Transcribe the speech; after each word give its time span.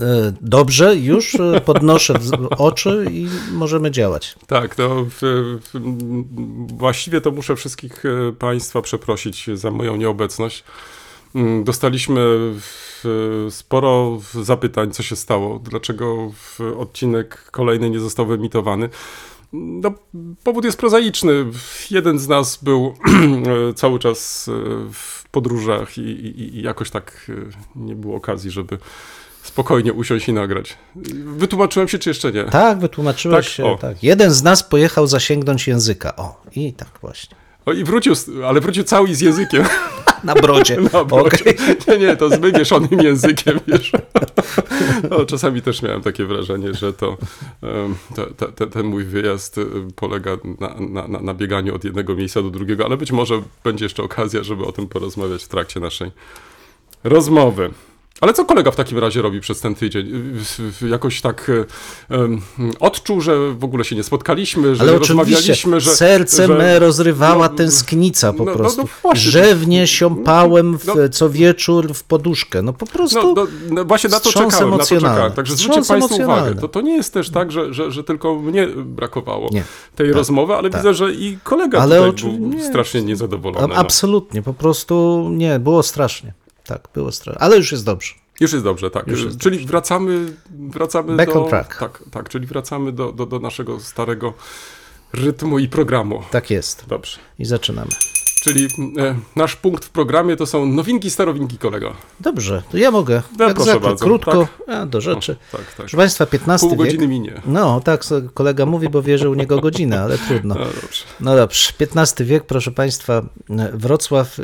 E, 0.00 0.32
Dobrze, 0.40 0.96
już 0.96 1.34
e, 1.34 1.60
podnoszę 1.60 2.14
oczy 2.58 3.06
i 3.10 3.28
możemy 3.52 3.90
działać. 3.90 4.36
Tak, 4.46 4.74
to 4.74 5.06
w, 5.20 5.20
właściwie 6.66 7.20
to 7.20 7.30
muszę 7.30 7.56
wszystkich 7.56 8.04
e, 8.04 8.32
Państwa 8.32 8.82
przeprosić 8.82 9.46
za 9.54 9.70
moją 9.70 9.96
nieobecność. 9.96 10.64
Mm, 11.34 11.64
Dostaliśmy 11.64 12.38
sporo 13.50 14.18
zapytań, 14.42 14.90
co 14.90 15.02
się 15.02 15.16
stało, 15.16 15.58
dlaczego 15.58 16.32
odcinek 16.78 17.50
kolejny 17.50 17.90
nie 17.90 18.00
został 18.00 18.26
wyemitowany. 18.26 18.88
No, 19.56 19.92
powód 20.44 20.64
jest 20.64 20.78
prozaiczny. 20.78 21.46
Jeden 21.90 22.18
z 22.18 22.28
nas 22.28 22.58
był 22.62 22.94
cały 23.74 23.98
czas 23.98 24.48
e, 24.48 24.52
w 24.92 25.28
podróżach 25.30 25.98
i, 25.98 26.00
i, 26.00 26.56
i 26.56 26.62
jakoś 26.62 26.90
tak 26.90 27.30
e, 27.30 27.32
nie 27.76 27.96
było 27.96 28.16
okazji, 28.16 28.50
żeby 28.50 28.78
spokojnie 29.44 29.92
usiąść 29.92 30.28
i 30.28 30.32
nagrać. 30.32 30.76
Wytłumaczyłem 31.36 31.88
się, 31.88 31.98
czy 31.98 32.10
jeszcze 32.10 32.32
nie? 32.32 32.44
Tak, 32.44 32.78
wytłumaczyłeś 32.78 33.46
Tak? 33.46 33.54
się. 33.54 33.76
Tak. 33.80 34.02
Jeden 34.02 34.30
z 34.30 34.42
nas 34.42 34.62
pojechał 34.62 35.06
zasięgnąć 35.06 35.68
języka. 35.68 36.16
O, 36.16 36.42
i 36.56 36.72
tak 36.72 36.88
właśnie. 37.00 37.36
O, 37.66 37.72
I 37.72 37.84
wrócił, 37.84 38.14
ale 38.46 38.60
wrócił 38.60 38.84
cały 38.84 39.14
z 39.14 39.20
językiem. 39.20 39.64
Na 40.24 40.34
brodzie. 40.34 40.76
Na 40.92 41.04
brodzie. 41.04 41.36
Okej. 41.40 41.56
Nie, 41.88 41.98
nie, 41.98 42.16
to 42.16 42.28
z 42.30 42.40
wywieszonym 42.40 43.00
językiem, 43.00 43.60
wiesz. 43.66 43.92
No, 45.10 45.24
czasami 45.24 45.62
też 45.62 45.82
miałem 45.82 46.02
takie 46.02 46.24
wrażenie, 46.24 46.74
że 46.74 46.92
to, 46.92 47.16
te, 48.36 48.46
te, 48.52 48.66
ten 48.66 48.86
mój 48.86 49.04
wyjazd 49.04 49.56
polega 49.96 50.36
na, 50.60 51.06
na, 51.08 51.18
na 51.18 51.34
bieganiu 51.34 51.74
od 51.74 51.84
jednego 51.84 52.14
miejsca 52.14 52.42
do 52.42 52.50
drugiego, 52.50 52.84
ale 52.84 52.96
być 52.96 53.12
może 53.12 53.42
będzie 53.64 53.84
jeszcze 53.84 54.02
okazja, 54.02 54.42
żeby 54.42 54.64
o 54.64 54.72
tym 54.72 54.88
porozmawiać 54.88 55.44
w 55.44 55.48
trakcie 55.48 55.80
naszej 55.80 56.10
rozmowy. 57.04 57.70
Ale 58.20 58.32
co 58.32 58.44
kolega 58.44 58.70
w 58.70 58.76
takim 58.76 58.98
razie 58.98 59.22
robi 59.22 59.40
przez 59.40 59.60
ten 59.60 59.74
tydzień? 59.74 60.12
Jakoś 60.90 61.20
tak 61.20 61.50
em, 62.10 62.40
odczuł, 62.80 63.20
że 63.20 63.50
w 63.54 63.64
ogóle 63.64 63.84
się 63.84 63.96
nie 63.96 64.02
spotkaliśmy, 64.02 64.76
że 64.76 64.82
Ale 64.82 64.92
nie 64.92 64.98
rozmawialiśmy, 64.98 65.80
że... 65.80 65.90
serce 65.90 66.46
że, 66.46 66.54
me 66.54 66.78
rozrywała 66.78 67.48
no, 67.48 67.54
tęsknica 67.54 68.32
po 68.32 68.44
no, 68.44 68.50
no, 68.50 68.56
prostu. 68.56 68.82
no 68.82 68.88
właśnie. 69.02 69.30
Rzewnie 69.30 69.86
siąpałem 69.86 70.78
w, 70.78 70.86
No. 70.86 70.94
co 71.12 71.30
wieczór 71.30 71.94
w 71.94 72.04
poduszkę. 72.04 72.62
No 72.62 72.72
po 72.72 72.86
prostu 72.86 73.34
No, 73.34 73.44
no, 73.44 73.46
no 73.70 73.84
właśnie 73.84 74.10
na 74.10 74.20
to 74.20 74.32
czekałem, 74.32 74.70
na 74.70 74.78
to 74.78 74.86
czekałem. 74.86 75.32
Także 75.32 75.56
zwróćcie 75.56 75.82
Państwo 75.88 76.16
uwagę, 76.24 76.54
to, 76.54 76.68
to 76.68 76.80
nie 76.80 76.96
jest 76.96 77.12
też 77.14 77.30
tak, 77.30 77.52
że, 77.52 77.74
że, 77.74 77.90
że 77.90 78.04
tylko 78.04 78.34
mnie 78.34 78.66
brakowało 78.76 79.48
Nie. 79.52 79.64
tej 79.96 80.06
Tak. 80.08 80.16
rozmowy, 80.16 80.54
ale 80.54 80.70
Tak. 80.70 80.80
widzę, 80.80 80.94
że 80.94 81.12
i 81.12 81.38
kolega 81.44 81.78
Ale 81.78 82.12
tutaj 82.12 82.30
był 82.38 82.48
nie. 82.48 82.64
strasznie 82.64 83.02
niezadowolony. 83.02 83.68
no. 83.68 83.74
absolutnie, 83.74 84.42
po 84.42 84.54
prostu 84.54 85.26
nie, 85.32 85.58
było 85.58 85.82
strasznie. 85.82 86.32
Tak, 86.66 86.88
było 86.94 87.12
strasznie. 87.12 87.42
Ale 87.42 87.56
już 87.56 87.72
jest 87.72 87.84
dobrze. 87.84 88.14
Już 88.40 88.52
jest 88.52 88.64
dobrze, 88.64 88.90
tak. 88.90 89.06
Już 89.06 89.24
jest 89.24 89.38
czyli 89.38 89.66
wracamy, 89.66 90.32
wracamy 90.50 91.16
Back 91.16 91.32
do... 91.32 91.44
on 91.44 91.50
track. 91.50 91.78
Tak, 91.78 92.02
tak, 92.10 92.28
czyli 92.28 92.46
wracamy 92.46 92.92
do, 92.92 93.12
do, 93.12 93.26
do 93.26 93.38
naszego 93.38 93.80
starego 93.80 94.34
rytmu 95.12 95.58
i 95.58 95.68
programu. 95.68 96.22
Tak 96.30 96.50
jest. 96.50 96.84
Dobrze. 96.88 97.18
I 97.38 97.44
zaczynamy. 97.44 97.90
Czyli 98.42 98.68
e, 98.98 99.14
nasz 99.36 99.56
punkt 99.56 99.84
w 99.84 99.90
programie 99.90 100.36
to 100.36 100.46
są 100.46 100.66
nowinki, 100.66 101.10
starowinki 101.10 101.58
kolego. 101.58 101.94
Dobrze, 102.20 102.62
to 102.70 102.76
ja 102.76 102.90
mogę. 102.90 103.22
No, 103.38 103.44
Jak 103.44 103.54
proszę 103.54 103.70
zwykle, 103.70 103.88
bardzo, 103.88 104.04
krótko, 104.04 104.48
a, 104.66 104.86
do 104.86 105.00
rzeczy. 105.00 105.36
Tak, 105.52 105.60
tak. 105.60 105.74
Proszę 105.76 105.96
Państwa, 105.96 106.26
15 106.26 106.66
Pół 106.66 106.76
wiek. 106.76 106.86
godziny 106.86 107.08
minie. 107.08 107.42
No, 107.46 107.80
tak 107.80 108.04
kolega 108.34 108.66
mówi, 108.66 108.88
bo 108.88 109.02
wie, 109.02 109.18
że 109.18 109.30
u 109.30 109.34
niego 109.34 109.60
godzina, 109.60 110.02
ale 110.02 110.18
trudno. 110.18 110.54
No 110.64 110.64
dobrze. 110.64 111.04
No 111.20 111.36
dobrze, 111.36 111.72
XV 111.78 112.24
wiek, 112.24 112.44
proszę 112.46 112.70
Państwa, 112.70 113.22
Wrocław, 113.72 114.40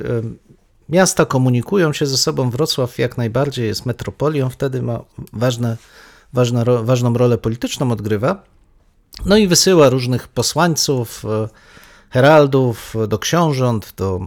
miasta 0.91 1.25
komunikują 1.25 1.93
się 1.93 2.07
ze 2.07 2.17
sobą, 2.17 2.51
Wrocław 2.51 2.99
jak 2.99 3.19
najbardziej 3.19 3.67
jest 3.67 3.87
metropolią, 3.87 4.51
wtedy 4.51 4.83
ma 4.83 5.01
ważne, 5.33 5.77
ważne, 6.33 6.65
ważną 6.65 7.15
rolę 7.15 7.39
polityczną 7.39 7.93
odgrywa, 7.93 8.43
no 9.27 9.37
i 9.37 9.49
wysyła 9.49 9.89
różnych 9.89 10.29
posłańców, 10.29 11.25
e, 11.25 11.49
heraldów 12.11 12.95
do 13.09 13.19
książąt, 13.19 13.93
do, 13.97 14.21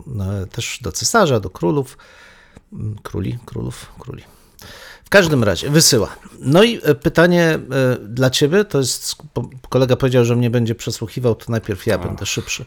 e, 0.44 0.48
też 0.48 0.80
do 0.82 0.92
cesarza, 0.92 1.40
do 1.40 1.50
królów, 1.50 1.98
Mm, 2.74 2.96
króli, 3.04 3.38
królów, 3.46 3.86
króli. 4.00 4.24
W 5.06 5.10
każdym 5.10 5.44
razie 5.44 5.70
wysyła. 5.70 6.16
No 6.40 6.64
i 6.64 6.80
e, 6.84 6.96
pytanie 6.96 7.44
e, 7.44 7.60
dla 8.00 8.30
ciebie, 8.30 8.66
to 8.66 8.78
jest, 8.78 9.16
kolega 9.70 9.96
powiedział, 9.96 10.26
że 10.26 10.36
mnie 10.36 10.50
będzie 10.50 10.76
przesłuchiwał, 10.76 11.36
to 11.36 11.52
najpierw 11.52 11.88
ja 11.88 11.98
będę 11.98 12.26
szybszy. 12.26 12.66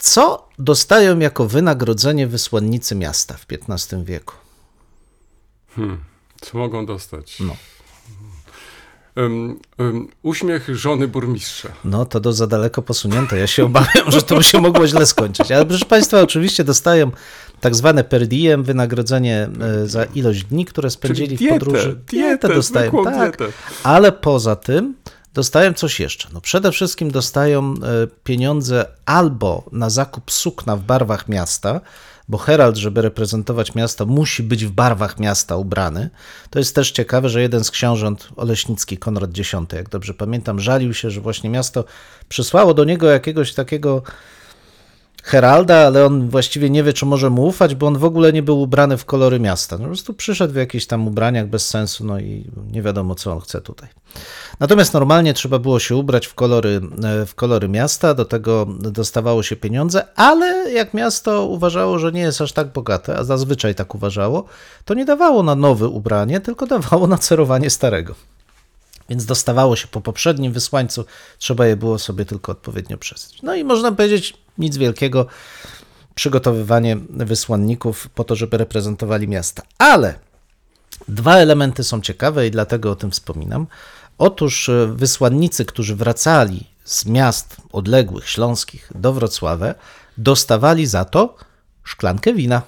Co 0.00 0.48
dostają 0.58 1.18
jako 1.18 1.46
wynagrodzenie 1.46 2.26
wysłannicy 2.26 2.94
miasta 2.94 3.34
w 3.34 3.46
XV 3.70 4.04
wieku? 4.04 4.34
Co 6.40 6.58
mogą 6.58 6.86
dostać? 6.86 7.40
No. 7.40 7.56
Um, 9.16 9.58
um, 9.78 10.08
uśmiech 10.22 10.76
żony 10.76 11.08
burmistrza. 11.08 11.68
No 11.84 12.06
to 12.06 12.20
do 12.20 12.32
za 12.32 12.46
daleko 12.46 12.82
posunięte. 12.82 13.38
Ja 13.38 13.46
się 13.46 13.64
obawiam, 13.64 14.10
że 14.10 14.22
to 14.22 14.36
by 14.36 14.42
się 14.42 14.60
mogło 14.60 14.86
źle 14.86 15.06
skończyć. 15.06 15.52
Ale 15.52 15.66
proszę 15.66 15.84
Państwa, 15.84 16.20
oczywiście 16.20 16.64
dostają 16.64 17.10
tak 17.60 17.74
zwane 17.74 18.04
per 18.04 18.26
diem, 18.26 18.62
wynagrodzenie 18.62 19.48
e, 19.60 19.86
za 19.86 20.04
ilość 20.04 20.44
dni, 20.44 20.64
które 20.64 20.90
spędzili 20.90 21.36
dietę, 21.36 21.56
w 21.56 21.58
podróży. 21.58 22.00
dietę, 22.08 22.54
dostają, 22.54 22.90
zwykłą 22.90 23.04
tak. 23.04 23.36
dietę. 23.36 23.52
Ale 23.82 24.12
poza 24.12 24.56
tym 24.56 24.94
dostają 25.34 25.74
coś 25.74 26.00
jeszcze. 26.00 26.28
No 26.32 26.40
przede 26.40 26.72
wszystkim 26.72 27.10
dostają 27.10 27.74
e, 27.74 28.06
pieniądze 28.24 28.86
albo 29.06 29.64
na 29.72 29.90
zakup 29.90 30.30
sukna 30.30 30.76
w 30.76 30.82
barwach 30.82 31.28
miasta, 31.28 31.80
bo 32.28 32.38
herald, 32.38 32.76
żeby 32.76 33.02
reprezentować 33.02 33.74
miasto, 33.74 34.06
musi 34.06 34.42
być 34.42 34.64
w 34.64 34.70
barwach 34.70 35.18
miasta 35.18 35.56
ubrany. 35.56 36.10
To 36.50 36.58
jest 36.58 36.74
też 36.74 36.90
ciekawe, 36.90 37.28
że 37.28 37.42
jeden 37.42 37.64
z 37.64 37.70
książąt 37.70 38.28
Oleśnicki, 38.36 38.98
Konrad 38.98 39.30
X, 39.38 39.52
jak 39.72 39.88
dobrze 39.88 40.14
pamiętam, 40.14 40.60
żalił 40.60 40.94
się, 40.94 41.10
że 41.10 41.20
właśnie 41.20 41.50
miasto 41.50 41.84
przysłało 42.28 42.74
do 42.74 42.84
niego 42.84 43.10
jakiegoś 43.10 43.54
takiego 43.54 44.02
Heralda, 45.30 45.86
ale 45.86 46.06
on 46.06 46.28
właściwie 46.28 46.70
nie 46.70 46.82
wie, 46.82 46.92
czy 46.92 47.06
może 47.06 47.30
mu 47.30 47.46
ufać, 47.46 47.74
bo 47.74 47.86
on 47.86 47.98
w 47.98 48.04
ogóle 48.04 48.32
nie 48.32 48.42
był 48.42 48.60
ubrany 48.60 48.96
w 48.96 49.04
kolory 49.04 49.40
miasta. 49.40 49.76
No, 49.76 49.82
po 49.82 49.86
prostu 49.88 50.14
przyszedł 50.14 50.54
w 50.54 50.56
jakichś 50.56 50.86
tam 50.86 51.08
ubraniach 51.08 51.46
bez 51.46 51.68
sensu, 51.68 52.04
no 52.04 52.18
i 52.18 52.50
nie 52.72 52.82
wiadomo, 52.82 53.14
co 53.14 53.32
on 53.32 53.40
chce 53.40 53.60
tutaj. 53.60 53.88
Natomiast 54.60 54.94
normalnie 54.94 55.34
trzeba 55.34 55.58
było 55.58 55.78
się 55.78 55.96
ubrać 55.96 56.26
w 56.26 56.34
kolory, 56.34 56.80
e, 57.04 57.26
w 57.26 57.34
kolory 57.34 57.68
miasta, 57.68 58.14
do 58.14 58.24
tego 58.24 58.66
dostawało 58.80 59.42
się 59.42 59.56
pieniądze, 59.56 60.04
ale 60.16 60.72
jak 60.72 60.94
miasto 60.94 61.46
uważało, 61.46 61.98
że 61.98 62.12
nie 62.12 62.20
jest 62.20 62.40
aż 62.40 62.52
tak 62.52 62.72
bogate, 62.72 63.16
a 63.16 63.24
zazwyczaj 63.24 63.74
tak 63.74 63.94
uważało, 63.94 64.44
to 64.84 64.94
nie 64.94 65.04
dawało 65.04 65.42
na 65.42 65.54
nowe 65.54 65.88
ubranie, 65.88 66.40
tylko 66.40 66.66
dawało 66.66 67.06
na 67.06 67.18
cerowanie 67.18 67.70
starego. 67.70 68.14
Więc 69.10 69.24
dostawało 69.24 69.76
się 69.76 69.88
po 69.88 70.00
poprzednim 70.00 70.52
wysłańcu, 70.52 71.04
trzeba 71.38 71.66
je 71.66 71.76
było 71.76 71.98
sobie 71.98 72.24
tylko 72.24 72.52
odpowiednio 72.52 72.98
przesyć. 72.98 73.42
No 73.42 73.54
i 73.54 73.64
można 73.64 73.92
powiedzieć, 73.92 74.34
nic 74.58 74.76
wielkiego, 74.76 75.26
przygotowywanie 76.14 76.96
wysłanników 77.10 78.08
po 78.14 78.24
to, 78.24 78.36
żeby 78.36 78.56
reprezentowali 78.56 79.28
miasta. 79.28 79.62
Ale 79.78 80.14
dwa 81.08 81.36
elementy 81.36 81.84
są 81.84 82.00
ciekawe 82.00 82.46
i 82.46 82.50
dlatego 82.50 82.90
o 82.90 82.96
tym 82.96 83.10
wspominam. 83.10 83.66
Otóż 84.18 84.68
e, 84.68 84.86
wysłannicy, 84.86 85.64
którzy 85.64 85.96
wracali 85.96 86.66
z 86.84 87.06
miast 87.06 87.56
odległych, 87.72 88.28
śląskich 88.28 88.92
do 88.94 89.12
Wrocławia, 89.12 89.74
dostawali 90.18 90.86
za 90.86 91.04
to 91.04 91.36
szklankę 91.84 92.34
wina. 92.34 92.62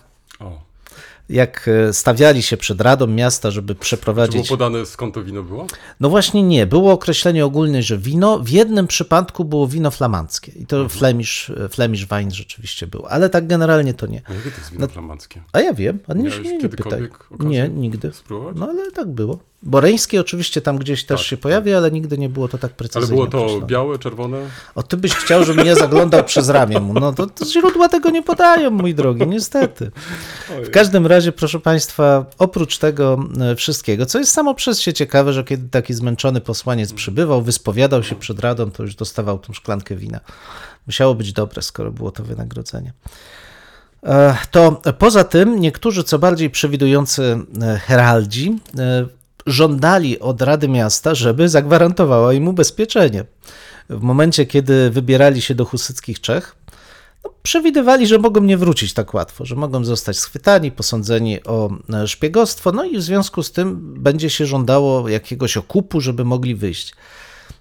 Jak 1.33 1.69
e, 1.69 1.93
stawiali 1.93 2.43
się 2.43 2.57
przed 2.57 2.81
Radą 2.81 3.07
Miasta, 3.07 3.51
żeby 3.51 3.69
Czy 3.69 3.75
było 3.75 3.83
przeprowadzić 3.83 4.49
podane 4.49 4.87
skąd 4.87 5.15
to 5.15 5.25
wino 5.25 5.43
było? 5.43 5.67
No 6.01 6.11
właśnie 6.11 6.43
nie. 6.43 6.67
Było 6.67 6.93
określenie 6.93 7.45
ogólne, 7.45 7.83
że 7.83 7.99
wino, 7.99 8.39
w 8.39 8.49
jednym 8.49 8.87
przypadku 8.87 9.45
było 9.45 9.69
wino 9.69 9.91
flamandzkie 9.91 10.53
i 10.53 10.67
to 10.67 10.89
Flemish, 10.89 11.53
Flemish 11.71 12.07
wine 12.07 12.31
rzeczywiście 12.31 12.87
było, 12.87 13.11
ale 13.11 13.31
tak 13.31 13.47
generalnie 13.47 13.95
to 13.95 14.07
nie. 14.07 14.23
A 14.25 14.35
jakie 14.35 14.51
to 14.51 14.59
jest 14.59 14.73
wino 14.73 14.89
flamandzkie? 14.89 15.43
A 15.53 15.61
ja 15.61 15.75
wiem, 15.75 15.99
a 16.09 16.15
nie, 16.15 16.23
nie, 16.23 16.59
nie 16.59 16.69
pytaj. 16.69 17.09
okazję 17.31 17.49
Nie, 17.51 17.69
nigdy. 17.69 18.13
spróbować? 18.13 18.57
No 18.59 18.69
ale 18.69 18.91
tak 18.91 19.09
było. 19.09 19.52
Boreńskie 19.63 20.21
oczywiście 20.21 20.61
tam 20.61 20.79
gdzieś 20.79 21.05
też 21.05 21.21
Tak, 21.21 21.27
się 21.29 21.37
pojawia, 21.37 21.77
ale 21.77 21.91
nigdy 21.91 22.19
nie 22.19 22.29
było 22.29 22.49
to 22.49 22.59
tak 22.59 22.71
Ale 22.71 22.77
precyzyjnie 22.77 23.15
było 23.15 23.27
to 23.27 23.39
określone. 23.39 23.67
białe, 23.67 23.99
czerwone? 23.99 24.39
O, 24.75 24.83
ty 24.83 24.97
byś 24.97 25.15
chciał, 25.15 25.45
żebym 25.45 25.67
ja 25.67 25.75
zaglądał 25.75 26.25
przez 26.25 26.49
ramię 26.49 26.81
mu. 26.81 26.95
No 26.95 27.13
to, 27.13 27.27
to 27.27 27.45
źródła 27.45 27.89
tego 27.89 28.11
nie 28.11 28.23
podają, 28.23 28.71
mój 28.71 28.95
drogi, 28.95 29.27
niestety. 29.27 29.91
W 30.65 30.71
każdym 30.71 31.07
razie, 31.07 31.33
proszę 31.33 31.61
Państwa, 31.61 32.25
oprócz 32.39 32.79
tego 32.79 33.19
e, 33.41 33.57
wszystkiego, 33.57 34.07
co 34.07 34.19
jest 34.19 34.33
samo 34.33 34.55
przez 34.55 34.81
się 34.81 34.93
ciekawe, 34.93 35.33
że 35.33 35.45
kiedy 35.45 35.69
taki 35.69 35.95
zmęczony 35.95 36.41
posłaniec 36.41 36.93
przybywał, 36.93 37.43
wyspowiadał 37.43 38.03
się 38.03 38.15
przed 38.17 38.41
radą, 38.41 38.71
to 38.71 38.83
już 38.83 38.95
dostawał 38.95 39.39
tą 39.39 39.53
szklankę 39.53 39.97
wina. 39.97 40.21
Musiało 40.87 41.15
być 41.15 41.33
dobre, 41.33 41.63
skoro 41.63 41.91
było 41.93 42.11
to 42.11 42.23
wynagrodzenie. 42.23 42.93
E, 44.03 44.37
To 44.51 44.83
poza 44.99 45.25
tym 45.25 45.61
niektórzy, 45.61 46.05
co 46.05 46.19
bardziej 46.19 46.51
przewidujący 46.51 47.39
e, 47.63 47.79
heraldzi, 47.79 48.59
żądali 49.47 50.21
od 50.21 50.43
Rady 50.43 50.69
Miasta, 50.69 51.15
żeby 51.15 51.49
zagwarantowała 51.49 52.33
im 52.33 52.49
ubezpieczenie. 52.49 53.25
W 53.91 54.03
momencie, 54.03 54.47
kiedy 54.47 54.91
wybierali 54.91 55.43
się 55.43 55.55
do 55.55 55.65
husyckich 55.65 56.21
Czech, 56.21 56.57
no, 57.25 57.35
przewidywali, 57.43 58.07
że 58.07 58.19
mogą 58.19 58.41
nie 58.41 58.57
wrócić 58.57 58.95
tak 58.95 59.15
łatwo, 59.15 59.45
że 59.45 59.57
mogą 59.57 59.85
zostać 59.85 60.19
schwytani, 60.19 60.73
posądzeni 60.73 61.45
o 61.45 61.71
e, 61.95 62.09
szpiegostwo, 62.09 62.73
no 62.73 62.85
i 62.85 62.99
w 62.99 63.03
związku 63.03 63.43
z 63.43 63.53
tym 63.53 63.95
będzie 64.03 64.31
się 64.31 64.47
żądało 64.47 65.09
jakiegoś 65.09 65.57
okupu, 65.57 66.01
żeby 66.01 66.25
mogli 66.25 66.55
wyjść. 66.55 66.95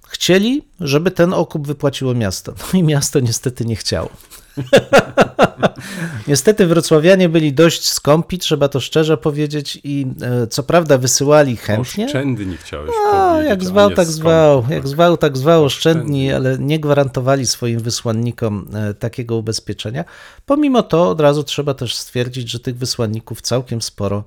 Chcieli, 0.08 0.64
żeby 0.80 1.12
ten 1.12 1.34
okup 1.34 1.68
wypłaciło 1.68 2.14
miasto. 2.14 2.54
No 2.74 2.80
i 2.80 2.84
miasto 2.84 3.20
niestety 3.20 3.66
nie 3.66 3.76
chciało. 3.76 4.10
Niestety 6.28 6.68
wrocławianie 6.68 7.30
byli 7.30 7.54
dość 7.54 7.90
skąpi, 7.90 8.38
trzeba 8.38 8.68
to 8.68 8.80
szczerze 8.80 9.18
powiedzieć, 9.18 9.80
i 9.84 10.08
e, 10.22 10.48
co 10.48 10.64
prawda 10.64 10.98
wysyłali 10.98 11.58
chętnie. 11.58 12.06
Oszczędny 12.06 12.46
nie 12.46 12.58
chciałeś 12.58 12.92
No, 13.06 13.12
powiedzieć. 13.12 13.50
jak 13.50 13.62
a 13.62 13.66
zwał, 13.66 13.90
tak 13.90 13.96
skąd. 14.06 14.10
zwał. 14.18 14.62
Tak. 14.62 14.72
Jak 14.72 14.88
zwał, 14.88 15.18
tak 15.18 15.38
zwał, 15.38 15.66
oszczędni, 15.66 16.02
Oszczędni. 16.04 16.34
ale 16.34 16.58
nie 16.60 16.80
gwarantowali 16.80 17.46
swoim 17.48 17.80
wysłannikom 17.80 18.68
e, 18.74 18.94
takiego 18.94 19.36
ubezpieczenia. 19.38 20.06
Pomimo 20.46 20.84
to 20.84 21.10
od 21.10 21.22
razu 21.22 21.44
trzeba 21.44 21.74
też 21.74 21.96
stwierdzić, 21.96 22.50
że 22.50 22.60
tych 22.60 22.78
wysłanników 22.78 23.42
całkiem 23.42 23.82
sporo 23.82 24.24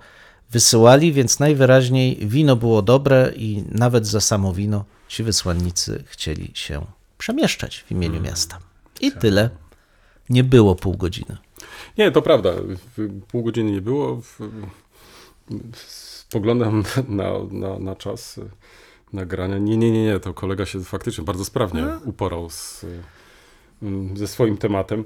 wysyłali, 0.50 1.12
więc 1.12 1.38
najwyraźniej 1.40 2.16
wino 2.26 2.56
było 2.56 2.82
dobre 2.82 3.32
i 3.36 3.64
nawet 3.70 4.06
za 4.06 4.20
samo 4.20 4.52
wino 4.52 4.84
ci 5.08 5.22
wysłannicy 5.22 6.04
chcieli 6.06 6.50
się 6.54 6.84
przemieszczać 7.18 7.84
w 7.86 7.90
imieniu 7.90 8.12
Hmm. 8.14 8.30
miasta. 8.30 8.58
I 9.00 9.12
tyle. 9.12 9.50
Nie 10.30 10.44
było 10.44 10.74
pół 10.74 10.96
godziny. 10.96 11.36
Nie, 11.98 12.10
to 12.10 12.22
prawda. 12.22 12.50
W- 12.96 13.20
Pół 13.28 13.42
godziny 13.42 13.70
nie 13.72 13.80
było. 13.80 14.20
Spoglądam 15.76 16.84
na, 17.08 17.30
na, 17.50 17.78
na 17.78 17.96
czas 17.96 18.40
nagrania. 19.12 19.58
Nie, 19.58 19.76
nie, 19.76 19.90
nie, 19.90 20.04
nie. 20.04 20.20
To 20.20 20.34
kolega 20.34 20.66
się 20.66 20.84
faktycznie 20.84 21.24
bardzo 21.24 21.44
sprawnie 21.44 21.86
uporał 22.04 22.50
z, 22.50 22.86
mm, 23.82 24.16
ze 24.16 24.26
swoim 24.28 24.56
tematem. 24.56 25.04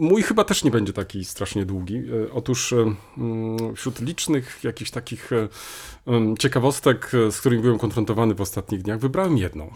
Mój 0.00 0.22
chyba 0.22 0.44
też 0.44 0.64
nie 0.64 0.70
będzie 0.70 0.92
taki 0.92 1.24
strasznie 1.24 1.66
długi. 1.66 2.02
Otóż 2.32 2.72
mm, 2.72 3.76
wśród 3.76 4.00
licznych 4.00 4.60
jakichś 4.64 4.90
takich 4.90 5.30
ym, 6.08 6.36
ciekawostek, 6.36 7.10
z 7.30 7.40
którymi 7.40 7.62
byłem 7.62 7.78
konfrontowany 7.78 8.34
w 8.34 8.40
ostatnich 8.40 8.82
dniach, 8.82 8.98
wybrałem 8.98 9.38
jedną. 9.38 9.70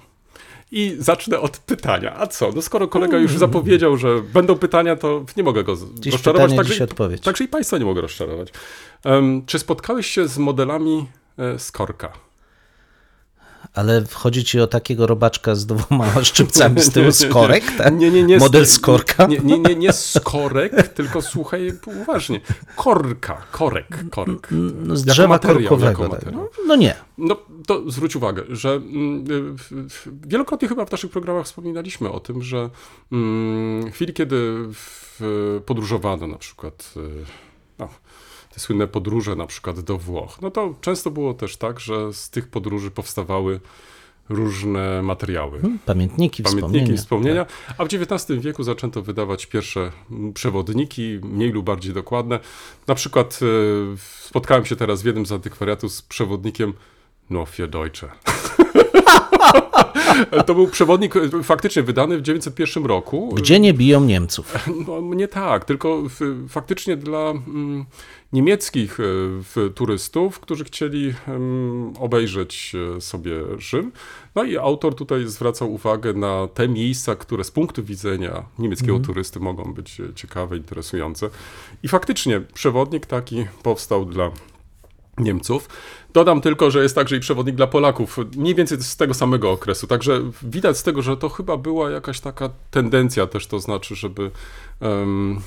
I 0.70 0.96
zacznę 0.98 1.40
od 1.40 1.58
pytania. 1.58 2.16
A 2.18 2.26
co? 2.26 2.52
No 2.54 2.62
skoro 2.62 2.88
kolega 2.88 3.18
już 3.18 3.32
zapowiedział, 3.38 3.96
że 3.96 4.22
będą 4.22 4.58
pytania, 4.58 4.96
to 4.96 5.24
nie 5.36 5.42
mogę 5.42 5.64
go 5.64 5.76
Dziś 5.94 6.12
rozczarować. 6.12 6.50
pytanie, 6.50 6.68
Także, 6.68 6.84
odpowiedź. 6.84 7.22
także 7.22 7.44
i 7.44 7.48
Państwa 7.48 7.78
nie 7.78 7.84
mogę 7.84 8.00
rozczarować. 8.00 8.48
Em, 9.04 9.42
czy 9.46 9.58
spotkałeś 9.58 10.06
się 10.06 10.28
z 10.28 10.38
modelami 10.38 11.06
e, 11.38 11.58
z 11.58 11.72
korka? 11.72 12.12
Ale 13.74 14.04
chodzi 14.12 14.44
ci 14.44 14.60
o 14.60 14.66
takiego 14.66 15.06
robaczka 15.06 15.54
z 15.54 15.66
dwoma 15.66 16.06
szczypcami 16.24 16.80
z 16.80 16.90
tyłu, 16.90 17.12
z 17.12 17.26
korek, 17.28 17.64
tak? 17.78 17.96
Nie, 17.96 18.10
nie, 18.10 18.22
nie. 18.22 18.38
Model 18.38 18.66
z 18.66 18.78
korka? 18.78 19.26
Nie, 19.26 19.38
nie, 19.38 19.58
nie, 19.58 19.76
nie 19.76 19.92
z 19.92 20.20
korek, 20.24 20.88
tylko 20.98 21.22
słuchaj 21.22 21.72
uważnie. 22.02 22.40
Korka, 22.76 23.42
korek, 23.52 24.10
korek. 24.10 24.48
No, 24.50 24.96
z 24.96 25.00
Jako 25.00 25.12
drzewa 25.12 25.28
materiał, 25.28 25.58
korkowego. 25.68 26.02
jako 26.02 26.02
tak. 26.02 26.12
materiał. 26.12 26.42
No, 26.42 26.64
no 26.66 26.76
nie. 26.76 26.94
No 27.18 27.36
to 27.66 27.90
zwróć 27.90 28.16
uwagę, 28.16 28.42
że 28.48 28.70
mm, 28.70 29.56
wielokrotnie 30.26 30.68
chyba 30.68 30.84
w 30.84 30.90
naszych 30.90 31.10
programach 31.10 31.46
wspominaliśmy 31.46 32.10
o 32.10 32.20
tym, 32.20 32.42
że 32.42 32.70
mm, 33.12 33.90
w 33.90 33.94
chwili, 33.94 34.12
kiedy 34.12 34.68
podróżowano 35.66 36.26
na 36.26 36.38
przykład, 36.38 36.94
y, 36.96 37.47
te 38.58 38.62
słynne 38.62 38.86
podróże 38.86 39.36
na 39.36 39.46
przykład 39.46 39.80
do 39.80 39.98
Włoch, 39.98 40.38
no 40.42 40.50
to 40.50 40.74
często 40.80 41.10
było 41.10 41.34
też 41.34 41.56
tak, 41.56 41.80
że 41.80 42.12
z 42.12 42.30
tych 42.30 42.48
podróży 42.48 42.90
powstawały 42.90 43.60
różne 44.28 45.02
materiały. 45.02 45.60
Pamiętniki, 45.86 46.42
Pamiętniki, 46.42 46.76
wspomnienia. 46.76 46.96
wspomnienia, 46.96 47.46
a 47.78 47.84
w 47.84 47.88
XIX 47.94 48.40
wieku 48.40 48.62
zaczęto 48.62 49.02
wydawać 49.02 49.46
pierwsze 49.46 49.92
mm, 50.10 50.32
przewodniki, 50.32 51.18
mniej 51.22 51.52
lub 51.52 51.66
bardziej 51.66 51.94
dokładne. 51.94 52.40
Na 52.86 52.94
przykład 52.94 53.40
e, 53.42 53.46
spotkałem 54.20 54.64
się 54.64 54.76
teraz 54.76 55.02
w 55.02 55.04
jednym 55.04 55.26
z 55.26 55.32
antykwariatów 55.32 55.92
z 55.92 56.02
przewodnikiem 56.02 56.72
No 57.30 57.44
für 57.44 57.68
Deutsche. 57.68 58.08
to 60.46 60.54
był 60.54 60.68
przewodnik 60.68 61.16
e, 61.16 61.42
faktycznie 61.42 61.82
wydany 61.82 62.18
w 62.18 62.22
901 62.22 62.86
roku. 62.86 63.34
Gdzie 63.34 63.60
nie 63.60 63.74
biją 63.74 64.04
Niemców? 64.04 64.54
No, 64.86 65.14
nie 65.14 65.28
tak, 65.28 65.64
tylko 65.64 66.02
faktycznie 66.48 66.96
dla 66.96 67.30
mm, 67.30 67.84
niemieckich 68.32 68.98
e, 69.00 69.70
turystów, 69.70 70.40
którzy 70.40 70.64
chcieli 70.64 71.14
obejrzeć 71.98 72.72
e, 72.96 73.00
sobie 73.00 73.32
Rzym. 73.58 73.92
No 74.34 74.44
i 74.44 74.56
autor 74.56 74.94
tutaj 74.94 75.26
zwracał 75.26 75.72
uwagę 75.72 76.12
na 76.12 76.48
te 76.54 76.68
miejsca, 76.68 77.16
które 77.16 77.44
z 77.44 77.50
punktu 77.50 77.84
widzenia 77.84 78.44
niemieckiego 78.58 79.00
turysty 79.00 79.40
mogą 79.40 79.74
być 79.74 80.00
e, 80.00 80.14
ciekawe, 80.14 80.56
interesujące. 80.56 81.30
I 81.82 81.88
faktycznie 81.88 82.40
przewodnik 82.40 83.06
taki 83.06 83.46
powstał 83.62 84.04
dla 84.04 84.30
Niemców. 85.18 85.68
Dodam 86.18 86.40
tylko, 86.40 86.70
że 86.70 86.82
jest 86.82 86.94
także 86.94 87.16
i 87.16 87.20
przewodnik 87.20 87.54
dla 87.54 87.66
Polaków, 87.66 88.18
mniej 88.36 88.54
więcej 88.54 88.82
z 88.82 88.96
tego 88.96 89.14
samego 89.14 89.50
okresu. 89.50 89.86
Także 89.86 90.20
widać 90.42 90.78
z 90.78 90.82
tego, 90.82 91.02
że 91.02 91.16
to 91.16 91.28
chyba 91.28 91.56
była 91.56 91.90
jakaś 91.90 92.20
taka 92.20 92.50
tendencja 92.70 93.26
też, 93.26 93.46
to 93.46 93.60
znaczy, 93.60 93.94
żeby 93.94 94.30
mm, 94.80 95.40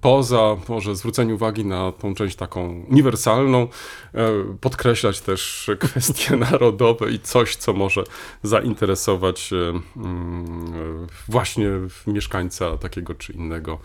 poza 0.00 0.56
może 0.68 0.96
zwróceniu 0.96 1.34
uwagi 1.34 1.64
na 1.64 1.92
tą 1.92 2.14
część 2.14 2.36
taką 2.36 2.84
uniwersalną, 2.90 3.68
e, 4.14 4.30
podkreślać 4.60 5.20
też 5.20 5.70
kwestie 5.88 6.36
narodowe 6.36 7.10
i 7.10 7.18
coś, 7.18 7.56
co 7.56 7.72
może 7.72 8.04
zainteresować 8.42 9.50
mm, 9.96 11.06
właśnie 11.28 11.68
mieszkańca 12.06 12.78
takiego 12.78 13.14
czy 13.14 13.32
innego 13.32 13.78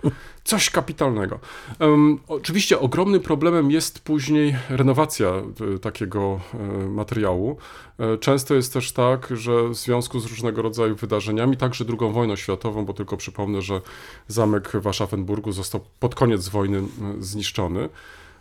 Coś 0.43 0.69
kapitalnego. 0.69 1.39
Em, 1.79 2.19
oczywiście 2.27 2.79
ogromnym 2.79 3.21
problemem 3.21 3.71
jest 3.71 3.99
później 3.99 4.55
renowacja 4.69 5.31
y, 5.75 5.79
takiego 5.79 6.39
y, 6.85 6.89
materiału. 6.89 7.57
E, 7.99 8.17
Często 8.17 8.55
jest 8.55 8.73
też 8.73 8.91
tak, 8.91 9.27
że 9.31 9.69
w 9.69 9.75
związku 9.75 10.19
z 10.19 10.25
różnego 10.25 10.61
rodzaju 10.61 10.95
wydarzeniami, 10.95 11.57
także 11.57 11.85
II 11.99 12.13
wojną 12.13 12.35
światową, 12.35 12.85
bo 12.85 12.93
tylko 12.93 13.17
przypomnę, 13.17 13.61
że 13.61 13.81
zamek 14.27 14.71
w 14.81 14.87
Aschaffenburgu 14.87 15.51
został 15.51 15.81
pod 15.99 16.15
koniec 16.15 16.49
wojny 16.49 16.81
zniszczony. 17.19 17.89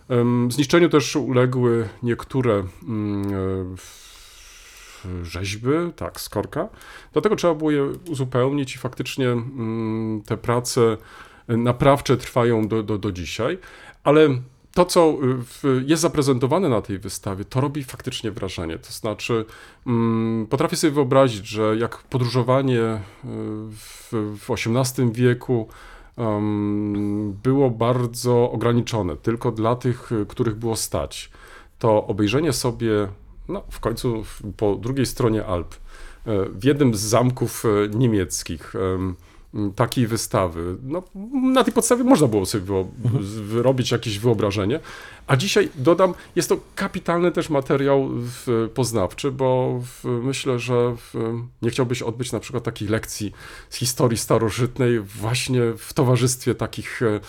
Em, 0.09 0.53
Zniszczeniu 0.53 0.89
też 0.89 1.17
uległy 1.17 1.89
niektóre 2.03 2.55
e, 2.55 2.65
w- 3.77 4.18
rzeźby, 5.23 5.93
tak, 5.97 6.21
z 6.21 6.29
korka. 6.29 6.69
Dlatego 7.13 7.37
trzeba 7.37 7.55
było 7.55 7.71
je 7.71 7.85
uzupełnić 8.09 8.75
i 8.75 8.79
faktycznie 8.79 9.29
mm, 9.29 10.23
te 10.27 10.37
prace 10.37 10.97
naprawcze 11.49 12.17
trwają 12.17 12.69
do, 12.69 12.83
do, 12.83 12.99
do 12.99 13.13
dzisiaj, 13.13 13.59
ale 14.05 14.29
to, 14.75 14.85
co 14.85 15.19
y, 15.65 15.85
jest 15.87 16.03
zaprezentowane 16.03 16.69
na 16.69 16.83
tej 16.83 16.99
wystawie, 16.99 17.45
to 17.45 17.61
robi 17.61 17.85
faktycznie 17.85 18.31
wrażenie. 18.31 18.79
To 18.79 18.93
znaczy, 18.93 19.45
mm, 19.87 20.47
potrafię 20.47 20.77
sobie 20.77 20.91
wyobrazić, 20.91 21.47
że 21.47 21.77
jak 21.77 21.99
podróżowanie 21.99 22.81
y, 22.81 23.01
w, 23.71 24.13
w 24.13 24.51
XVIII 24.51 25.13
wieku 25.13 25.69
było 27.45 27.71
bardzo 27.71 28.51
ograniczone, 28.51 29.17
tylko 29.17 29.53
dla 29.53 29.77
tych, 29.77 30.13
y, 30.13 30.27
których 30.27 30.55
było 30.55 30.77
stać, 30.77 31.31
to 31.79 32.07
obejrzenie 32.07 32.53
sobie, 32.53 33.09
no 33.49 33.63
w 33.71 33.81
końcu 33.81 34.25
po 34.57 34.75
drugiej 34.75 35.07
stronie 35.07 35.45
Alp, 35.45 35.75
e, 35.75 35.79
w 36.49 36.65
jednym 36.65 36.95
z 36.95 37.01
zamków 37.01 37.65
e, 37.65 37.89
niemieckich, 37.89 38.75
takiej 39.77 40.07
wystawy. 40.07 40.77
No, 40.83 41.03
na 41.43 41.65
tej 41.65 41.73
podstawie 41.73 42.05
można 42.05 42.27
było 42.29 42.47
sobie 42.47 42.85
z- 43.21 43.35
wyrobić 43.39 43.91
jakieś 43.91 44.19
wyobrażenie. 44.19 44.81
A 45.27 45.37
dzisiaj 45.37 45.69
dodam, 45.75 46.15
jest 46.37 46.49
to 46.49 46.61
kapitalny 46.75 47.33
też 47.33 47.51
materiał 47.51 48.11
poznawczy, 48.75 49.31
bo 49.33 49.81
myślę, 50.05 50.59
że 50.59 50.97
nie 51.63 51.71
chciałbyś 51.71 52.03
odbyć 52.03 52.33
na 52.33 52.41
przykład 52.41 52.65
takich 52.65 52.91
lekcji 52.91 53.33
z 53.71 53.77
historii 53.77 54.19
starożytnej 54.19 55.01
właśnie 55.01 55.61
w 55.79 55.93
towarzystwie 55.93 56.55
takich 56.55 57.03
e, 57.03 57.21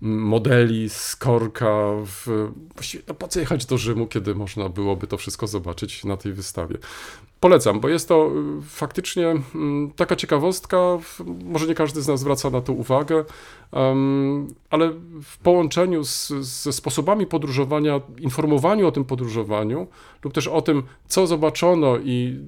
modeli 0.00 0.88
z 0.88 1.16
korka. 1.16 1.76
W, 2.06 2.48
właściwie, 2.74 3.04
no 3.08 3.14
po 3.14 3.28
co 3.28 3.40
jechać 3.40 3.66
do 3.66 3.78
Rzymu, 3.78 4.06
kiedy 4.06 4.34
można 4.34 4.68
byłoby 4.68 5.06
to 5.06 5.16
wszystko 5.16 5.46
zobaczyć 5.46 6.04
na 6.04 6.16
tej 6.16 6.32
wystawie. 6.32 6.76
Polecam, 7.46 7.80
bo 7.80 7.88
jest 7.88 8.08
to 8.08 8.30
y, 8.58 8.62
faktycznie 8.62 9.34
mm, 9.54 9.90
taka 9.96 10.16
ciekawostka. 10.16 10.78
Może 11.44 11.66
nie 11.66 11.74
każdy 11.74 12.02
z 12.02 12.08
nas 12.08 12.20
zwraca 12.20 12.50
na 12.50 12.60
to 12.60 12.72
uwagę, 12.72 13.24
ale 14.70 14.92
w 15.22 15.38
połączeniu 15.42 16.04
z, 16.04 16.28
ze 16.28 16.72
sposobami 16.72 17.26
podróżowania, 17.26 18.00
informowaniu 18.18 18.86
o 18.86 18.92
tym 18.92 19.04
podróżowaniu 19.04 19.86
lub 20.24 20.32
też 20.32 20.48
o 20.48 20.62
tym, 20.62 20.82
co 21.08 21.26
zobaczono 21.26 21.98
i 21.98 22.38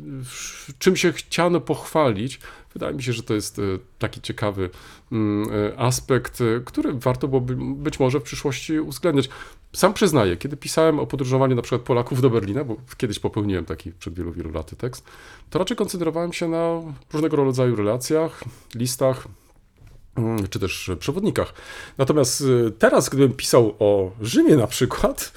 czym 0.79 0.97
się 0.97 1.13
chciano 1.13 1.61
pochwalić, 1.61 2.41
wydaje 2.73 2.95
mi 2.95 3.03
się, 3.03 3.13
że 3.13 3.23
to 3.23 3.35
jest 3.35 3.59
y, 3.59 3.79
taki 3.99 4.21
ciekawy 4.21 4.71
mm, 5.13 5.53
y, 5.53 5.79
aspekt, 5.79 6.43
który 6.65 6.93
warto 6.93 7.29
byłoby 7.29 7.57
być 7.57 8.01
może 8.01 8.21
w 8.21 8.23
przyszłości 8.23 8.81
uwzględniać. 8.81 9.29
Sam 9.73 9.95
przyznaję, 9.95 10.37
kiedy 10.37 10.57
pisałem 10.57 10.99
o 10.99 11.07
podróżowaniu 11.07 11.57
na 11.57 11.63
przykład 11.63 11.83
Polaków 11.83 12.21
do 12.21 12.31
Berlina, 12.31 12.65
bo 12.65 12.77
kiedyś 12.97 13.19
popełniłem 13.19 13.65
taki 13.65 13.93
przed 13.93 14.15
wielu, 14.15 14.33
wielu 14.33 14.53
laty 14.53 14.77
tekst, 14.77 15.05
to 15.51 15.59
raczej 15.59 15.77
koncentrowałem 15.77 16.33
się 16.33 16.49
na 16.49 16.83
różnego 17.13 17.37
rodzaju 17.37 17.77
relacjach, 17.77 18.45
listach, 18.75 19.29
mm, 20.17 20.49
czy 20.49 20.59
też 20.59 20.91
przewodnikach. 20.99 21.55
Natomiast 21.99 22.41
y, 22.41 22.73
teraz, 22.79 23.09
gdybym 23.09 23.33
pisał 23.33 23.75
o 23.79 24.11
Rzymie 24.21 24.57
na 24.57 24.67
przykład, 24.67 25.33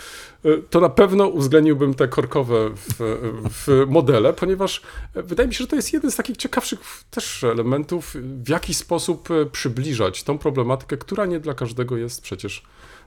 y, 0.45 0.63
to 0.69 0.79
na 0.79 0.89
pewno 0.89 1.27
uwzględniłbym 1.27 1.93
te 1.93 2.07
korkowe 2.07 2.69
w, 2.75 3.19
w 3.49 3.85
modele, 3.87 4.33
ponieważ 4.33 4.81
y, 5.17 5.23
wydaje 5.23 5.47
mi 5.47 5.55
się, 5.55 5.63
że 5.63 5.67
to 5.67 5.75
jest 5.75 5.93
jeden 5.93 6.11
z 6.11 6.15
takich 6.15 6.37
ciekawszych 6.37 6.79
też 7.09 7.43
elementów, 7.43 8.15
w 8.43 8.49
jaki 8.49 8.73
sposób 8.73 9.31
y, 9.31 9.45
przybliżać 9.45 10.23
tą 10.23 10.37
problematykę, 10.37 10.97
która 10.97 11.25
nie 11.25 11.39
dla 11.39 11.53
każdego 11.53 11.97
jest 11.97 12.21
przecież 12.21 12.63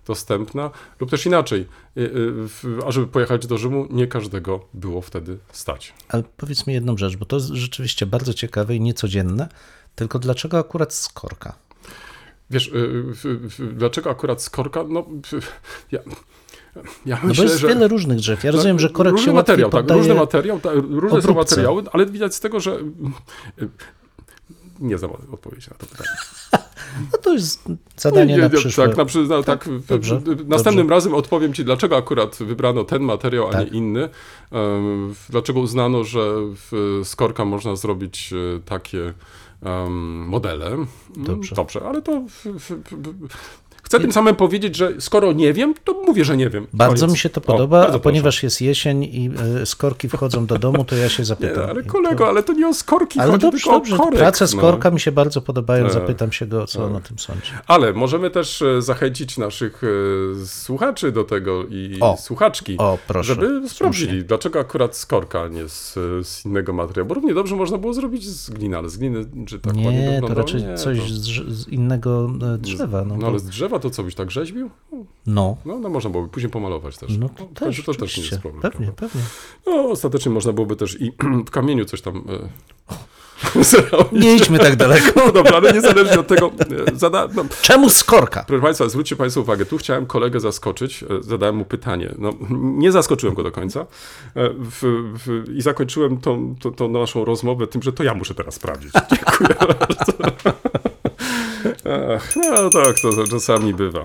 dostępna, 0.06 0.70
lub 1.00 1.10
też 1.10 1.26
inaczej, 1.26 1.60
y, 1.60 2.00
y, 2.00 2.08
w- 2.48 2.80
ażeby 2.86 3.06
pojechać 3.06 3.46
do 3.46 3.58
Rzymu, 3.58 3.86
nie 3.90 4.06
każdego 4.06 4.64
było 4.74 5.00
wtedy 5.00 5.38
stać. 5.52 5.92
Ale 6.08 6.22
powiedz 6.36 6.66
mi 6.66 6.74
jedną 6.74 6.96
rzecz, 6.96 7.16
bo 7.16 7.24
to 7.24 7.36
jest 7.36 7.48
rzeczywiście 7.48 8.06
bardzo 8.06 8.34
ciekawe 8.34 8.74
i 8.76 8.80
niecodzienne. 8.80 9.48
Tylko 9.94 10.18
dlaczego 10.18 10.58
akurat 10.58 10.94
z 10.94 11.08
korka? 11.08 11.54
Wiesz, 12.50 12.68
y, 12.68 13.04
dlaczego 13.72 14.10
akurat 14.10 14.42
z 14.42 14.50
korka? 14.50 14.84
No, 14.88 15.06
ja, 15.92 15.98
ja 17.06 17.18
No 17.22 17.28
myślę, 17.28 17.44
bo 17.44 17.50
jest 17.50 17.60
że... 17.60 17.68
wiele 17.68 17.88
różnych 17.88 18.18
drzew. 18.18 18.44
Ja 18.44 18.50
rozumiem, 18.50 18.78
że 18.78 18.90
korek 18.90 19.12
różny 19.12 19.26
się 19.26 19.32
materiał, 19.32 19.70
tak, 19.70 19.90
różny 19.90 20.14
materiał, 20.14 20.60
tak, 20.60 20.74
różne 20.74 21.22
są 21.22 21.28
obróbce. 21.28 21.34
materiały, 21.56 21.82
ale 21.92 22.06
widać 22.06 22.34
z 22.34 22.40
tego, 22.40 22.60
że 22.60 22.78
nie 24.80 24.98
znam 24.98 25.10
odpowiedzi 25.32 25.68
na 25.70 25.76
to 25.76 25.86
pytanie. 25.86 26.10
No 27.12 27.18
to 27.18 27.32
jest 27.32 27.68
zadanie 27.96 28.34
Nie, 28.36 28.40
na 28.42 28.48
przyszłe. 28.50 28.88
Tak, 28.88 29.14
na, 29.14 29.36
na, 29.36 29.42
tak 29.42 29.68
dobrze, 29.88 30.20
następnym 30.46 30.90
razem 30.90 31.14
odpowiem 31.14 31.52
Ci, 31.52 31.64
dlaczego 31.64 31.96
akurat 31.96 32.36
wybrano 32.36 32.84
ten 32.84 33.02
materiał, 33.02 33.48
a 33.48 33.52
Tak. 33.52 33.72
nie 33.72 33.78
inny. 33.78 34.08
Em, 34.52 35.14
Dlaczego 35.30 35.60
uznano, 35.60 36.04
że 36.04 36.34
z 37.04 37.16
korka 37.16 37.44
można 37.44 37.76
zrobić 37.76 38.32
e, 38.32 38.60
takie 38.60 39.14
modele. 40.26 40.66
Mm, 40.66 40.86
Dobrze. 41.16 41.54
Dobrze, 41.54 41.80
ale 41.88 42.02
to... 42.02 42.22
Chcę 43.84 44.00
tym 44.00 44.12
samym 44.12 44.36
powiedzieć, 44.36 44.76
że 44.76 44.92
skoro 44.98 45.32
nie 45.32 45.52
wiem, 45.52 45.74
to 45.84 45.92
mówię, 46.06 46.24
że 46.24 46.36
nie 46.36 46.50
wiem. 46.50 46.66
Bardzo 46.72 47.00
Koniec. 47.06 47.12
mi 47.12 47.18
się 47.18 47.28
to 47.30 47.40
O, 47.40 47.44
podoba, 47.44 47.88
a 47.88 47.98
ponieważ 47.98 48.42
jest 48.42 48.60
jesień 48.60 49.04
i 49.04 49.30
y, 49.62 49.66
skorki 49.66 50.08
wchodzą 50.08 50.46
do 50.46 50.58
domu, 50.58 50.84
to 50.84 50.96
ja 50.96 51.08
się 51.08 51.24
zapytam. 51.24 51.56
Nie, 51.64 51.70
ale 51.70 51.82
kolego, 51.82 52.28
ale 52.28 52.42
to 52.42 52.52
nie 52.52 52.68
o 52.68 52.74
skorki 52.74 53.20
Ale 53.20 53.32
chodzi, 53.32 53.42
dobrze, 53.42 53.70
dobrze. 53.70 53.94
o 53.96 53.98
korek. 53.98 54.18
Prace 54.18 54.46
z 54.46 54.54
no. 54.54 54.60
korka 54.60 54.90
mi 54.90 55.00
się 55.00 55.12
bardzo 55.12 55.40
podobają. 55.42 55.84
Tak. 55.84 55.92
Zapytam 55.92 56.32
się 56.32 56.46
go, 56.46 56.66
co 56.66 56.84
on 56.84 56.96
o 56.96 57.00
tym 57.00 57.18
sądzi. 57.18 57.50
Ale 57.66 57.92
możemy 57.92 58.30
też 58.30 58.62
e, 58.62 58.82
zachęcić 58.82 59.38
naszych 59.38 59.82
e, 60.42 60.46
słuchaczy 60.46 61.12
do 61.12 61.24
tego 61.24 61.64
i 61.70 61.96
O. 62.00 62.16
słuchaczki, 62.16 62.76
O, 62.78 62.98
żeby 63.20 63.68
sprawdzili, 63.68 64.24
dlaczego 64.24 64.60
akurat 64.60 64.96
z 64.96 65.06
korka, 65.06 65.40
a 65.42 65.48
nie 65.48 65.68
z, 65.68 65.94
z 66.26 66.44
innego 66.46 66.72
materiału. 66.72 67.08
Bo 67.08 67.14
równie 67.14 67.34
dobrze 67.34 67.56
można 67.56 67.78
było 67.78 67.94
zrobić 67.94 68.28
z 68.28 68.50
gliny, 68.50 68.76
ale 68.78 68.88
z 68.88 68.96
gliny, 68.96 69.24
czy 69.46 69.58
tak 69.58 69.74
ładnie 69.76 69.92
Nie, 69.92 70.20
to 70.28 70.34
raczej 70.34 70.62
Nie, 70.62 70.74
coś 70.74 70.98
to- 70.98 71.06
z, 71.06 71.20
drze- 71.28 71.50
z 71.50 71.68
innego 71.68 72.30
e, 72.54 72.58
drzewa. 72.58 73.04
No, 73.04 73.14
No 73.14 73.20
bo- 73.20 73.26
ale 73.26 73.38
z 73.38 73.44
drzewa 73.44 73.73
to 73.78 73.90
co 73.90 74.02
byś 74.02 74.14
tak 74.14 74.30
rzeźbił? 74.30 74.70
no, 75.26 75.56
No, 75.64 75.78
no 75.78 75.88
można 75.88 76.10
byłoby 76.10 76.28
później 76.28 76.50
pomalować 76.50 76.98
też. 76.98 77.18
no 77.18 77.28
to 77.28 77.44
końcu 77.44 77.82
też, 77.82 77.84
to 77.84 77.94
też 77.94 78.16
nie 78.16 78.24
jest 78.24 78.38
problem. 78.38 78.62
Pewnie, 78.62 78.86
prawda? 78.86 79.06
pewnie. 79.08 79.22
No, 79.66 79.90
ostatecznie 79.90 80.32
można 80.32 80.52
byłoby 80.52 80.76
też 80.76 81.00
i 81.00 81.12
w 81.46 81.50
kamieniu 81.50 81.84
coś 81.84 82.00
tam 82.00 82.16
e. 82.16 82.48
Nie 84.12 84.36
idźmy 84.36 84.58
tak 84.58 84.76
daleko. 84.76 85.04
No 85.26 85.32
dobra, 85.32 85.56
ale 85.56 85.72
niezależnie 85.72 86.20
od 86.20 86.26
tego, 86.26 86.50
e, 86.86 86.96
zada, 86.98 87.28
no, 87.34 87.44
Czemu 87.62 87.90
z 87.90 88.04
korka? 88.04 88.44
Proszę 88.46 88.62
Państwa, 88.62 88.88
zwróćcie 88.88 89.16
Państwo 89.16 89.40
uwagę, 89.40 89.66
tu 89.66 89.78
chciałem 89.78 90.06
kolegę 90.06 90.40
zaskoczyć, 90.40 91.02
e, 91.02 91.06
zadałem 91.20 91.56
mu 91.56 91.64
pytanie. 91.64 92.14
No, 92.18 92.32
nie 92.50 92.92
zaskoczyłem 92.92 93.34
go 93.34 93.42
do 93.42 93.52
końca 93.52 93.86
w, 94.34 95.12
w, 95.24 95.54
i 95.56 95.62
zakończyłem 95.62 96.18
tą, 96.20 96.54
tą, 96.60 96.72
tą 96.72 96.88
naszą 96.88 97.24
rozmowę 97.24 97.66
tym, 97.66 97.82
że 97.82 97.92
to 97.92 98.02
ja 98.02 98.14
muszę 98.14 98.34
teraz 98.34 98.54
sprawdzić. 98.54 98.92
Dziękuję 99.10 99.54
bardzo. 99.78 100.12
Ach, 102.16 102.36
no 102.36 102.70
tak, 102.70 103.00
to, 103.00 103.26
czasami 103.30 103.74
bywa. 103.74 104.00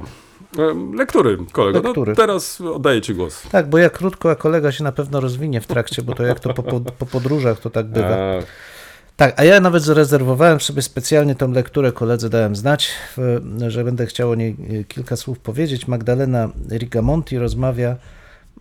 E, 0.57 0.95
Lektury, 0.97 1.37
kolego. 1.51 1.81
Lektury. 1.87 2.11
No, 2.11 2.15
teraz 2.15 2.61
oddaję 2.61 3.01
Ci 3.01 3.13
głos. 3.15 3.41
Tak, 3.51 3.69
bo 3.69 3.77
ja 3.77 3.89
krótko, 3.89 4.31
a 4.31 4.35
kolega 4.35 4.71
się 4.71 4.83
na 4.83 4.91
pewno 4.91 5.19
rozwinie 5.19 5.61
w 5.61 5.67
trakcie, 5.67 6.01
bo 6.01 6.13
to 6.15 6.23
jak 6.23 6.39
to 6.39 6.53
po, 6.53 6.63
po, 6.63 6.79
po 6.79 7.05
podróżach 7.05 7.59
to 7.59 7.69
tak 7.69 7.85
bywa. 7.85 8.07
E, 8.07 8.43
Tak, 9.17 9.39
a 9.39 9.43
ja 9.43 9.59
nawet 9.59 9.83
zarezerwowałem 9.83 10.59
sobie 10.59 10.81
specjalnie 10.81 11.35
tą 11.35 11.51
lekturę, 11.51 11.91
koledze 11.91 12.29
dałem 12.29 12.55
znać, 12.55 12.89
w- 13.17 13.41
że 13.67 13.83
będę 13.83 14.05
chciał 14.05 14.31
o 14.31 14.35
niej 14.35 14.55
e, 14.79 14.83
kilka 14.83 15.15
słów 15.15 15.39
powiedzieć. 15.39 15.87
Magdalena 15.87 16.49
Rigamonti 16.71 17.37
rozmawia 17.37 17.95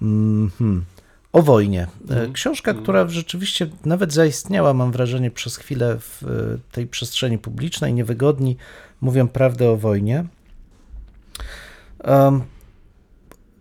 mm, 0.02 0.50
hmm, 0.59 0.85
o 1.33 1.43
wojnie. 1.43 1.87
E, 2.11 2.28
Książka, 2.33 2.75
która 2.75 3.09
rzeczywiście 3.09 3.67
nawet 3.85 4.12
zaistniała, 4.12 4.75
mam 4.75 4.93
wrażenie, 4.93 5.31
przez 5.31 5.57
chwilę 5.57 5.97
w 6.00 6.23
e, 6.23 6.73
tej 6.73 6.87
przestrzeni 6.87 7.38
publicznej, 7.38 7.95
niewygodni 7.95 8.57
mówią 9.00 9.28
prawdę 9.28 9.71
o 9.71 9.76
wojnie. 9.76 10.25
Em, 12.05 12.43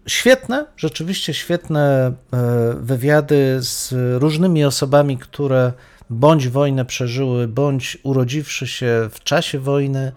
Świetne, 0.08 0.66
rzeczywiście 0.78 1.34
świetne 1.34 2.12
e, 2.34 2.74
wywiady 2.80 3.58
z 3.60 3.94
różnymi 4.22 4.66
osobami, 4.66 5.18
które 5.18 5.74
bądź 6.10 6.50
wojnę 6.50 6.86
przeżyły, 6.86 7.48
bądź 7.48 7.98
urodziwszy 8.04 8.68
się 8.68 9.10
w 9.12 9.24
czasie 9.24 9.60
wojny, 9.60 10.12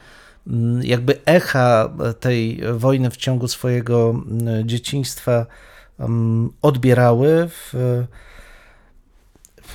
m, 0.47 0.81
jakby 0.83 1.19
echa 1.25 1.91
tej 2.21 2.61
wojny 2.73 3.11
w 3.11 3.17
ciągu 3.17 3.49
swojego 3.49 4.11
m, 4.11 4.69
dzieciństwa 4.69 5.47
odbierały. 6.63 7.49
W, 7.49 7.75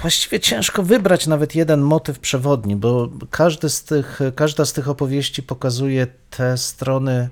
Właściwie 0.02 0.40
ciężko 0.40 0.84
wybrać 0.84 1.28
nawet 1.28 1.56
jeden 1.56 1.82
motyw 1.82 2.20
przewodni, 2.20 2.75
bo 2.75 3.10
każdy 3.30 3.70
z 3.70 3.84
tych, 3.84 4.20
każda 4.36 4.66
z 4.66 4.74
tych 4.74 4.90
opowieści 4.90 5.44
pokazuje 5.44 6.08
te 6.30 6.58
strony 6.58 7.30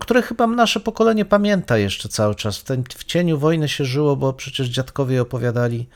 które 0.00 0.22
chyba 0.22 0.46
nasze 0.46 0.80
pokolenie 0.80 1.24
pamięta 1.24 1.78
jeszcze 1.78 2.08
cały 2.08 2.34
czas. 2.34 2.58
W, 2.58 2.64
tym, 2.64 2.84
w 2.88 3.04
cieniu 3.04 3.38
wojny 3.38 3.68
się 3.68 3.84
żyło, 3.84 4.16
bo 4.16 4.32
przecież 4.32 4.68
dziadkowie 4.68 5.22
opowiadali, 5.22 5.88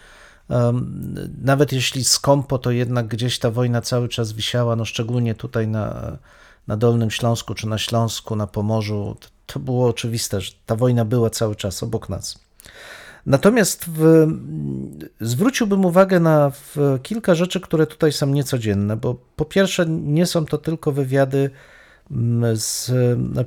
um, 0.48 1.14
nawet 1.42 1.72
jeśli 1.72 2.04
skąpo, 2.04 2.58
to 2.58 2.70
jednak 2.70 3.06
gdzieś 3.06 3.38
ta 3.38 3.50
wojna 3.50 3.80
cały 3.80 4.08
czas 4.08 4.32
wisiała, 4.32 4.76
no 4.76 4.84
szczególnie 4.84 5.34
tutaj 5.34 5.68
na, 5.68 6.16
na 6.66 6.76
Dolnym 6.76 7.10
Śląsku, 7.10 7.54
czy 7.54 7.68
na 7.68 7.78
Śląsku, 7.78 8.36
na 8.36 8.46
Pomorzu. 8.46 9.16
To, 9.20 9.28
to 9.46 9.60
było 9.60 9.88
oczywiste, 9.88 10.40
że 10.40 10.52
ta 10.66 10.76
wojna 10.76 11.04
była 11.04 11.30
cały 11.30 11.56
czas 11.56 11.82
obok 11.82 12.08
nas. 12.08 12.43
Natomiast 13.26 13.84
w, 13.88 14.26
zwróciłbym 15.20 15.84
uwagę 15.84 16.20
na 16.20 16.52
kilka 17.02 17.34
rzeczy, 17.34 17.60
które 17.60 17.86
tutaj 17.86 18.12
są 18.12 18.26
niecodzienne, 18.26 18.96
bo 18.96 19.16
po 19.36 19.44
pierwsze 19.44 19.86
nie 19.86 20.26
są 20.26 20.46
to 20.46 20.58
tylko 20.58 20.92
wywiady 20.92 21.50
mm, 22.10 22.56
z 22.56 22.92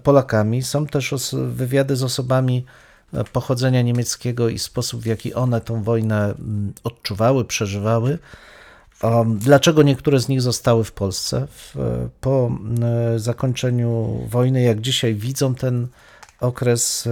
Polakami, 0.03 0.63
są 0.63 0.87
też 0.87 1.15
wywiady 1.47 1.95
z 1.95 2.03
osobami 2.03 2.65
pochodzenia 3.33 3.81
niemieckiego 3.81 4.49
i 4.49 4.59
sposób, 4.59 5.01
w 5.01 5.05
jaki 5.05 5.33
one 5.33 5.61
tą 5.61 5.83
wojnę 5.83 6.23
mm, 6.23 6.73
odczuwały, 6.83 7.45
przeżywały. 7.45 8.19
Um, 9.03 9.37
Dlaczego 9.37 9.83
niektóre 9.83 10.19
z 10.19 10.27
nich 10.27 10.41
zostały 10.41 10.83
w 10.83 10.91
Polsce 10.91 11.47
po 12.21 12.47
mm, 12.47 13.19
zakończeniu 13.19 14.19
wojny, 14.29 14.61
jak 14.61 14.81
dzisiaj 14.81 15.15
widzą 15.15 15.55
ten 15.55 15.87
okres 16.39 17.07
e, 17.07 17.11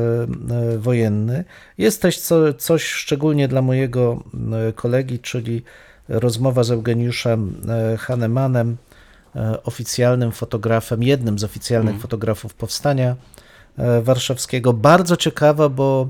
e, 0.74 0.78
wojenny. 0.78 1.44
Jest 1.78 2.02
też 2.02 2.20
co, 2.20 2.54
coś 2.54 2.84
szczególnie 2.84 3.48
dla 3.48 3.62
mojego 3.62 4.24
e, 4.70 4.74
kolegi, 4.74 5.20
czyli 5.20 5.64
rozmowa 6.08 6.64
z 6.64 6.72
Eugeniuszem 6.72 7.62
Hanemanem, 8.00 8.78
oficjalnym 9.64 10.32
fotografem, 10.32 11.04
jednym 11.04 11.40
z 11.40 11.44
oficjalnych 11.44 12.00
fotografów 12.02 12.54
powstania 12.54 13.16
warszawskiego. 14.02 14.74
Bardzo 14.74 15.18
ciekawa, 15.18 15.70
bo 15.70 16.10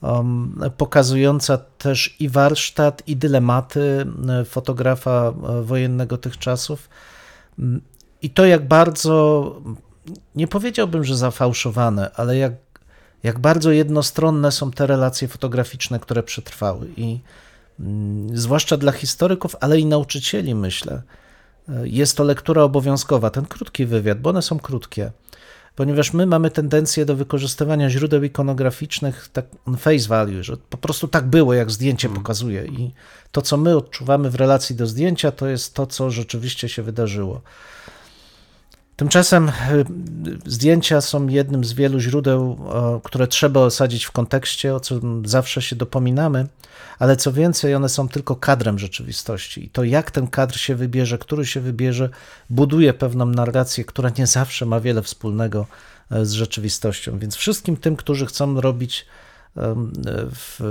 um, 0.00 0.60
pokazująca 0.76 1.58
też 1.58 2.16
i 2.20 2.28
warsztat, 2.28 3.02
i 3.06 3.16
dylematy 3.16 4.06
fotografa 4.44 5.32
wojennego 5.62 6.18
tych 6.18 6.38
czasów. 6.38 6.88
Mm, 7.58 7.80
I 8.22 8.30
to, 8.30 8.46
jak 8.46 8.68
bardzo, 8.68 9.60
nie 10.34 10.46
powiedziałbym, 10.46 11.04
że 11.04 11.16
zafałszowane, 11.16 12.10
ale 12.14 12.36
jak, 12.36 12.52
jak 13.22 13.38
bardzo 13.38 13.70
jednostronne 13.70 14.52
są 14.52 14.70
te 14.70 14.86
relacje 14.86 15.28
fotograficzne, 15.28 16.00
które 16.00 16.22
przetrwały. 16.22 16.88
I 16.96 17.18
mm, 17.80 18.36
zwłaszcza 18.36 18.76
dla 18.76 18.92
historyków, 18.92 19.56
ale 19.60 19.80
i 19.80 19.86
nauczycieli, 19.86 20.54
myślę, 20.54 21.02
e, 21.68 21.88
jest 21.88 22.16
to 22.16 22.24
lektura 22.24 22.62
obowiązkowa, 22.62 23.30
ten 23.30 23.44
krótki 23.44 23.86
wywiad, 23.86 24.20
bo 24.20 24.30
one 24.30 24.42
są 24.42 24.58
krótkie 24.58 25.10
ponieważ 25.76 26.12
my 26.12 26.26
mamy 26.26 26.50
tendencję 26.50 27.04
do 27.04 27.16
wykorzystywania 27.16 27.90
źródeł 27.90 28.22
ikonograficznych 28.22 29.28
tak 29.32 29.46
on 29.66 29.76
face 29.76 30.08
value, 30.08 30.42
że 30.42 30.56
po 30.56 30.76
prostu 30.76 31.08
tak 31.08 31.26
było, 31.26 31.54
jak 31.54 31.70
zdjęcie 31.70 32.08
pokazuje 32.08 32.64
i 32.66 32.90
to, 33.32 33.42
co 33.42 33.56
my 33.56 33.76
odczuwamy 33.76 34.30
w 34.30 34.34
relacji 34.34 34.76
do 34.76 34.86
zdjęcia, 34.86 35.32
to 35.32 35.46
jest 35.46 35.74
to, 35.74 35.86
co 35.86 36.10
rzeczywiście 36.10 36.68
się 36.68 36.82
wydarzyło. 36.82 37.40
Tymczasem 38.96 39.48
y, 39.48 39.52
zdjęcia 40.46 41.00
są 41.00 41.28
jednym 41.28 41.64
z 41.64 41.72
wielu 41.72 42.00
źródeł, 42.00 42.58
o, 42.64 43.00
które 43.04 43.26
trzeba 43.26 43.60
osadzić 43.60 44.04
w 44.04 44.12
kontekście, 44.12 44.74
o 44.74 44.80
co 44.80 45.00
zawsze 45.24 45.62
się 45.62 45.76
dopominamy, 45.76 46.46
ale 46.98 47.16
co 47.16 47.32
więcej, 47.32 47.74
one 47.74 47.88
są 47.88 48.08
tylko 48.08 48.36
kadrem 48.36 48.78
rzeczywistości. 48.78 49.64
I 49.64 49.68
to, 49.68 49.84
jak 49.84 50.10
ten 50.10 50.26
kadr 50.26 50.58
się 50.58 50.74
wybierze, 50.74 51.18
który 51.18 51.46
się 51.46 51.60
wybierze, 51.60 52.08
buduje 52.50 52.94
pewną 52.94 53.26
narrację, 53.26 53.84
która 53.84 54.10
nie 54.18 54.26
zawsze 54.26 54.66
ma 54.66 54.80
wiele 54.80 55.02
wspólnego 55.02 55.66
e, 56.10 56.26
z 56.26 56.32
rzeczywistością. 56.32 57.18
Więc 57.18 57.36
wszystkim 57.36 57.76
tym, 57.76 57.96
którzy 57.96 58.26
chcą 58.26 58.60
robić 58.60 59.06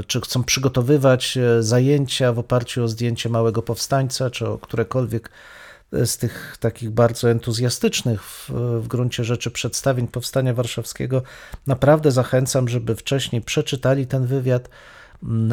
czy 0.08 0.22
chcą 0.22 0.44
przygotowywać 0.44 1.38
e, 1.38 1.64
zajęcia 1.64 2.34
w 2.34 2.40
oparciu 2.40 2.84
o 2.84 2.88
zdjęcie 2.88 3.30
małego 3.30 3.62
powstańca, 3.62 4.30
czy 4.30 4.48
o 4.48 4.58
którekolwiek 4.58 5.30
z 6.06 6.18
tych 6.18 6.58
takich 6.60 6.90
bardzo 6.90 7.32
entuzjastycznych 7.32 8.24
w, 8.24 8.50
w 8.82 8.88
gruncie 8.88 9.24
rzeczy 9.24 9.52
przedstawień 9.52 10.08
Powstania 10.08 10.54
Warszawskiego, 10.54 11.22
naprawdę 11.68 12.12
zachęcam, 12.12 12.70
żeby 12.70 12.96
wcześniej 12.96 13.42
przeczytali 13.42 14.08
ten 14.08 14.26
wywiad, 14.26 14.70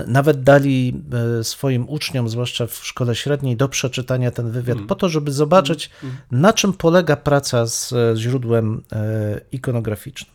nawet 0.07 0.43
dali 0.43 1.03
e, 1.41 1.45
swoim 1.45 1.89
uczniom, 1.89 2.29
zwłaszcza 2.29 2.67
w 2.67 2.75
szkole 2.75 3.15
średniej, 3.15 3.57
do 3.57 3.69
przeczytania 3.69 4.31
ten 4.31 4.51
wywiad, 4.51 4.79
po 4.89 4.95
to, 4.95 5.09
żeby 5.09 5.33
zobaczyć, 5.33 5.91
na 6.31 6.53
czym 6.53 6.73
polega 6.73 7.17
praca 7.17 7.67
z 7.67 7.93
e, 7.93 8.17
źródłem 8.17 8.83
e, 8.93 9.41
ikonograficznym. 9.53 10.31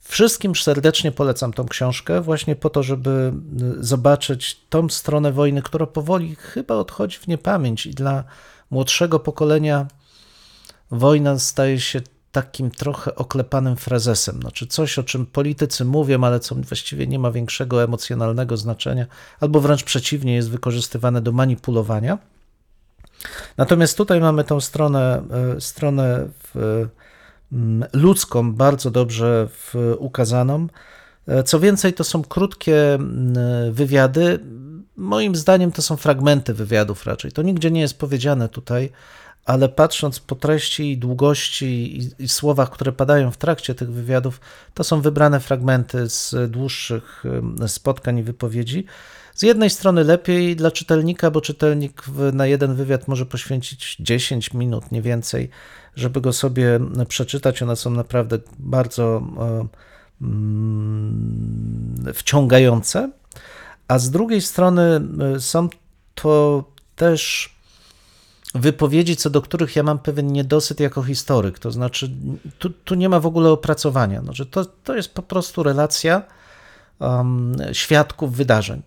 Wszystkim 0.00 0.54
serdecznie 0.54 1.12
polecam 1.12 1.52
tą 1.52 1.68
książkę, 1.68 2.20
właśnie 2.20 2.56
po 2.56 2.70
to, 2.70 2.82
żeby 2.82 3.32
zobaczyć 3.80 4.60
tą 4.68 4.88
stronę 4.88 5.32
wojny, 5.32 5.62
która 5.62 5.86
powoli 5.86 6.36
chyba 6.36 6.74
odchodzi 6.74 7.18
w 7.18 7.28
niepamięć 7.28 7.86
i 7.86 7.90
dla 7.90 8.24
młodszego 8.74 9.18
pokolenia 9.18 9.86
wojna 10.90 11.38
staje 11.38 11.80
się 11.80 12.00
takim 12.32 12.70
trochę 12.70 13.14
oklepanym 13.14 13.76
frazesem. 13.76 14.40
Znaczy 14.40 14.66
coś, 14.66 14.98
o 14.98 15.02
czym 15.02 15.26
politycy 15.26 15.84
mówią, 15.84 16.24
ale 16.24 16.40
co 16.40 16.54
właściwie 16.54 17.06
nie 17.06 17.18
ma 17.18 17.30
większego 17.30 17.82
emocjonalnego 17.82 18.56
znaczenia, 18.56 19.06
albo 19.40 19.60
wręcz 19.60 19.84
przeciwnie, 19.84 20.34
jest 20.34 20.50
wykorzystywane 20.50 21.20
do 21.20 21.32
manipulowania. 21.32 22.18
Natomiast 23.56 23.96
tutaj 23.96 24.20
mamy 24.20 24.44
tą 24.44 24.60
stronę, 24.60 25.22
e, 25.56 25.60
stronę 25.60 26.28
w, 26.44 26.86
mm, 27.52 27.88
ludzką, 27.92 28.52
bardzo 28.52 28.90
dobrze 28.90 29.48
ukazaną. 29.98 30.66
E, 31.26 31.42
Co 31.42 31.60
więcej, 31.60 31.92
to 31.92 32.04
są 32.04 32.22
krótkie 32.22 32.94
mm, 32.94 33.72
wywiady. 33.72 34.38
Moim 34.96 35.36
zdaniem 35.36 35.72
to 35.72 35.82
są 35.82 35.96
fragmenty 35.96 36.54
wywiadów 36.54 37.06
raczej. 37.06 37.32
To 37.32 37.42
nigdzie 37.42 37.70
nie 37.70 37.80
jest 37.80 37.98
powiedziane 37.98 38.48
tutaj, 38.48 38.90
ale 39.44 39.68
patrząc 39.68 40.20
po 40.20 40.34
treści 40.34 40.92
i 40.92 40.98
długości 40.98 41.98
i, 41.98 42.22
i 42.24 42.28
słowach, 42.28 42.70
które 42.70 42.92
padają 42.92 43.30
w 43.30 43.36
trakcie 43.36 43.74
tych 43.74 43.92
wywiadów, 43.92 44.40
to 44.74 44.84
są 44.84 45.00
wybrane 45.00 45.40
fragmenty 45.40 46.10
z 46.10 46.50
dłuższych 46.50 47.24
spotkań 47.66 48.18
i 48.18 48.22
wypowiedzi. 48.22 48.84
Z 49.34 49.42
jednej 49.42 49.70
strony 49.70 50.04
lepiej 50.04 50.56
dla 50.56 50.70
czytelnika, 50.70 51.30
bo 51.30 51.40
czytelnik 51.40 52.02
na 52.32 52.46
jeden 52.46 52.74
wywiad 52.74 53.08
może 53.08 53.26
poświęcić 53.26 53.96
10 54.00 54.54
minut, 54.54 54.92
nie 54.92 55.02
więcej, 55.02 55.50
żeby 55.96 56.20
go 56.20 56.32
sobie 56.32 56.80
przeczytać. 57.08 57.62
One 57.62 57.76
są 57.76 57.90
naprawdę 57.90 58.38
bardzo 58.58 59.22
wciągające. 62.14 63.10
A 63.88 63.98
z 63.98 64.10
drugiej 64.10 64.42
strony 64.42 65.00
y, 65.36 65.40
są 65.40 65.68
to 66.14 66.64
też 66.96 67.54
wypowiedzi, 68.54 69.16
co 69.16 69.30
do 69.30 69.42
których 69.42 69.76
ja 69.76 69.82
mam 69.82 69.98
pewien 69.98 70.32
niedosyt 70.32 70.80
jako 70.80 71.02
historyk. 71.02 71.58
To 71.58 71.70
znaczy, 71.70 72.10
tu, 72.58 72.70
tu 72.70 72.94
nie 72.94 73.08
ma 73.08 73.20
w 73.20 73.26
ogóle 73.26 73.50
opracowania. 73.50 74.22
Znaczy, 74.22 74.46
to, 74.46 74.64
to 74.64 74.96
jest 74.96 75.14
po 75.14 75.22
prostu 75.22 75.62
relacja 75.62 76.22
um, 76.98 77.56
świadków 77.72 78.36
wydarzeń. 78.36 78.82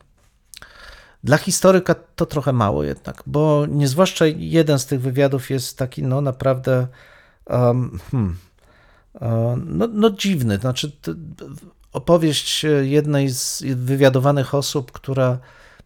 Dla 1.24 1.38
historyka 1.38 1.96
to 2.16 2.26
trochę 2.26 2.54
mało 2.54 2.84
jednak, 2.84 3.24
bo 3.26 3.66
nie 3.70 3.88
zwłaszcza 3.88 4.26
jeden 4.26 4.80
z 4.80 4.86
tych 4.86 5.02
wywiadów 5.02 5.50
jest 5.50 5.78
taki, 5.78 6.04
no 6.04 6.22
naprawdę 6.22 6.88
um, 7.46 8.00
hmm, 8.12 8.38
E, 9.22 9.58
No, 9.66 9.88
no 9.88 10.10
dziwny, 10.10 10.58
znaczy 10.58 10.92
opowieść 11.94 12.66
jednej 12.82 13.30
z 13.30 13.64
wywiadowanych 13.76 14.56
osób, 14.56 14.92
która 14.92 15.38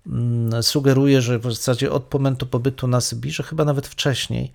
mm, 0.08 0.64
sugeruje, 0.64 1.22
że 1.22 1.40
w 1.40 1.44
zasadzie 1.44 1.92
od 1.92 2.14
momentu 2.14 2.46
pobytu 2.46 2.88
na 2.88 3.02
Sybirze, 3.02 3.44
chyba 3.44 3.66
nawet 3.66 3.88
wcześniej, 3.88 4.52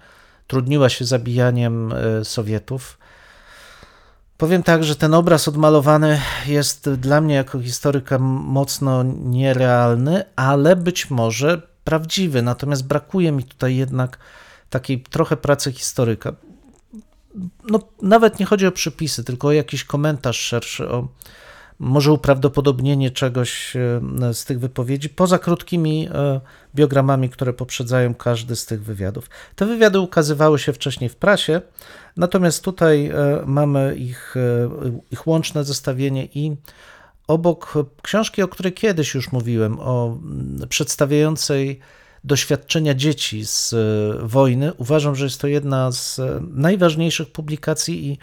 trudniła 0.46 0.88
się 0.88 1.04
zabijaniem 1.04 1.92
e, 1.92 2.24
Sowietów. 2.24 2.98
Powiem 4.38 4.62
tak, 4.62 4.84
że 4.84 4.96
ten 4.96 5.14
obraz 5.14 5.48
odmalowany 5.48 6.20
jest 6.46 6.90
dla 6.90 7.20
mnie 7.20 7.34
jako 7.34 7.60
historyka 7.60 8.18
mocno 8.18 9.02
nierealny, 9.02 10.24
ale 10.36 10.76
być 10.76 11.10
może 11.10 11.62
prawdziwy. 11.84 12.42
Natomiast 12.42 12.86
brakuje 12.86 13.32
mi 13.32 13.44
tutaj 13.44 13.76
jednak 13.76 14.18
takiej 14.70 15.00
trochę 15.00 15.36
pracy 15.36 15.72
historyka. 15.72 16.32
No, 17.70 17.80
nawet 18.02 18.40
nie 18.40 18.46
chodzi 18.46 18.66
o 18.66 18.72
przypisy, 18.72 19.24
tylko 19.24 19.48
o 19.48 19.52
jakiś 19.52 19.84
komentarz 19.84 20.40
szerszy, 20.40 20.88
o 20.88 21.08
może 21.78 22.12
uprawdopodobnienie 22.12 23.10
czegoś 23.10 23.76
e, 23.76 24.34
z 24.34 24.44
tych 24.44 24.60
wypowiedzi, 24.60 25.08
poza 25.08 25.38
krótkimi 25.38 26.08
e, 26.12 26.40
biogramami, 26.74 27.30
które 27.30 27.52
poprzedzają 27.52 28.14
każdy 28.14 28.56
z 28.56 28.66
tych 28.66 28.82
wywiadów. 28.82 29.30
Te 29.56 29.66
wywiady 29.66 30.00
ukazywały 30.00 30.58
się 30.58 30.72
wcześniej 30.72 31.10
w 31.10 31.16
prasie, 31.16 31.60
natomiast 32.16 32.64
tutaj 32.64 33.06
e, 33.06 33.42
mamy 33.46 33.94
ich, 33.96 34.34
ich 35.10 35.26
łączne 35.26 35.64
zestawienie 35.64 36.24
i 36.34 36.56
obok 37.26 37.74
książki, 38.02 38.42
o 38.42 38.48
której 38.48 38.72
kiedyś 38.72 39.14
już 39.14 39.32
mówiłem, 39.32 39.80
o 39.80 40.18
przedstawiającej 40.68 41.80
doświadczenia 42.26 42.94
dzieci 42.94 43.46
z 43.46 43.72
e, 43.72 44.26
wojny, 44.26 44.74
uważam, 44.74 45.14
że 45.14 45.24
jest 45.24 45.40
to 45.40 45.46
jedna 45.46 45.92
z 45.92 46.18
e, 46.18 46.40
najważniejszych 46.50 47.32
publikacji 47.32 48.08
i 48.08 48.18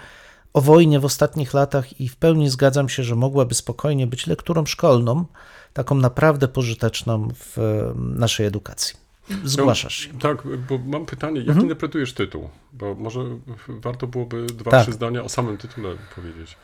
o 0.54 0.62
wojnie 0.62 1.00
w 1.00 1.06
ostatnich 1.06 1.54
latach 1.54 2.02
i 2.02 2.10
w 2.10 2.16
pełni 2.16 2.50
zgadzam 2.50 2.90
się, 2.90 3.04
że 3.04 3.16
mogłaby 3.16 3.56
spokojnie 3.56 4.08
być 4.08 4.28
lekturą 4.28 4.66
szkolną, 4.66 5.26
taką 5.74 5.96
naprawdę 5.96 6.48
pożyteczną 6.48 7.28
w 7.36 7.58
e, 7.58 7.94
naszej 7.98 8.46
edukacji. 8.46 9.04
Zgłaszasz 9.44 9.96
się. 9.96 10.20
Tak, 10.20 10.44
bo 10.70 10.78
mam 10.78 11.06
pytanie, 11.06 11.42
jak 11.42 11.58
interpretujesz 11.58 12.14
tytuł? 12.14 12.50
Bo 12.74 12.96
może 12.96 13.20
warto 13.68 14.08
byłoby 14.08 14.46
dwa, 14.46 14.72
Tak. 14.72 14.84
trzy 14.84 14.92
zdania 14.92 15.24
o 15.24 15.30
samym 15.30 15.58
tytule 15.58 15.96
powiedzieć. 16.16 16.58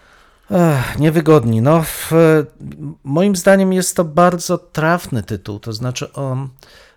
Ech, 0.52 1.00
niewygodni. 1.00 1.62
No, 1.62 1.84
w, 1.84 2.12
moim 3.04 3.36
zdaniem 3.36 3.74
jest 3.74 3.96
to 3.96 4.04
bardzo 4.04 4.58
trafny 4.58 5.24
tytuł. 5.24 5.60
To 5.60 5.74
znaczy, 5.74 6.14
on, 6.14 6.50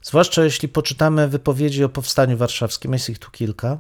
zwłaszcza 0.03 0.45
jeśli 0.45 0.69
poczytamy 0.69 1.29
wypowiedzi 1.29 1.85
o 1.85 1.89
powstaniu 1.89 2.37
warszawskim, 2.37 2.93
jest 2.93 3.11
ich 3.11 3.19
tu 3.19 3.31
kilka, 3.31 3.79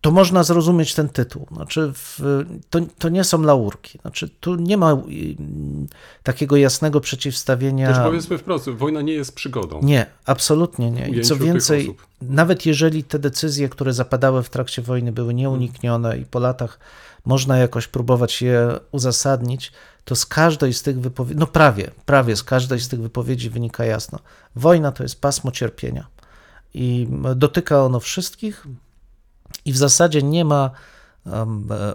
to 0.00 0.10
można 0.10 0.42
zrozumieć 0.42 0.94
ten 0.94 1.08
tytuł. 1.08 1.46
Znaczy, 1.52 1.92
w, 1.94 2.44
to, 2.70 2.78
to 2.98 3.08
nie 3.08 3.24
są 3.24 3.42
laurki. 3.42 3.98
Znaczy, 3.98 4.28
tu 4.28 4.54
nie 4.54 4.76
ma 4.76 5.02
takiego 6.22 6.56
jasnego 6.56 7.00
przeciwstawienia. 7.00 7.88
Też 7.88 7.98
powiedzmy 8.04 8.38
wprost, 8.38 8.70
wojna 8.70 9.00
nie 9.00 9.12
jest 9.12 9.34
przygodą. 9.34 9.80
Nie, 9.82 10.06
absolutnie 10.26 10.90
nie. 10.90 11.08
I 11.08 11.22
co 11.22 11.36
więcej, 11.36 11.96
nawet 12.22 12.66
jeżeli 12.66 13.04
te 13.04 13.18
decyzje, 13.18 13.68
które 13.68 13.92
zapadały 13.92 14.42
w 14.42 14.50
trakcie 14.50 14.82
wojny, 14.82 15.12
były 15.12 15.34
nieuniknione 15.34 16.18
i 16.18 16.24
po 16.24 16.38
latach 16.38 16.78
można 17.24 17.58
jakoś 17.58 17.86
próbować 17.86 18.42
je 18.42 18.78
uzasadnić, 18.92 19.72
to 20.04 20.16
z 20.16 20.26
każdej 20.26 20.74
z 20.74 20.82
tych 20.82 21.00
wypowiedzi, 21.00 21.40
no 21.40 21.46
prawie, 21.46 21.90
prawie 22.06 22.36
z 22.36 22.42
każdej 22.42 22.80
z 22.80 22.88
tych 22.88 23.00
wypowiedzi 23.00 23.50
wynika 23.50 23.84
jasno. 23.84 24.18
Wojna 24.56 24.92
to 24.92 25.02
jest 25.02 25.20
pasmo 25.20 25.50
cierpienia 25.50 26.06
i 26.74 27.08
dotyka 27.36 27.84
ono 27.84 28.00
wszystkich 28.00 28.66
i 29.64 29.72
w 29.72 29.76
zasadzie 29.76 30.22
nie 30.22 30.44
ma 30.44 30.70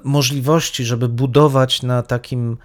możliwości, 0.03 0.85
żeby 0.85 1.09
budować 1.09 1.83
na 1.83 2.03
takim 2.03 2.57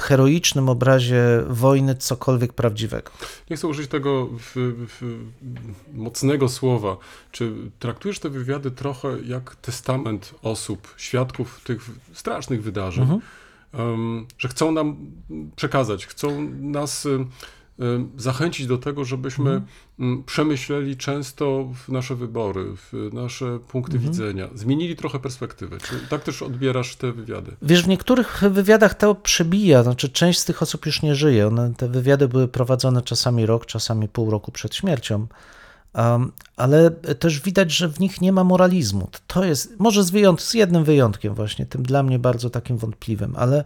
heroicznym 0.00 0.68
obrazie 0.68 1.24
wojny 1.48 1.94
cokolwiek 1.94 2.52
prawdziwego. 2.52 3.10
Nie 3.50 3.56
chcę 3.56 3.68
użyć 3.68 3.90
tego 3.90 4.26
w, 4.38 4.52
w, 4.88 5.24
mocnego 5.92 6.48
słowa. 6.48 6.96
Czy 7.32 7.52
traktujesz 7.78 8.18
te 8.18 8.28
wywiady 8.28 8.70
trochę 8.70 9.08
jak 9.26 9.56
testament 9.56 10.34
osób, 10.42 10.94
świadków 10.96 11.60
tych 11.64 11.90
strasznych 12.12 12.62
wydarzeń, 12.62 13.02
Mhm. 13.02 13.20
em, 13.72 14.26
że 14.38 14.48
chcą 14.48 14.72
nam 14.72 14.96
przekazać, 15.56 16.06
chcą 16.06 16.40
nas 16.60 17.08
zachęcić 18.16 18.66
do 18.66 18.78
tego, 18.78 19.04
żebyśmy 19.04 19.50
Mhm. 19.98 20.24
przemyśleli 20.24 20.96
często 20.96 21.68
w 21.74 21.88
nasze 21.88 22.14
wybory, 22.14 22.64
w 22.76 22.92
nasze 23.12 23.58
punkty 23.68 23.96
Mhm. 23.96 24.12
widzenia, 24.12 24.48
zmienili 24.54 24.96
trochę 24.96 25.18
perspektywę. 25.18 25.78
Czy 25.78 25.94
tak 26.10 26.22
też 26.22 26.42
odbierasz 26.42 26.96
te 26.96 27.12
wywiady? 27.12 27.52
Wiesz, 27.62 27.82
w 27.82 27.88
niektórych 27.88 28.42
wywiadach 28.50 28.94
to 28.94 29.14
przebija, 29.14 29.82
znaczy 29.82 30.08
część 30.08 30.38
z 30.38 30.44
tych 30.44 30.62
osób 30.62 30.86
już 30.86 31.02
nie 31.02 31.14
żyje. 31.14 31.46
One, 31.48 31.72
te 31.76 31.88
wywiady 31.88 32.28
były 32.28 32.48
prowadzone 32.48 33.02
czasami 33.02 33.46
rok, 33.46 33.66
czasami 33.66 34.08
pół 34.08 34.30
roku 34.30 34.52
przed 34.52 34.74
śmiercią. 34.74 35.26
Um, 35.94 36.32
ale 36.56 36.90
też 36.90 37.40
widać, 37.40 37.72
że 37.72 37.88
w 37.88 38.00
nich 38.00 38.20
nie 38.20 38.32
ma 38.32 38.44
moralizmu. 38.44 39.08
To 39.26 39.44
jest, 39.44 39.74
może 39.80 40.04
z, 40.04 40.10
wyjąt- 40.10 40.40
z 40.40 40.54
jednym 40.54 40.84
wyjątkiem 40.84 41.34
właśnie, 41.34 41.66
tym 41.66 41.82
dla 41.82 42.02
mnie 42.02 42.18
bardzo 42.18 42.50
takim 42.50 42.76
wątpliwym, 42.78 43.34
ale 43.36 43.64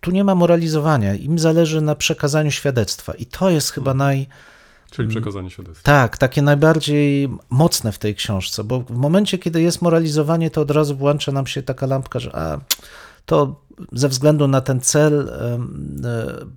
tu 0.00 0.10
nie 0.10 0.24
ma 0.24 0.34
moralizowania. 0.34 1.14
Im 1.14 1.38
zależy 1.38 1.80
na 1.80 1.94
przekazaniu 1.94 2.50
świadectwa 2.50 3.12
i 3.14 3.26
to 3.26 3.50
jest 3.50 3.70
chyba 3.70 3.94
naj, 3.94 4.26
Czyli 4.90 5.08
przekazanie 5.08 5.50
świadectwa. 5.50 5.82
tak, 5.82 6.18
takie 6.18 6.42
najbardziej 6.42 7.28
mocne 7.50 7.92
w 7.92 7.98
tej 7.98 8.14
książce, 8.14 8.64
bo 8.64 8.80
w 8.80 8.90
momencie, 8.96 9.38
kiedy 9.38 9.62
jest 9.62 9.82
moralizowanie, 9.82 10.50
to 10.50 10.60
od 10.60 10.70
razu 10.70 10.96
włącza 10.96 11.32
nam 11.32 11.46
się 11.46 11.62
taka 11.62 11.86
lampka, 11.86 12.18
że 12.18 12.36
a, 12.36 12.58
to 13.26 13.60
ze 13.92 14.08
względu 14.08 14.48
na 14.48 14.60
ten 14.60 14.80
cel 14.80 15.28
e, 15.28 15.58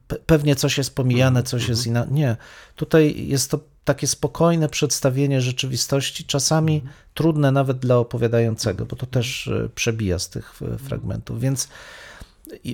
pe- 0.08 0.20
pewnie 0.26 0.56
coś 0.56 0.78
jest 0.78 0.96
pomijane, 0.96 1.44
coś 1.44 1.68
jest 1.70 1.88
inne. 1.88 2.08
Nie, 2.12 2.38
tutaj 2.76 3.28
jest 3.28 3.52
to 3.52 3.60
takie 3.86 4.08
spokojne 4.08 4.70
przedstawienie 4.70 5.42
rzeczywistości, 5.42 6.26
czasami 6.26 6.84
trudne 7.14 7.52
nawet 7.52 7.80
dla 7.80 7.98
opowiadającego, 7.98 8.86
bo 8.86 8.96
to 8.96 9.06
też 9.06 9.48
e, 9.48 9.70
przebija 9.76 10.20
z 10.20 10.30
tych 10.30 10.54
e, 10.74 10.78
fragmentów, 10.78 11.40
więc 11.42 11.68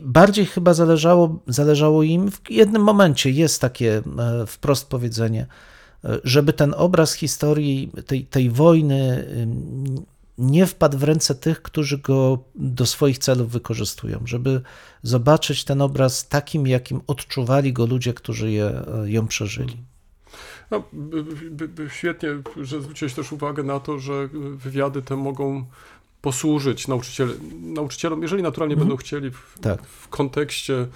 bardziej 0.02 0.46
chyba 0.46 0.74
zależało, 0.74 1.40
zależało 1.48 2.04
im 2.04 2.32
w 2.32 2.42
jednym 2.50 2.84
momencie, 2.84 3.30
jest 3.30 3.62
takie 3.62 3.98
e, 3.98 4.46
wprost 4.48 4.90
powiedzenie, 4.90 5.48
e, 6.04 6.20
żeby 6.24 6.54
ten 6.54 6.74
obraz 6.78 7.14
historii 7.14 7.92
tej, 8.08 8.26
tej 8.26 8.50
wojny 8.50 9.28
nie 10.38 10.66
wpadł 10.66 10.98
w 10.98 11.04
ręce 11.04 11.36
tych, 11.36 11.62
którzy 11.62 11.98
go 11.98 12.40
do 12.56 12.86
swoich 12.86 13.18
celów 13.18 13.52
wykorzystują, 13.52 14.20
żeby 14.26 14.62
zobaczyć 15.04 15.64
ten 15.64 15.82
obraz 15.82 16.28
takim, 16.28 16.68
jakim 16.68 17.02
odczuwali 17.08 17.74
go 17.74 17.86
ludzie, 17.86 18.14
którzy 18.14 18.52
je, 18.52 18.66
e, 18.66 19.12
ją 19.12 19.28
przeżyli. 19.28 19.78
No, 20.72 20.84
świetnie, 21.90 22.30
że 22.62 22.82
zwróciłeś 22.82 23.14
też 23.14 23.32
uwagę 23.32 23.64
na 23.64 23.80
to, 23.80 24.00
że 24.00 24.30
wywiady 24.56 25.02
te 25.02 25.16
mogą 25.16 25.66
posłużyć 26.24 26.88
nauczyciele, 26.88 27.34
nauczycielom, 27.62 28.22
jeżeli 28.22 28.44
naturalnie 28.44 28.76
będą 28.76 28.96
chcieli, 28.96 29.32
w, 29.32 29.60
Tak. 29.62 29.84
w 29.84 30.08
kontekście 30.08 30.88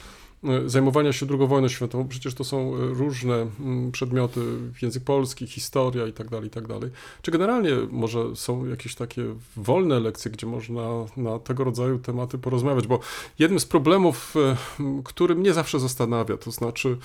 e, 0.43 0.69
zajmowania 0.69 1.13
się 1.13 1.25
II 1.29 1.47
wojną 1.47 1.67
światową. 1.67 2.07
Przecież 2.07 2.33
to 2.33 2.43
są 2.43 2.75
e, 2.75 2.77
różne 2.79 3.47
mm, 3.59 3.91
przedmioty, 3.91 4.41
język 4.81 5.03
polski, 5.03 5.47
historia 5.47 6.07
i 6.07 6.13
tak 6.13 6.29
dalej, 6.29 6.47
i 6.47 6.49
tak 6.49 6.67
dalej. 6.67 6.91
Czy 7.21 7.31
generalnie 7.31 7.71
może 7.91 8.35
są 8.35 8.65
jakieś 8.65 8.95
takie 8.95 9.23
wolne 9.55 9.99
lekcje, 9.99 10.31
gdzie 10.31 10.47
można 10.47 10.81
na 11.17 11.39
tego 11.39 11.63
rodzaju 11.63 11.99
tematy 11.99 12.37
porozmawiać? 12.37 12.87
Bo 12.87 12.99
jednym 13.39 13.59
z 13.59 13.65
problemów, 13.65 14.35
e, 14.35 14.55
który 15.03 15.35
mnie 15.35 15.53
zawsze 15.53 15.79
zastanawia, 15.79 16.37
to 16.37 16.51
znaczy 16.51 16.97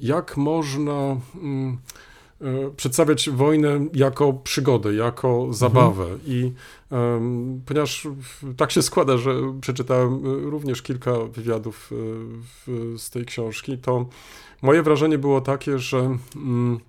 jak 0.00 0.36
można 0.36 1.16
mm, 1.34 1.78
przedstawiać 2.76 3.30
wojnę 3.30 3.80
jako 3.94 4.32
przygodę, 4.32 4.94
jako 4.94 5.48
zabawę. 5.50 6.06
I 6.26 6.52
em, 6.90 7.62
ponieważ 7.66 8.08
tak 8.56 8.70
się 8.72 8.82
składa, 8.82 9.16
że 9.16 9.32
przeczytałem 9.60 10.14
e, 10.14 10.50
również 10.50 10.82
kilka 10.82 11.12
wywiadów 11.24 11.90
e, 11.92 11.94
w, 12.66 12.94
z 12.98 13.10
tej 13.10 13.24
książki, 13.24 13.78
to 13.78 14.06
moje 14.62 14.82
wrażenie 14.82 15.18
było 15.18 15.40
takie, 15.40 15.78
że 15.78 16.16
mm, 16.36 16.80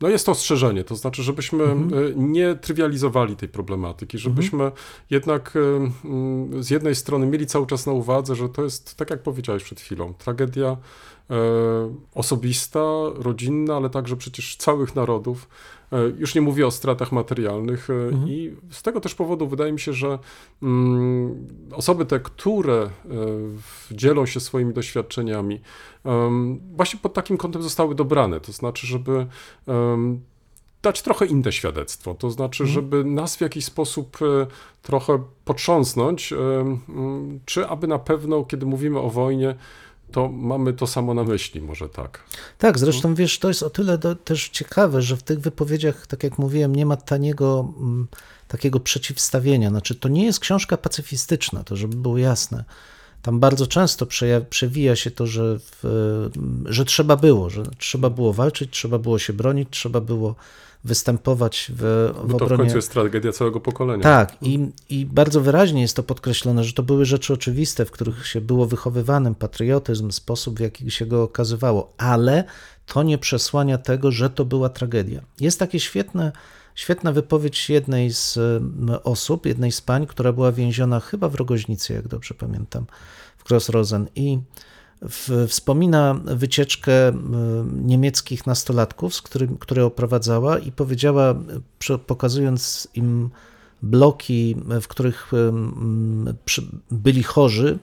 no 0.00 0.08
jest 0.08 0.26
to 0.26 0.32
ostrzeżenie, 0.32 0.84
to 0.84 0.96
znaczy, 0.96 1.22
żebyśmy 1.22 1.64
e, 1.64 1.76
nie 2.16 2.54
trywializowali 2.54 3.36
tej 3.36 3.48
problematyki, 3.48 4.18
żebyśmy 4.18 4.72
jednak 5.10 5.54
e, 5.56 6.62
z 6.62 6.70
jednej 6.70 6.94
strony 6.94 7.26
mieli 7.26 7.46
cały 7.46 7.66
czas 7.66 7.86
na 7.86 7.92
uwadze, 7.92 8.34
że 8.34 8.48
to 8.48 8.64
jest, 8.64 8.94
tak 8.94 9.10
jak 9.10 9.22
powiedziałeś 9.22 9.64
przed 9.64 9.80
chwilą, 9.80 10.14
tragedia 10.14 10.76
e, 11.30 11.36
osobista, 12.14 12.80
rodzinna, 13.14 13.76
ale 13.76 13.90
także 13.90 14.16
przecież 14.16 14.56
całych 14.56 14.96
narodów. 14.96 15.48
E, 15.92 15.96
Już 16.18 16.34
nie 16.34 16.40
mówię 16.40 16.66
o 16.66 16.70
stratach 16.70 17.12
materialnych 17.12 17.88
e, 17.90 18.28
i 18.28 18.56
z 18.70 18.82
tego 18.82 19.00
też 19.00 19.14
powodu 19.14 19.48
wydaje 19.48 19.72
mi 19.72 19.80
się, 19.80 19.92
że 19.92 20.18
mm, 20.62 21.48
osoby 21.72 22.06
te, 22.06 22.20
które 22.20 22.82
e, 22.82 22.90
dzielą 23.90 24.26
się 24.26 24.40
swoimi 24.40 24.74
doświadczeniami, 24.74 25.60
właśnie 26.76 27.00
pod 27.00 27.14
takim 27.14 27.36
kątem 27.36 27.62
zostały 27.62 27.94
dobrane, 27.94 28.40
to 28.40 28.52
znaczy, 28.52 28.86
żeby 28.86 29.26
dać 30.82 31.02
trochę 31.02 31.26
inne 31.26 31.52
świadectwo. 31.52 32.14
To 32.14 32.30
znaczy, 32.30 32.62
Mhm. 32.62 32.74
żeby 32.74 33.04
nas 33.04 33.36
w 33.36 33.40
jakiś 33.40 33.64
sposób 33.64 34.18
trochę 34.82 35.22
potrząsnąć, 35.44 36.34
czy 37.44 37.68
aby 37.68 37.86
na 37.86 37.98
pewno, 37.98 38.44
kiedy 38.44 38.66
mówimy 38.66 38.98
o 39.00 39.10
wojnie, 39.10 39.54
to 40.12 40.28
mamy 40.28 40.72
to 40.72 40.86
samo 40.86 41.14
na 41.14 41.24
myśli, 41.24 41.60
może 41.60 41.88
tak. 41.88 42.24
Tak, 42.58 42.78
zresztą 42.78 43.14
wiesz, 43.14 43.38
to 43.38 43.48
jest 43.48 43.62
o 43.62 43.70
tyle 43.70 43.98
do, 43.98 44.16
też 44.16 44.48
ciekawe, 44.48 45.02
że 45.02 45.16
w 45.16 45.22
tych 45.22 45.40
wypowiedziach, 45.40 46.06
tak 46.06 46.22
jak 46.22 46.38
mówiłem, 46.38 46.76
nie 46.76 46.86
ma 46.86 46.96
taniego 46.96 47.72
mm, 47.78 48.08
takiego 48.48 48.80
przeciwstawienia. 48.80 49.70
Znaczy, 49.70 49.94
to 49.94 50.08
nie 50.08 50.24
jest 50.24 50.40
książka 50.40 50.76
pacyfistyczna, 50.76 51.64
to 51.64 51.76
żeby 51.76 51.96
było 51.96 52.18
jasne. 52.18 52.64
Tam 53.22 53.40
bardzo 53.40 53.66
często 53.66 54.06
przewija 54.50 54.96
się 54.96 55.10
to, 55.10 55.26
że, 55.26 55.58
w, 55.58 56.30
że 56.64 56.84
trzeba 56.84 57.16
było, 57.16 57.50
że 57.50 57.62
trzeba 57.78 58.10
było 58.10 58.32
walczyć, 58.32 58.70
trzeba 58.70 58.98
było 58.98 59.18
się 59.18 59.32
bronić, 59.32 59.68
trzeba 59.70 60.00
było 60.00 60.34
występować 60.84 61.72
w, 61.74 62.12
w 62.14 62.16
Bo 62.16 62.22
to 62.22 62.28
w 62.28 62.34
obronie. 62.34 62.56
końcu 62.56 62.76
jest 62.76 62.92
tragedia 62.92 63.32
całego 63.32 63.60
pokolenia. 63.60 64.02
Tak, 64.02 64.36
i, 64.42 64.66
i 64.90 65.06
bardzo 65.06 65.40
wyraźnie 65.40 65.80
jest 65.82 65.96
to 65.96 66.02
podkreślone, 66.02 66.64
że 66.64 66.72
to 66.72 66.82
były 66.82 67.04
rzeczy 67.04 67.32
oczywiste, 67.32 67.84
w 67.84 67.90
których 67.90 68.26
się 68.26 68.40
było 68.40 68.66
wychowywanym 68.66 69.34
patriotyzm, 69.34 70.10
sposób, 70.10 70.56
w 70.56 70.60
jaki 70.60 70.90
się 70.90 71.06
go 71.06 71.22
okazywało, 71.22 71.92
ale 71.98 72.44
to 72.86 73.02
nie 73.02 73.18
przesłania 73.18 73.78
tego, 73.78 74.10
że 74.10 74.30
to 74.30 74.44
była 74.44 74.68
tragedia. 74.68 75.20
Jest 75.40 75.58
takie 75.58 75.80
świetne, 75.80 76.32
świetna 76.74 77.12
wypowiedź 77.12 77.70
jednej 77.70 78.12
z 78.12 78.38
osób, 79.04 79.46
jednej 79.46 79.72
z 79.72 79.80
pań, 79.80 80.06
która 80.06 80.32
była 80.32 80.52
więziona 80.52 81.00
chyba 81.00 81.28
w 81.28 81.34
Rogoźnicy, 81.34 81.92
jak 81.92 82.08
dobrze 82.08 82.34
pamiętam, 82.34 82.86
w 83.36 83.50
Crossrosen 83.50 84.06
i 84.14 84.38
wspomina 85.48 86.14
wycieczkę 86.24 87.08
em, 87.08 87.86
niemieckich 87.86 88.46
nastolatków, 88.46 89.14
z 89.14 89.22
którym, 89.22 89.56
które 89.58 89.84
oprowadzała 89.84 90.58
i 90.58 90.72
powiedziała, 90.72 91.34
e, 91.90 91.98
pokazując 91.98 92.88
im 92.94 93.30
bloki, 93.82 94.56
w 94.80 94.88
których 94.88 95.32
przy- 96.44 96.66
byli 96.90 97.22
chorzy, 97.22 97.78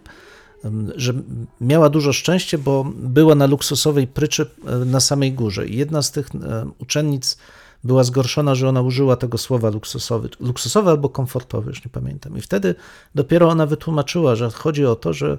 em, 0.64 0.92
że 0.96 1.14
miała 1.62 1.90
dużo 1.90 2.14
szczęścia, 2.14 2.58
bo 2.58 2.86
była 2.96 3.36
na 3.36 3.46
luksusowej 3.46 4.08
pryczy 4.08 4.46
e, 4.66 4.76
na 4.86 5.00
samej 5.00 5.34
górze. 5.34 5.68
I 5.68 5.78
jedna 5.78 6.02
z 6.02 6.12
tych 6.12 6.30
e, 6.36 6.70
uczennic 6.80 7.38
była 7.84 8.04
zgorszona, 8.04 8.56
że 8.56 8.70
ona 8.70 8.82
użyła 8.82 9.16
tego 9.16 9.38
słowa 9.38 9.70
luksusowy, 9.70 10.30
luksusowy 10.40 10.90
albo 10.90 11.10
komfortowy, 11.10 11.70
już 11.70 11.86
nie 11.86 11.92
pamiętam. 11.92 12.38
I 12.38 12.42
wtedy 12.42 12.76
dopiero 13.16 13.50
ona 13.50 13.66
wytłumaczyła, 13.66 14.36
że 14.36 14.50
chodzi 14.50 14.86
o 14.86 14.96
to, 14.96 15.14
że 15.14 15.38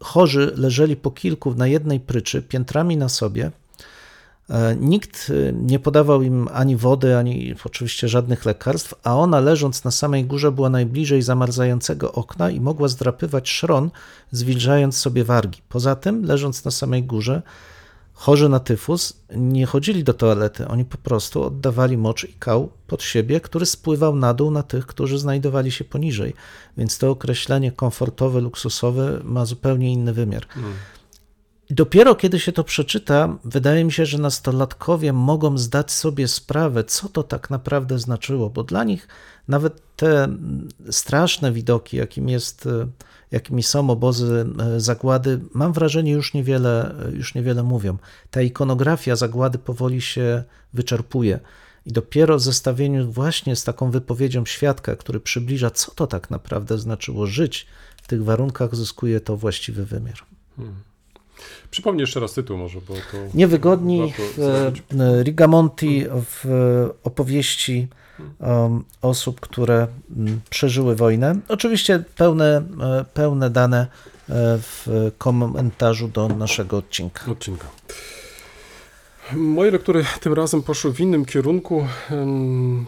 chorzy 0.00 0.52
leżeli 0.56 0.96
po 0.96 1.10
kilku 1.10 1.54
na 1.54 1.66
jednej 1.66 2.00
pryczy, 2.00 2.42
piętrami 2.42 2.96
na 2.96 3.08
sobie. 3.08 3.50
E, 4.50 4.76
Nikt 4.76 5.30
e, 5.30 5.52
nie 5.52 5.78
podawał 5.78 6.22
im 6.22 6.48
ani 6.52 6.76
wody, 6.76 7.16
ani 7.16 7.54
oczywiście 7.64 8.08
żadnych 8.08 8.44
lekarstw, 8.44 8.94
a 9.02 9.16
ona 9.16 9.40
leżąc 9.40 9.84
na 9.84 9.90
samej 9.90 10.24
górze 10.24 10.52
była 10.52 10.70
najbliżej 10.70 11.22
zamarzającego 11.22 12.12
okna 12.12 12.50
i 12.50 12.60
mogła 12.60 12.88
zdrapywać 12.88 13.50
szron, 13.50 13.90
zwilżając 14.30 14.96
sobie 14.96 15.24
wargi. 15.24 15.60
Poza 15.68 15.96
tym, 15.96 16.24
leżąc 16.24 16.64
na 16.64 16.70
samej 16.70 17.02
górze, 17.02 17.42
chorzy 18.16 18.48
na 18.48 18.60
tyfus 18.60 19.20
nie 19.36 19.66
chodzili 19.66 20.04
do 20.04 20.14
toalety, 20.14 20.68
oni 20.68 20.84
po 20.84 20.98
prostu 20.98 21.42
oddawali 21.42 21.96
mocz 21.96 22.24
i 22.24 22.32
kał 22.32 22.68
pod 22.86 23.02
siebie, 23.02 23.40
który 23.40 23.66
spływał 23.66 24.16
na 24.16 24.34
dół 24.34 24.50
na 24.50 24.62
tych, 24.62 24.86
którzy 24.86 25.18
znajdowali 25.18 25.72
się 25.72 25.84
poniżej. 25.84 26.34
Więc 26.76 26.98
to 26.98 27.10
określenie 27.10 27.72
komfortowe, 27.72 28.40
luksusowe 28.40 29.20
ma 29.24 29.44
zupełnie 29.44 29.92
inny 29.92 30.12
wymiar. 30.12 30.46
Dopiero 31.70 32.14
kiedy 32.14 32.40
się 32.40 32.52
to 32.52 32.64
przeczyta, 32.64 33.38
wydaje 33.44 33.84
mi 33.84 33.92
się, 33.92 34.06
że 34.06 34.18
nastolatkowie 34.18 35.12
mogą 35.12 35.58
zdać 35.58 35.92
sobie 35.92 36.28
sprawę, 36.28 36.84
co 36.84 37.08
to 37.08 37.22
tak 37.22 37.50
naprawdę 37.50 37.98
znaczyło, 37.98 38.50
bo 38.50 38.64
dla 38.64 38.84
nich 38.84 39.08
nawet 39.48 39.82
te 39.96 40.28
straszne 40.90 41.52
widoki, 41.52 41.96
jakim 41.96 42.28
jest, 42.28 42.66
e, 42.66 42.86
jakimi 43.30 43.62
są 43.62 43.90
obozy 43.90 44.46
e, 44.58 44.80
zagłady, 44.80 45.40
mam 45.54 45.72
wrażenie, 45.72 46.12
już 46.12 46.34
niewiele, 46.34 46.94
e, 47.06 47.10
już 47.10 47.34
niewiele 47.34 47.62
mówią. 47.62 47.96
Ta 48.30 48.42
ikonografia 48.42 49.16
zagłady 49.16 49.58
powoli 49.58 50.00
się 50.00 50.44
wyczerpuje. 50.74 51.40
I 51.86 51.92
dopiero 51.92 52.36
w 52.36 52.40
zestawieniu 52.40 53.12
właśnie 53.12 53.56
z 53.56 53.64
taką 53.64 53.90
wypowiedzią 53.90 54.46
świadka, 54.46 54.96
który 54.96 55.20
przybliża, 55.20 55.70
co 55.70 55.90
to 55.90 56.06
tak 56.06 56.30
naprawdę 56.30 56.78
znaczyło 56.78 57.26
żyć 57.26 57.66
w 58.02 58.08
tych 58.08 58.24
warunkach, 58.24 58.76
zyskuje 58.76 59.20
to 59.20 59.36
właściwy 59.36 59.86
wymiar. 59.86 60.18
Przypomnij 61.70 62.00
jeszcze 62.00 62.20
raz 62.20 62.32
tytuł 62.34 62.58
może, 62.58 62.80
bo 62.88 62.94
to... 62.94 63.18
Niewygodni 63.34 64.12
e, 64.98 65.22
Rigamonti 65.22 66.04
w 66.10 66.44
opowieści 67.04 67.78
um, 67.78 68.05
osób, 69.02 69.40
które 69.40 69.86
mm, 70.16 70.40
przeżyły 70.50 70.96
wojnę. 70.96 71.40
Oczywiście 71.48 72.04
pełne, 72.16 72.62
e, 72.80 73.04
pełne 73.14 73.50
dane 73.50 73.80
e, 73.80 73.88
w 74.58 74.86
komentarzu 75.18 76.08
do 76.08 76.28
naszego 76.28 76.76
odcinka. 76.76 77.30
odcinka. 77.30 77.66
Moje 79.32 79.70
lektury 79.70 80.04
tym 80.20 80.32
razem 80.32 80.62
poszły 80.62 80.92
w 80.92 81.00
innym 81.00 81.24
kierunku. 81.24 81.86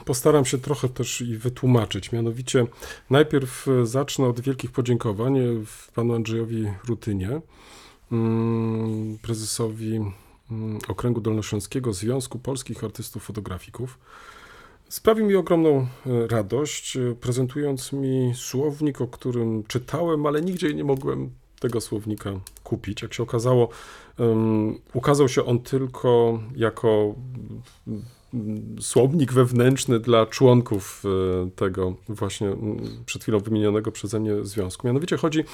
Postaram 0.04 0.44
się 0.44 0.58
trochę 0.58 0.88
też 0.88 1.20
i 1.20 1.36
wytłumaczyć. 1.36 2.12
Mianowicie 2.12 2.66
najpierw 3.10 3.68
e, 3.68 3.86
zacznę 3.86 4.26
od 4.26 4.40
wielkich 4.40 4.70
podziękowań 4.70 5.38
panu 5.94 6.14
Andrzejowi 6.14 6.66
Rutynie, 6.88 7.40
mm, 8.12 9.18
prezesowi 9.22 10.00
mm, 10.50 10.78
Okręgu 10.88 11.20
Dolnośląskiego 11.20 11.92
Związku 11.92 12.38
Polskich 12.38 12.84
Artystów 12.84 13.22
Fotografików. 13.22 13.98
Sprawił 14.88 15.26
mi 15.26 15.34
ogromną 15.34 15.86
e, 16.06 16.26
radość, 16.26 16.96
e, 16.96 17.14
prezentując 17.20 17.92
mi 17.92 18.32
słownik, 18.34 19.00
o 19.00 19.06
którym 19.06 19.64
czytałem, 19.64 20.26
ale 20.26 20.42
nigdzie 20.42 20.74
nie 20.74 20.84
mogłem 20.84 21.30
tego 21.60 21.80
słownika 21.80 22.30
kupić. 22.64 23.02
Jak 23.02 23.14
się 23.14 23.22
okazało, 23.22 23.68
em, 24.18 24.78
ukazał 24.94 25.28
się 25.28 25.44
on 25.44 25.58
tylko 25.60 26.40
jako 26.56 27.14
mm, 27.86 28.76
słownik 28.80 29.32
wewnętrzny 29.32 30.00
dla 30.00 30.26
członków 30.26 31.02
e, 31.04 31.50
tego 31.50 31.94
właśnie 32.08 32.48
mm, 32.48 33.04
przed 33.06 33.22
chwilą 33.22 33.38
wymienionego 33.38 33.92
przeze 33.92 34.20
mnie 34.20 34.44
związku. 34.44 34.86
Mianowicie 34.86 35.16
chodzi 35.16 35.44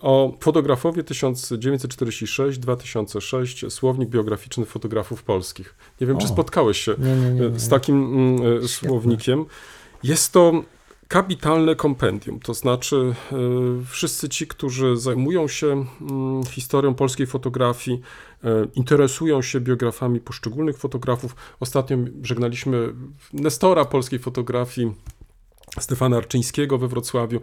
o 0.00 0.32
fotografowie 0.40 1.02
1946-2006, 1.02 3.70
słownik 3.70 4.08
biograficzny 4.08 4.64
fotografów 4.64 5.22
polskich. 5.22 5.74
Nie 6.00 6.06
wiem, 6.06 6.18
czy 6.18 6.24
O. 6.24 6.28
spotkałeś 6.28 6.80
się 6.80 6.94
Nie, 6.98 7.16
nie, 7.16 7.30
nie, 7.30 7.50
nie. 7.50 7.58
z 7.58 7.68
takim 7.68 8.04
mm, 8.04 8.64
e, 8.64 8.68
słownikiem. 8.68 9.44
Jest 10.02 10.32
to 10.32 10.62
kapitalne 11.08 11.74
kompendium, 11.74 12.40
to 12.40 12.54
znaczy 12.54 12.96
e, 12.96 13.14
wszyscy 13.86 14.28
ci, 14.28 14.46
którzy 14.46 14.96
zajmują 14.96 15.48
się 15.48 15.84
mm, 16.00 16.44
historią 16.44 16.94
polskiej 16.94 17.26
fotografii, 17.26 18.00
e, 18.44 18.66
interesują 18.74 19.42
się 19.42 19.60
biografami 19.60 20.20
poszczególnych 20.20 20.78
fotografów. 20.78 21.36
Ostatnio 21.60 21.96
żegnaliśmy 22.22 22.94
Nestora 23.32 23.84
polskiej 23.84 24.18
fotografii, 24.18 24.92
Stefana 25.80 26.16
Arczyńskiego 26.16 26.78
we 26.78 26.88
Wrocławiu, 26.88 27.40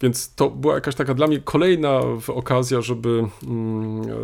więc 0.00 0.34
to 0.34 0.50
była 0.50 0.74
jakaś 0.74 0.94
taka 0.94 1.14
dla 1.14 1.26
mnie 1.26 1.40
kolejna 1.40 2.00
okazja, 2.28 2.80
żeby 2.80 3.24
mm, 3.46 4.02
e, 4.02 4.14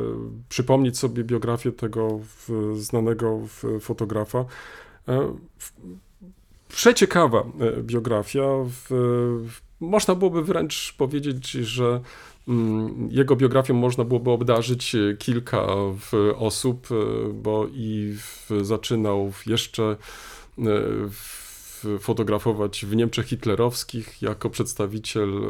przypomnieć 0.49 0.99
sobie 0.99 1.25
biografię 1.25 1.73
tego 1.73 2.21
znanego 2.75 3.41
fotografa. 3.81 4.45
E, 5.09 5.35
przeciekawa 6.69 7.39
e, 7.39 7.83
biografia. 7.83 8.43
Można 9.81 10.15
byłoby 10.15 10.43
wręcz 10.43 10.95
powiedzieć, 10.99 11.51
że 11.51 12.01
mm, 12.49 13.09
jego 13.11 13.37
biografią 13.37 13.75
można 13.75 14.05
byłoby 14.05 14.31
obdarzyć 14.31 14.97
kilka 15.19 15.67
osób, 16.37 16.89
bo 17.35 17.67
i 17.73 18.17
zaczynał 18.63 19.33
jeszcze 19.47 19.97
w, 21.11 21.44
fotografować 22.01 22.87
w 22.87 22.97
Niemczech 22.97 23.27
hitlerowskich 23.27 24.23
jako 24.23 24.51
przedstawiciel 24.51 25.29
e, 25.29 25.41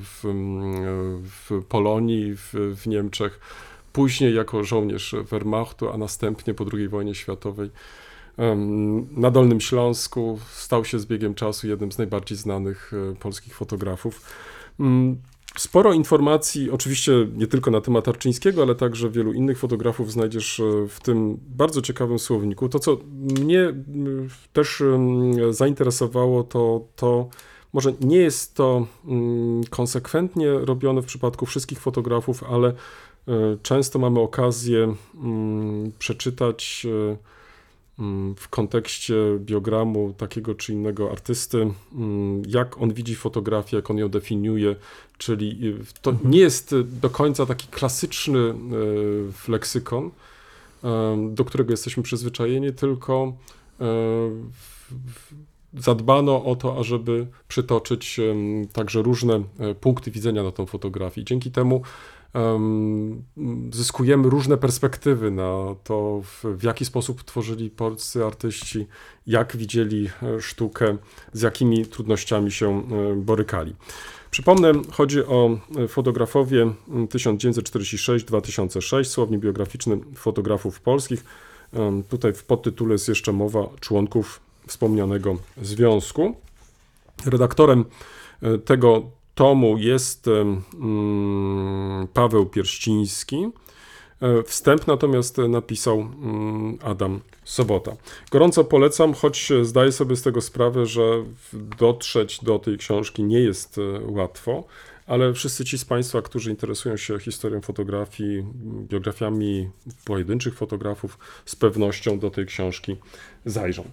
w, 0.00 0.24
mm, 0.24 1.22
w 1.22 1.64
Polonii, 1.68 2.36
w, 2.36 2.54
w 2.54 2.86
Niemczech, 2.86 3.40
później 3.92 4.34
jako 4.34 4.64
żołnierz 4.64 5.14
Wehrmachtu, 5.30 5.92
a 5.92 5.98
następnie 5.98 6.54
po 6.54 6.64
II 6.72 6.88
wojnie 6.88 7.14
światowej 7.14 7.70
na 9.10 9.30
Dolnym 9.30 9.60
Śląsku 9.60 10.38
stał 10.52 10.84
się 10.84 10.98
z 10.98 11.06
biegiem 11.06 11.34
czasu 11.34 11.68
jednym 11.68 11.92
z 11.92 11.98
najbardziej 11.98 12.38
znanych 12.38 12.92
e, 13.12 13.16
polskich 13.16 13.54
fotografów. 13.54 14.20
Sporo 15.58 15.92
informacji, 15.92 16.70
oczywiście 16.70 17.12
nie 17.34 17.46
tylko 17.46 17.70
na 17.70 17.80
temat 17.80 18.08
Arczyńskiego, 18.08 18.62
ale 18.62 18.74
także 18.74 19.10
wielu 19.10 19.32
innych 19.32 19.58
fotografów 19.58 20.12
znajdziesz 20.12 20.60
e, 20.60 20.88
w 20.88 21.00
tym 21.00 21.38
bardzo 21.40 21.82
ciekawym 21.82 22.18
słowniku. 22.18 22.68
To, 22.68 22.78
co 22.78 22.98
mnie 23.40 23.74
też 24.52 24.82
zainteresowało, 25.50 26.44
to 26.44 26.84
to, 26.96 27.28
może 27.72 27.92
nie 28.00 28.16
jest 28.16 28.54
to 28.54 28.86
mm, 29.06 29.64
konsekwentnie 29.70 30.50
robione 30.52 31.02
w 31.02 31.06
przypadku 31.06 31.46
wszystkich 31.46 31.80
fotografów, 31.80 32.44
ale 32.44 32.68
e, 32.68 32.74
często 33.62 33.98
mamy 33.98 34.20
okazję 34.20 34.94
mm, 35.14 35.92
przeczytać 35.98 36.86
e, 37.12 37.16
w 38.36 38.48
kontekście 38.50 39.14
biogramu 39.38 40.14
takiego 40.18 40.54
czy 40.54 40.72
innego 40.72 41.10
artysty, 41.10 41.70
mm, 41.92 42.42
jak 42.48 42.82
on 42.82 42.92
widzi 42.92 43.14
fotografię, 43.14 43.76
jak 43.76 43.90
on 43.90 43.98
ją 43.98 44.08
definiuje, 44.08 44.76
czyli 45.18 45.68
y, 45.68 46.02
to 46.02 46.12
nie 46.24 46.38
jest 46.38 46.72
y, 46.72 46.84
do 46.84 47.10
końca 47.10 47.46
taki 47.46 47.68
klasyczny 47.68 48.38
y, 48.38 49.50
leksykon, 49.50 50.10
do 51.30 51.44
którego 51.44 51.70
jesteśmy 51.70 52.02
przyzwyczajeni, 52.02 52.72
tylko 52.72 53.32
e, 53.80 53.84
zadbano 55.74 56.44
o 56.44 56.56
to, 56.56 56.78
ażeby 56.78 57.26
przytoczyć 57.48 58.20
także 58.72 59.02
różne 59.02 59.42
e, 59.58 59.74
punkty 59.74 60.10
widzenia 60.10 60.42
na 60.42 60.50
tą 60.50 60.66
fotografię. 60.66 61.24
Dzięki 61.24 61.50
temu 61.50 61.76
em, 61.76 61.82
zyskujemy 63.72 64.30
różne 64.30 64.56
perspektywy 64.56 65.30
na 65.30 65.74
to, 65.84 66.22
w, 66.24 66.62
jaki 66.62 66.84
sposób 66.84 67.22
tworzyli 67.22 67.70
polscy 67.70 68.24
artyści, 68.24 68.86
jak 69.26 69.56
widzieli 69.56 70.10
e, 70.22 70.40
sztukę, 70.40 70.96
z 71.32 71.42
jakimi 71.42 71.86
trudnościami 71.86 72.52
się 72.52 72.78
e, 72.78 72.82
borykali. 73.16 73.74
Przypomnę, 74.30 74.72
chodzi 74.92 75.24
o 75.24 75.58
e, 75.76 75.88
fotografowie 75.88 76.62
m, 76.62 77.06
1946-2006, 77.06 79.04
słownik 79.04 79.40
biograficzny 79.40 79.98
fotografów 80.14 80.80
polskich. 80.80 81.24
Tutaj 82.08 82.32
w 82.32 82.44
podtytule 82.44 82.92
jest 82.92 83.08
jeszcze 83.08 83.32
mowa 83.32 83.68
członków 83.80 84.40
wspomnianego 84.66 85.36
związku. 85.62 86.36
Redaktorem 87.26 87.84
tego 88.64 89.10
tomu 89.40 89.78
jest 89.78 90.26
mm, 90.28 92.08
Paweł 92.14 92.46
Pierściński. 92.46 93.48
E, 94.22 94.42
Wstęp 94.42 94.86
natomiast 94.86 95.38
napisał 95.38 96.00
mm, 96.00 96.78
Adam 96.82 97.20
Sobota. 97.44 97.96
Gorąco 98.30 98.64
polecam, 98.64 99.14
choć 99.14 99.52
zdaję 99.62 99.92
sobie 99.92 100.16
z 100.16 100.22
tego 100.22 100.40
sprawę, 100.40 100.86
że 100.86 101.24
dotrzeć 101.78 102.44
do 102.44 102.58
tej 102.58 102.78
książki 102.78 103.22
nie 103.22 103.40
jest 103.40 103.78
e, 103.78 104.00
łatwo, 104.06 104.64
ale 105.06 105.32
wszyscy 105.32 105.64
ci 105.64 105.78
z 105.78 105.84
Państwa, 105.84 106.22
którzy 106.22 106.50
interesują 106.50 106.96
się 106.96 107.18
historią 107.18 107.60
fotografii, 107.60 108.44
biografiami 108.88 109.70
pojedynczych 110.04 110.54
fotografów, 110.54 111.18
z 111.44 111.56
pewnością 111.56 112.18
do 112.18 112.30
tej 112.30 112.46
książki 112.46 112.96
zajrzą. 113.44 113.84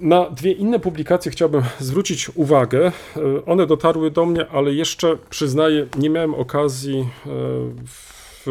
Na 0.00 0.30
dwie 0.30 0.52
inne 0.52 0.80
publikacje 0.80 1.32
chciałbym 1.32 1.62
zwrócić 1.78 2.30
uwagę. 2.34 2.92
E, 3.16 3.44
One 3.46 3.66
dotarły 3.66 4.10
do 4.10 4.26
mnie, 4.26 4.48
ale 4.48 4.74
jeszcze 4.74 5.18
przyznaję, 5.30 5.86
nie 5.98 6.10
miałem 6.10 6.34
okazji 6.34 6.98
e, 6.98 7.30
w, 7.86 8.46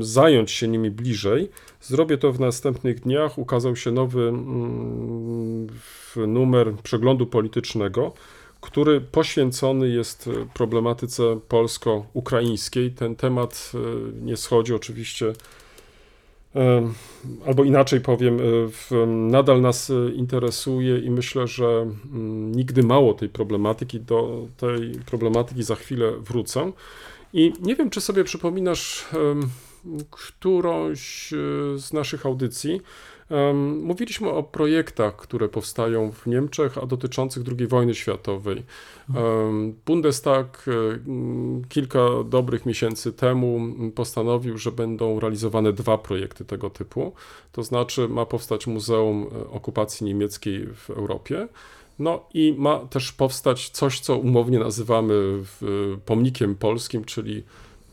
zająć 0.00 0.50
się 0.50 0.68
nimi 0.68 0.90
bliżej. 0.90 1.50
Zrobię 1.80 2.18
to 2.18 2.32
w 2.32 2.40
następnych 2.40 3.00
dniach. 3.00 3.38
Ukazał 3.38 3.76
się 3.76 3.90
nowy 3.90 4.28
mm, 4.28 5.66
numer 6.16 6.74
przeglądu 6.82 7.26
politycznego, 7.26 8.12
który 8.60 9.00
poświęcony 9.00 9.88
jest 9.88 10.28
e, 10.28 10.46
problematyce 10.54 11.40
polsko-ukraińskiej. 11.48 12.90
Ten 12.90 13.16
temat 13.16 13.72
nie 14.22 14.36
schodzi 14.36 14.74
oczywiście 14.74 15.32
Albo 17.46 17.64
inaczej 17.64 18.00
powiem, 18.00 18.38
e, 18.92 19.06
nadal 19.06 19.60
nas 19.60 19.90
e, 19.90 20.10
interesuje 20.14 20.98
i 20.98 21.10
myślę, 21.10 21.46
że 21.46 21.66
mm, 21.66 22.52
nigdy 22.52 22.82
mało 22.82 23.14
tej 23.14 23.28
problematyki. 23.28 24.00
Do 24.00 24.46
tej 24.56 24.92
problematyki 25.06 25.62
za 25.62 25.74
chwilę 25.74 26.12
wrócę. 26.12 26.72
I 27.32 27.52
nie 27.60 27.76
wiem, 27.76 27.90
czy 27.90 28.00
sobie 28.00 28.24
przypominasz 28.24 29.06
którąś 30.10 31.32
e, 31.32 31.36
z 31.78 31.92
naszych 31.92 32.26
audycji. 32.26 32.80
Mówiliśmy 33.82 34.30
o 34.30 34.42
projektach, 34.42 35.16
które 35.16 35.48
powstają 35.48 36.12
w 36.12 36.26
Niemczech, 36.26 36.78
a 36.78 36.86
dotyczących 36.86 37.42
II 37.58 37.66
wojny 37.66 37.94
światowej. 37.94 38.62
Bundestag 39.86 40.64
e, 40.68 40.98
kilka 41.68 42.00
dobrych 42.24 42.66
miesięcy 42.66 43.12
temu 43.12 43.60
postanowił, 43.94 44.58
że 44.58 44.72
będą 44.72 45.20
realizowane 45.20 45.72
dwa 45.72 45.98
projekty 45.98 46.44
tego 46.44 46.70
typu. 46.70 47.12
To 47.52 47.62
znaczy 47.62 48.08
ma 48.08 48.26
powstać 48.26 48.66
Muzeum 48.66 49.26
e, 49.32 49.50
Okupacji 49.50 50.06
Niemieckiej 50.06 50.66
w 50.66 50.90
Europie. 50.90 51.48
No 51.98 52.24
i 52.34 52.54
ma 52.58 52.78
też 52.78 53.12
powstać 53.12 53.70
coś, 53.70 54.00
co 54.00 54.16
umownie 54.16 54.58
nazywamy 54.58 55.14
pomnikiem 56.04 56.54
polskim, 56.54 57.04
czyli 57.04 57.42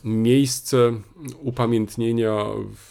miejsce 0.04 0.94
upamiętnienia 1.42 2.46
w, 2.76 2.88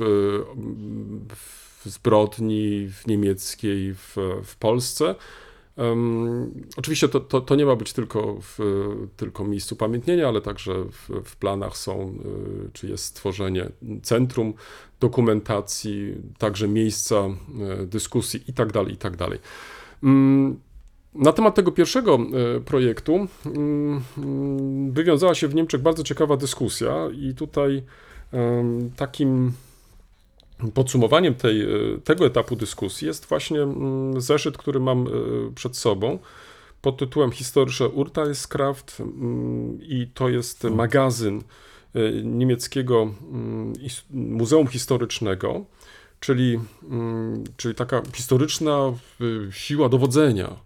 w 1.35 1.65
zbrodni 1.85 2.89
w 2.89 3.07
niemieckiej 3.07 3.95
w, 3.95 4.17
w 4.45 4.57
Polsce. 4.57 5.15
Um, 5.77 6.53
oczywiście 6.77 7.09
to, 7.09 7.21
to, 7.21 7.41
to 7.41 7.55
nie 7.55 7.67
ma 7.67 7.77
być 7.77 7.93
tylko 7.93 8.37
w 8.41 8.59
tylko 9.17 9.45
miejscu 9.45 9.75
upamiętnienia, 9.75 10.29
ale 10.29 10.41
także 10.41 10.73
w, 10.85 11.11
w 11.25 11.37
planach 11.37 11.77
są, 11.77 12.15
y, 12.67 12.71
czy 12.73 12.87
jest 12.87 13.05
stworzenie 13.05 13.69
centrum 14.03 14.55
dokumentacji, 15.01 16.15
także 16.39 16.69
miejsca 16.69 17.17
y, 17.83 17.87
dyskusji 17.87 18.41
i 18.49 18.53
dalej, 18.73 18.95
i 18.95 18.97
tak 18.97 19.17
dalej. 19.17 19.39
Mm, 20.03 20.61
Na 21.15 21.33
temat 21.33 21.55
tego 21.55 21.73
pierwszego 21.73 22.19
y, 22.57 22.61
projektu 22.61 23.27
wywiązała 24.91 25.35
się 25.35 25.49
w 25.49 25.55
Niemczech 25.55 25.83
bardzo 25.83 26.03
ciekawa 26.03 26.37
dyskusja 26.37 27.09
i 27.13 27.35
tutaj 27.35 27.83
takim 28.97 29.53
podsumowaniem 30.73 31.35
tej, 31.35 31.63
e, 31.63 31.67
tego 32.05 32.27
etapu 32.27 32.57
dyskusji 32.57 33.07
jest 33.07 33.27
właśnie 33.27 33.63
mm, 33.63 34.21
zeszyt, 34.21 34.59
który 34.59 34.81
mam 34.81 35.07
e, 35.07 35.11
przed 35.55 35.77
sobą 35.77 36.19
pod 36.83 36.97
tytułem 36.97 37.31
Historische 37.31 37.89
Urteilskraft 37.89 39.01
mm, 39.01 39.79
i 39.83 40.11
to 40.15 40.29
jest 40.29 40.65
magazyn 40.65 41.43
e, 41.95 42.13
niemieckiego 42.23 43.03
mm, 43.03 43.73
Muzeum 44.11 44.67
Historycznego, 44.67 45.65
czyli, 46.21 46.61
czyli 47.57 47.75
taka 47.75 48.03
historyczna 48.15 48.93
e, 49.21 49.53
siła 49.53 49.89
dowodzenia. 49.89 50.57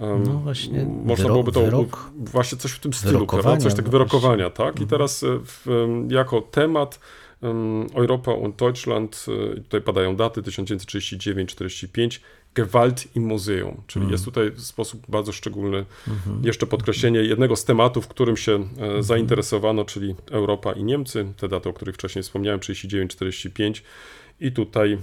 No 0.00 0.32
właśnie, 0.32 0.86
Można 1.04 1.28
byłoby 1.28 1.52
to 1.52 1.60
wyrok- 1.60 2.10
właśnie 2.16 2.58
coś 2.58 2.72
w 2.72 2.80
tym 2.80 2.92
stylu, 2.92 3.26
prawda? 3.26 3.56
coś 3.56 3.74
tak 3.74 3.88
wyrokowania, 3.88 4.50
tak? 4.50 4.80
I 4.80 4.86
teraz 4.86 5.22
e, 5.22 5.26
w, 5.44 5.66
jako 6.08 6.40
temat 6.40 6.94
em, 6.94 7.00
Europa 7.94 8.32
und 8.32 8.56
Deutschland, 8.56 9.26
e, 9.28 9.60
tutaj 9.60 9.80
padają 9.80 10.16
daty 10.16 10.42
1939-45, 10.42 12.20
Gewalt 12.54 13.16
im 13.16 13.22
Muzeum, 13.22 13.82
czyli 13.86 14.10
jest 14.10 14.24
tutaj 14.24 14.50
w 14.50 14.60
sposób 14.60 15.02
bardzo 15.08 15.32
szczególny 15.32 15.84
jeszcze 16.42 16.66
podkreślenie 16.66 17.20
jednego 17.20 17.56
z 17.56 17.64
tematów, 17.64 18.08
którym 18.08 18.36
się 18.36 18.68
e, 18.78 19.02
zainteresowano, 19.02 19.84
czyli 19.84 20.14
Europa 20.30 20.72
i 20.72 20.84
Niemcy, 20.84 21.32
te 21.36 21.48
daty, 21.48 21.68
o 21.68 21.72
których 21.72 21.94
wcześniej 21.94 22.22
wspomniałem, 22.22 22.60
39-45 22.60 23.82
i 24.40 24.52
tutaj 24.52 24.98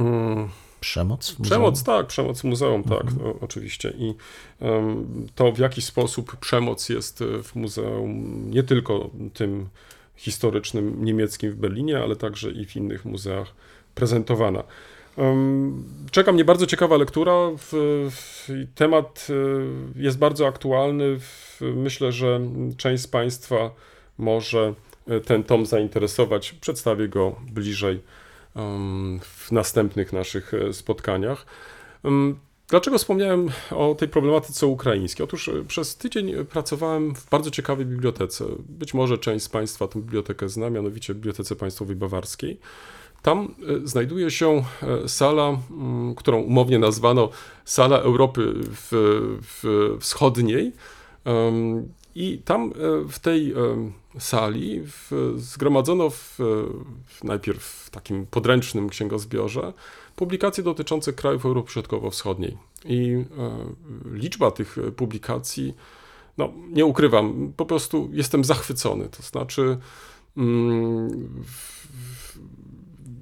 mm, 0.00 0.48
Przemoc? 0.80 1.30
w 1.30 1.42
Przemoc, 1.42 1.82
tak, 1.82 2.06
przemoc 2.06 2.40
w 2.40 2.44
muzeum, 2.44 2.82
tak, 2.84 3.06
o, 3.24 3.40
oczywiście. 3.40 3.92
I 3.98 4.14
em, 4.60 5.26
to, 5.34 5.52
w 5.52 5.58
jaki 5.58 5.82
sposób 5.82 6.36
przemoc 6.36 6.88
jest 6.88 7.24
w 7.42 7.56
muzeum, 7.56 8.50
nie 8.50 8.62
tylko 8.62 9.10
tym 9.34 9.68
historycznym 10.18 11.04
niemieckim 11.04 11.50
w 11.50 11.56
Berlinie, 11.56 11.98
ale 11.98 12.16
także 12.16 12.50
i 12.50 12.66
w 12.66 12.76
innych 12.76 13.04
muzeach 13.04 13.54
prezentowana. 13.94 14.62
Czeka 16.10 16.32
mnie 16.32 16.44
bardzo 16.44 16.66
ciekawa 16.66 16.96
lektura. 16.96 17.32
Temat 18.74 19.26
e, 19.30 20.02
jest 20.02 20.18
bardzo 20.18 20.46
aktualny. 20.46 21.18
Myślę, 21.60 22.12
że 22.12 22.40
część 22.76 23.02
z 23.02 23.06
Państwa 23.06 23.70
może 24.18 24.74
e, 25.08 25.20
ten 25.20 25.44
tom 25.44 25.66
zainteresować. 25.66 26.52
Przedstawię 26.52 27.08
go 27.08 27.36
bliżej 27.52 28.00
w 29.20 29.52
następnych 29.52 30.12
naszych 30.12 30.54
e, 30.54 30.72
spotkaniach. 30.72 31.46
Dlaczego 32.68 32.98
wspomniałem 32.98 33.48
o 33.70 33.94
tej 33.94 34.08
problematyce 34.08 34.66
ukraińskiej? 34.66 35.24
Otóż 35.24 35.48
e, 35.48 35.64
przez 35.64 35.96
tydzień 35.96 36.30
e, 36.30 36.44
pracowałem 36.44 37.14
w 37.14 37.30
bardzo 37.30 37.50
ciekawej 37.50 37.86
bibliotece. 37.86 38.44
Być 38.68 38.94
może 38.94 39.18
część 39.18 39.44
z 39.44 39.48
Państwa 39.48 39.88
tę 39.88 39.98
bibliotekę 40.00 40.48
zna, 40.48 40.70
mianowicie 40.70 41.14
Bibliotece 41.14 41.56
Państwowej 41.56 41.96
Bawarskiej. 41.96 42.58
Tam 43.22 43.54
e, 43.84 43.86
znajduje 43.88 44.30
się 44.30 44.64
sala, 45.06 45.58
którą 46.16 46.40
umownie 46.40 46.78
nazwano 46.78 47.28
Sala 47.64 47.98
Europy 47.98 48.54
w, 48.56 48.88
w 49.42 49.96
Wschodniej. 50.00 50.72
I 52.14 52.38
tam 52.44 52.72
w 53.08 53.18
tej 53.18 53.54
sali 54.18 54.80
w, 54.86 55.34
zgromadzono 55.36 56.10
w, 56.10 56.34
w, 57.06 57.24
najpierw 57.24 57.62
w 57.62 57.90
takim 57.90 58.26
podręcznym 58.26 58.88
księgozbiorze 58.88 59.72
publikacje 60.16 60.64
dotyczące 60.64 61.12
krajów 61.12 61.46
Europy 61.46 61.72
Środkowo-Wschodniej. 61.72 62.56
I 62.84 63.10
e, 63.10 63.24
liczba 64.12 64.50
tych 64.50 64.76
publikacji, 64.96 65.74
no 66.38 66.52
nie 66.70 66.84
ukrywam, 66.84 67.52
po 67.56 67.66
prostu 67.66 68.10
jestem 68.12 68.44
zachwycony. 68.44 69.08
To 69.08 69.22
znaczy, 69.22 69.78
mm, 70.36 71.28
w- 71.44 71.78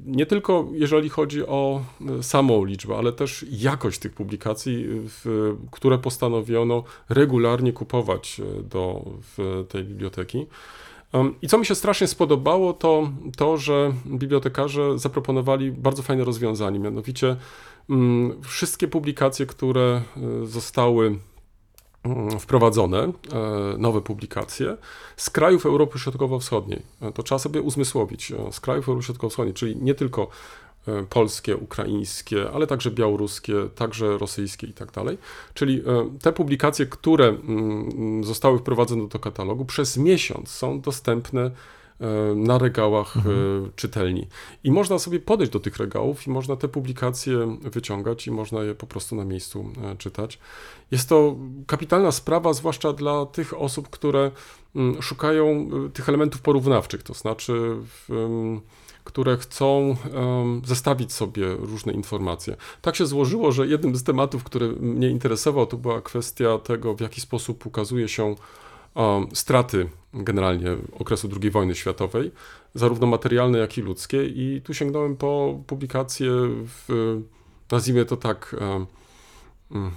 nie 0.06 0.26
tylko 0.26 0.68
jeżeli 0.72 1.08
chodzi 1.08 1.46
o 1.46 1.84
e, 2.18 2.22
samą 2.22 2.64
liczbę, 2.64 2.96
ale 2.96 3.12
też 3.12 3.46
jakość 3.50 3.98
tych 3.98 4.12
publikacji, 4.12 4.84
w, 4.88 5.54
które 5.70 5.98
postanowiono 5.98 6.84
regularnie 7.08 7.72
kupować 7.72 8.40
e, 8.40 8.62
do 8.62 9.04
tej 9.68 9.84
biblioteki. 9.84 10.46
I 11.42 11.48
co 11.48 11.58
mi 11.58 11.66
się 11.66 11.74
strasznie 11.74 12.06
spodobało, 12.06 12.72
to 12.72 13.10
to, 13.36 13.56
że 13.56 13.92
bibliotekarze 14.06 14.98
zaproponowali 14.98 15.72
bardzo 15.72 16.02
fajne 16.02 16.24
rozwiązanie, 16.24 16.78
mianowicie 16.78 17.36
mm, 17.90 18.42
wszystkie 18.42 18.88
publikacje, 18.88 19.46
które 19.46 20.02
e, 20.42 20.46
zostały 20.46 21.18
mm, 22.04 22.38
wprowadzone, 22.38 22.98
e, 23.02 23.12
nowe 23.78 24.00
publikacje 24.00 24.76
z 25.16 25.30
krajów 25.30 25.66
Europy 25.66 25.98
Środkowo-Wschodniej. 25.98 26.82
E, 27.02 27.12
To 27.12 27.22
trzeba 27.22 27.38
sobie 27.38 27.62
uzmysłowić. 27.62 28.32
Z 28.50 28.60
krajów 28.60 28.88
Europy 28.88 29.04
Środkowo-Wschodniej, 29.04 29.54
czyli 29.54 29.76
nie 29.76 29.94
tylko 29.94 30.28
polskie, 31.10 31.56
ukraińskie, 31.56 32.50
ale 32.50 32.66
także 32.66 32.90
białoruskie, 32.90 33.54
także 33.74 34.18
rosyjskie 34.18 34.66
i 34.66 34.72
tak 34.72 34.92
dalej. 34.92 35.18
Czyli 35.54 35.82
e, 35.86 36.10
te 36.22 36.32
publikacje, 36.32 36.86
które 36.86 37.28
mm, 37.28 38.24
zostały 38.24 38.58
wprowadzone 38.58 39.08
do 39.08 39.18
katalogu, 39.18 39.64
przez 39.64 39.96
miesiąc 39.96 40.48
są 40.48 40.80
dostępne 40.80 41.50
e, 42.00 42.34
na 42.34 42.58
regałach 42.58 43.16
e, 43.16 43.20
czytelni. 43.76 44.26
I 44.64 44.70
można 44.70 44.98
sobie 44.98 45.20
podejść 45.20 45.52
do 45.52 45.60
tych 45.60 45.76
regałów 45.76 46.26
i 46.26 46.30
można 46.30 46.56
te 46.56 46.68
publikacje 46.68 47.56
wyciągać 47.62 48.26
i 48.26 48.30
można 48.30 48.62
je 48.62 48.74
po 48.74 48.86
prostu 48.86 49.16
na 49.16 49.24
miejscu 49.24 49.70
e, 49.84 49.96
czytać. 49.96 50.38
Jest 50.90 51.08
to 51.08 51.36
kapitalna 51.66 52.12
sprawa, 52.12 52.52
zwłaszcza 52.52 52.92
dla 52.92 53.26
tych 53.26 53.60
osób, 53.60 53.90
które 53.90 54.30
mm, 54.76 55.02
szukają 55.02 55.70
tych 55.94 56.08
elementów 56.08 56.40
porównawczych, 56.40 57.02
to 57.02 57.14
znaczy, 57.14 57.76
w, 58.08 58.08
które 59.06 59.36
chcą 59.36 59.96
em, 60.14 60.62
zestawić 60.64 61.12
sobie 61.12 61.46
różne 61.58 61.92
informacje. 61.92 62.56
Tak 62.82 62.96
się 62.96 63.06
złożyło, 63.06 63.52
że 63.52 63.66
jednym 63.66 63.96
z 63.96 64.02
tematów, 64.02 64.44
który 64.44 64.68
mnie 64.68 65.08
interesował, 65.08 65.66
to 65.66 65.76
była 65.76 66.00
kwestia 66.00 66.58
tego, 66.58 66.94
w 66.94 67.00
jaki 67.00 67.20
sposób 67.20 67.66
ukazuje 67.66 68.08
się 68.08 68.34
em, 68.94 69.26
straty 69.32 69.88
generalnie 70.14 70.76
okresu 70.98 71.28
II 71.42 71.50
wojny 71.50 71.74
światowej, 71.74 72.30
zarówno 72.74 73.06
materialne, 73.06 73.58
jak 73.58 73.78
i 73.78 73.82
ludzkie. 73.82 74.26
I 74.26 74.60
tu 74.64 74.74
sięgnąłem 74.74 75.16
po 75.16 75.60
publikacje, 75.66 76.30
w, 76.88 77.20
nazwijmy 77.70 78.04
to 78.04 78.16
tak, 78.16 78.56
mm, 79.70 79.90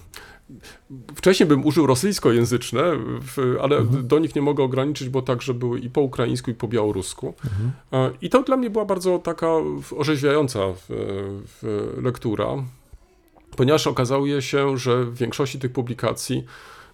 Wcześniej 1.15 1.49
bym 1.49 1.65
użył 1.65 1.87
rosyjskojęzyczne, 1.87 2.83
ale 3.61 3.83
do 3.83 4.19
nich 4.19 4.35
nie 4.35 4.41
mogę 4.41 4.63
ograniczyć, 4.63 5.09
bo 5.09 5.21
także 5.21 5.53
były 5.53 5.79
i 5.79 5.89
po 5.89 6.01
ukraińsku, 6.01 6.51
i 6.51 6.53
po 6.53 6.67
białorusku. 6.67 7.33
E, 7.93 8.11
I 8.21 8.29
to 8.29 8.43
dla 8.43 8.57
mnie 8.57 8.69
była 8.69 8.85
bardzo 8.85 9.19
taka 9.19 9.47
orzeźwiająca 9.97 10.59
lektura, 12.01 12.47
ponieważ 13.55 13.87
okazało 13.87 14.41
się, 14.41 14.77
że 14.77 15.05
w 15.05 15.17
większości 15.17 15.59
tych 15.59 15.71
publikacji 15.71 16.43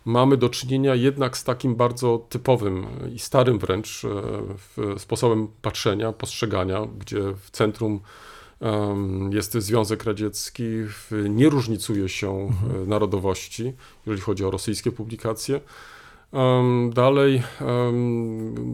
mamy 0.06 0.38
do 0.38 0.50
czynienia 0.50 0.96
jednak 0.96 1.38
z 1.38 1.44
takim 1.44 1.76
bardzo 1.76 2.26
typowym 2.30 2.86
i 3.14 3.20
starym 3.20 3.60
wręcz 3.60 4.06
e, 4.06 5.00
sposobem 5.00 5.48
patrzenia, 5.62 6.12
postrzegania, 6.12 6.82
gdzie 7.00 7.22
w 7.44 7.52
centrum 7.52 8.00
jest 9.32 9.54
Związek 9.54 10.04
Radziecki, 10.04 10.64
nie 11.30 11.50
różnicuje 11.50 12.10
się 12.10 12.32
e, 12.32 12.50
narodowości, 12.88 13.74
jeżeli 14.06 14.22
chodzi 14.22 14.46
o 14.46 14.52
rosyjskie 14.52 14.92
publikacje. 14.92 15.60
Dalej 16.94 17.44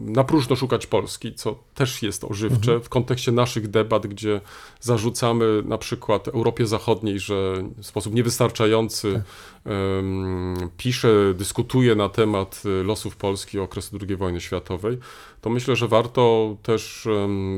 na 0.04 0.24
próżno 0.24 0.56
szukać 0.56 0.86
Polski, 0.86 1.34
co 1.34 1.58
też 1.74 2.02
jest 2.02 2.24
ożywcze 2.24 2.80
w 2.80 2.88
kontekście 2.88 3.32
naszych 3.32 3.68
debat, 3.68 4.06
gdzie 4.06 4.40
zarzucamy 4.80 5.62
na 5.64 5.78
przykład 5.78 6.28
Europie 6.28 6.66
Zachodniej, 6.66 7.20
że 7.20 7.54
w 7.76 7.86
sposób 7.86 8.14
niewystarczający 8.14 9.22
em, 9.64 10.70
pisze, 10.76 11.34
dyskutuje 11.34 11.94
na 11.94 12.08
temat 12.08 12.62
y, 12.66 12.84
losów 12.84 13.16
Polski 13.16 13.58
okresu 13.58 13.98
II 14.08 14.16
wojny 14.16 14.40
światowej, 14.40 14.98
to 15.40 15.50
myślę, 15.50 15.76
że 15.76 15.88
warto 15.88 16.56
też 16.62 17.08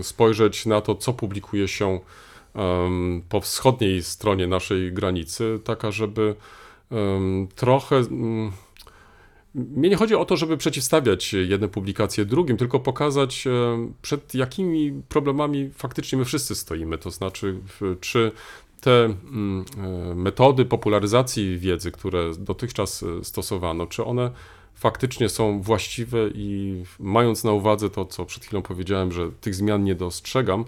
spojrzeć 0.03 0.67
na 0.67 0.81
to, 0.81 0.95
co 0.95 1.13
publikuje 1.13 1.69
się 1.69 2.01
po 3.29 3.41
wschodniej 3.41 4.03
stronie 4.03 4.47
naszej 4.47 4.93
granicy, 4.93 5.61
taka, 5.65 5.91
żeby 5.91 6.35
trochę. 7.55 8.03
mnie 9.55 9.89
nie 9.89 9.97
chodzi 9.97 10.15
o 10.15 10.25
to, 10.25 10.37
żeby 10.37 10.57
przeciwstawiać 10.57 11.33
jedne 11.33 11.69
publikacje 11.69 12.25
drugim, 12.25 12.57
tylko 12.57 12.81
pokazać, 12.81 13.45
przed 14.03 14.35
jakimi 14.35 15.03
problemami 15.09 15.71
faktycznie 15.75 16.19
my 16.19 16.25
wszyscy 16.25 16.55
stoimy. 16.55 16.99
To 16.99 17.11
znaczy, 17.11 17.61
czy 18.01 18.33
te 18.85 19.05
e, 19.05 19.15
metody 20.15 20.65
popularyzacji 20.65 21.59
wiedzy, 21.59 21.91
które 21.91 22.31
dotychczas 22.39 23.03
e, 23.03 23.25
stosowano, 23.25 23.87
czy 23.87 24.05
one 24.05 24.31
faktycznie 24.75 25.29
są 25.29 25.63
właściwe 25.63 26.19
i 26.35 26.83
mając 27.01 27.45
na 27.45 27.53
uwadze 27.53 27.91
to, 27.91 28.05
co 28.05 28.25
przed 28.25 28.45
chwilą 28.45 28.63
powiedziałem, 28.63 29.13
że 29.13 29.31
tych 29.41 29.55
zmian 29.55 29.85
nie 29.85 29.95
dostrzegam, 29.95 30.65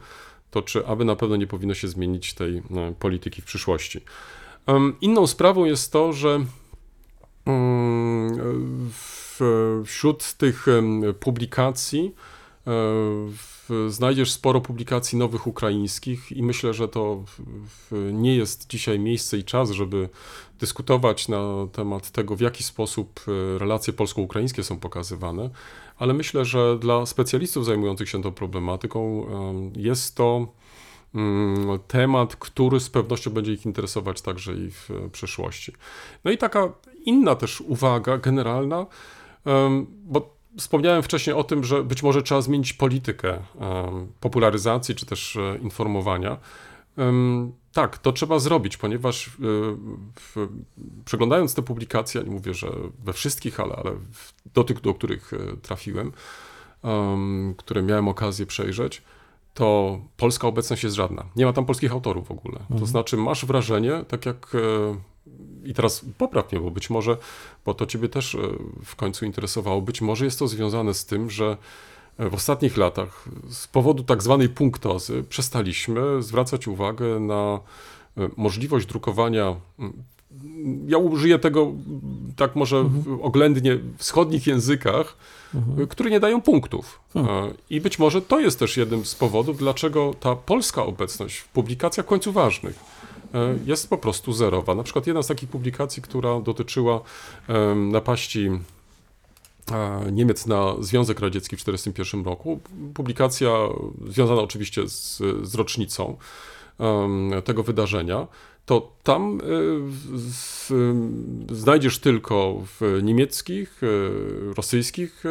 to 0.51 0.63
czy 0.63 0.87
aby 0.87 1.05
na 1.05 1.17
pewno 1.17 1.37
nie 1.37 1.47
powinno 1.47 1.75
się 1.75 1.89
zmienić 1.89 2.35
tej 2.35 2.57
e, 2.57 2.63
polityki 2.99 3.43
w 3.43 3.45
przyszłości. 3.45 4.01
Inną 5.01 5.27
sprawą 5.27 5.65
jest 5.65 5.93
to, 5.93 6.13
że 6.13 6.45
Mm, 7.47 8.91
w- 8.91 9.83
Wśród 9.87 10.33
tych 10.33 10.67
publikacji 11.21 12.15
e, 12.67 13.91
znajdziesz 13.91 14.33
sporo 14.33 14.61
publikacji 14.61 15.19
nowych 15.19 15.47
ukraińskich 15.47 16.33
i 16.33 16.43
myślę, 16.43 16.75
że 16.75 16.89
to 16.89 17.25
nie 18.13 18.37
jest 18.37 18.67
dzisiaj 18.71 18.99
miejsce 18.99 19.39
i 19.39 19.45
czas, 19.45 19.71
żeby 19.71 20.09
dyskutować 20.61 21.29
na 21.29 21.43
temat 21.73 22.11
tego, 22.11 22.37
w 22.37 22.41
jaki 22.41 22.65
sposób 22.65 23.21
e, 23.29 23.59
relacje 23.59 23.93
polsko-ukraińskie 23.93 24.63
są 24.65 24.79
pokazywane, 24.79 25.51
ale 25.99 26.15
myślę, 26.15 26.45
że 26.45 26.79
dla 26.79 27.07
specjalistów 27.07 27.65
zajmujących 27.65 28.09
się 28.09 28.23
tą 28.23 28.33
problematyką 28.33 29.27
em, 29.27 29.73
jest 29.77 30.17
to 30.17 30.47
mm, 31.15 31.79
temat, 31.89 32.37
który 32.37 32.81
z 32.81 32.91
pewnością 32.91 33.31
będzie 33.31 33.53
ich 33.53 33.67
interesować 33.67 34.23
także 34.23 34.55
i 34.55 34.71
w 34.71 34.91
e, 34.91 35.11
przyszłości. 35.11 35.73
No 36.25 36.31
i 36.31 36.39
taka 36.39 36.73
inna 37.05 37.35
też 37.35 37.61
uwaga 37.61 38.19
generalna, 38.19 38.87
bo 40.05 40.37
wspomniałem 40.59 41.03
wcześniej 41.03 41.37
o 41.37 41.45
tym, 41.45 41.65
że 41.65 41.83
być 41.83 42.03
może 42.03 42.23
trzeba 42.23 42.41
zmienić 42.41 42.73
politykę 42.73 43.39
popularyzacji 44.21 44.95
czy 44.95 45.07
też 45.07 45.37
e, 45.37 45.59
informowania. 45.63 46.37
Tak, 47.77 47.99
to 47.99 48.13
trzeba 48.13 48.39
zrobić, 48.39 48.77
ponieważ 48.77 49.29
e, 49.29 49.31
w, 50.15 50.49
przeglądając 51.05 51.55
te 51.55 51.63
publikacje, 51.63 52.23
nie 52.25 52.31
mówię, 52.31 52.55
że 52.55 52.69
we 53.05 53.13
wszystkich, 53.13 53.61
ale, 53.61 53.77
ale 53.77 53.91
do 54.55 54.65
tych, 54.65 54.81
do 54.81 54.95
których 54.95 55.33
e, 55.33 55.57
trafiłem, 55.57 56.13
em, 56.83 57.55
które 57.57 57.83
miałem 57.83 58.09
okazję 58.09 58.47
przejrzeć, 58.47 59.03
to 59.55 59.99
polska 60.17 60.49
obecność 60.49 60.85
jest 60.85 60.97
żadna. 60.97 61.25
Nie 61.37 61.47
ma 61.47 61.53
tam 61.53 61.67
polskich 61.67 61.93
autorów 61.93 62.29
w 62.29 62.31
ogóle. 62.31 62.59
To 62.79 62.87
znaczy, 62.87 63.17
masz 63.17 63.45
wrażenie, 63.45 64.05
tak 64.09 64.27
jak. 64.27 64.53
e, 64.55 65.69
I 65.69 65.75
teraz 65.75 66.05
popraw 66.19 66.53
mnie, 66.53 66.61
bo 66.61 66.71
być 66.71 66.91
może, 66.91 67.17
bo 67.65 67.75
to 67.75 67.87
Ciebie 67.87 68.09
też 68.09 68.37
w 68.85 68.97
końcu 68.97 69.25
interesowało, 69.25 69.83
być 69.83 70.01
może 70.01 70.25
jest 70.25 70.39
to 70.39 70.49
związane 70.49 70.95
z 70.95 71.07
tym, 71.07 71.31
że 71.31 71.57
w 72.19 72.35
ostatnich 72.35 72.77
latach 72.77 73.25
z 73.51 73.67
powodu 73.67 74.03
tak 74.03 74.23
zwanej 74.23 74.49
punktozy 74.49 75.25
przestaliśmy 75.29 76.23
zwracać 76.23 76.69
uwagę 76.69 77.21
na 77.21 77.61
e, 78.19 78.29
możliwość 78.37 78.87
drukowania. 78.87 79.57
Ja 80.87 80.99
użyję 80.99 81.39
tego 81.39 81.73
tak 82.37 82.57
może 82.57 82.85
w- 82.85 83.19
oględnie 83.23 83.77
w 83.77 83.97
wschodnich 83.99 84.47
językach, 84.47 85.17
y, 85.83 85.87
które 85.87 86.11
nie 86.11 86.21
dają 86.21 86.43
punktów. 86.43 87.01
E, 87.17 87.21
I 87.71 87.81
być 87.81 87.99
może 87.99 88.23
to 88.23 88.41
jest 88.41 88.59
też 88.59 88.77
jednym 88.77 89.05
z 89.05 89.15
powodów, 89.15 89.57
dlaczego 89.59 90.15
ta 90.21 90.37
polska 90.37 90.83
obecność 90.85 91.37
w 91.37 91.49
publikacjach 91.49 92.07
końcu 92.07 92.33
ważnych 92.33 92.79
e, 93.35 93.59
jest 93.67 93.91
po 93.91 93.99
prostu 93.99 94.33
zerowa. 94.33 94.75
Na 94.75 94.83
przykład 94.83 95.07
jedna 95.07 95.23
z 95.23 95.27
takich 95.27 95.49
publikacji, 95.49 96.03
która 96.03 96.41
dotyczyła 96.41 97.01
napaści 97.77 98.47
e, 98.47 98.59
Niemiec 100.13 100.47
na 100.47 100.75
Związek 100.81 101.21
Radziecki 101.21 101.57
w 101.57 101.61
1941 101.61 102.25
roku. 102.25 102.61
Publikacja 102.95 103.51
związana 104.09 104.41
oczywiście 104.41 104.89
z, 104.89 105.23
z 105.43 105.55
rocznicą 105.55 106.17
tego 107.45 107.63
wydarzenia, 107.63 108.27
to 108.67 108.93
tam 109.03 109.41
e, 109.41 109.45
z, 110.19 110.73
znajdziesz 111.53 111.99
tylko 111.99 112.63
w 112.67 113.01
niemieckich, 113.03 113.81
e, 113.83 113.87
rosyjskich 114.55 115.25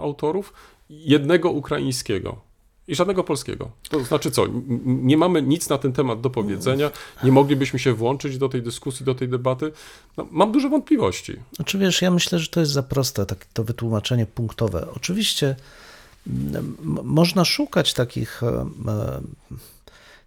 autorów 0.00 0.52
jednego 0.90 1.50
ukraińskiego. 1.50 2.47
I 2.88 2.94
żadnego 2.94 3.24
polskiego. 3.24 3.70
To 3.88 4.04
znaczy 4.04 4.30
co? 4.30 4.44
Nie 4.86 5.16
mamy 5.16 5.42
nic 5.42 5.68
na 5.68 5.78
ten 5.78 5.92
temat 5.92 6.20
do 6.20 6.30
powiedzenia, 6.30 6.90
nie 7.24 7.32
moglibyśmy 7.32 7.78
się 7.78 7.94
włączyć 7.94 8.38
do 8.38 8.48
tej 8.48 8.62
dyskusji, 8.62 9.06
do 9.06 9.14
tej 9.14 9.28
debaty. 9.28 9.72
No, 10.16 10.26
mam 10.30 10.52
duże 10.52 10.68
wątpliwości. 10.68 11.36
Znaczy 11.56 11.78
wiesz, 11.78 12.02
ja 12.02 12.10
myślę, 12.10 12.38
że 12.38 12.48
to 12.48 12.60
jest 12.60 12.72
za 12.72 12.82
proste, 12.82 13.26
tak, 13.26 13.46
to 13.52 13.64
wytłumaczenie 13.64 14.26
punktowe. 14.26 14.86
Oczywiście 14.96 15.56
można 17.02 17.44
szukać 17.44 17.94
takich, 17.94 18.42
e, 18.42 18.46
e, 18.88 19.20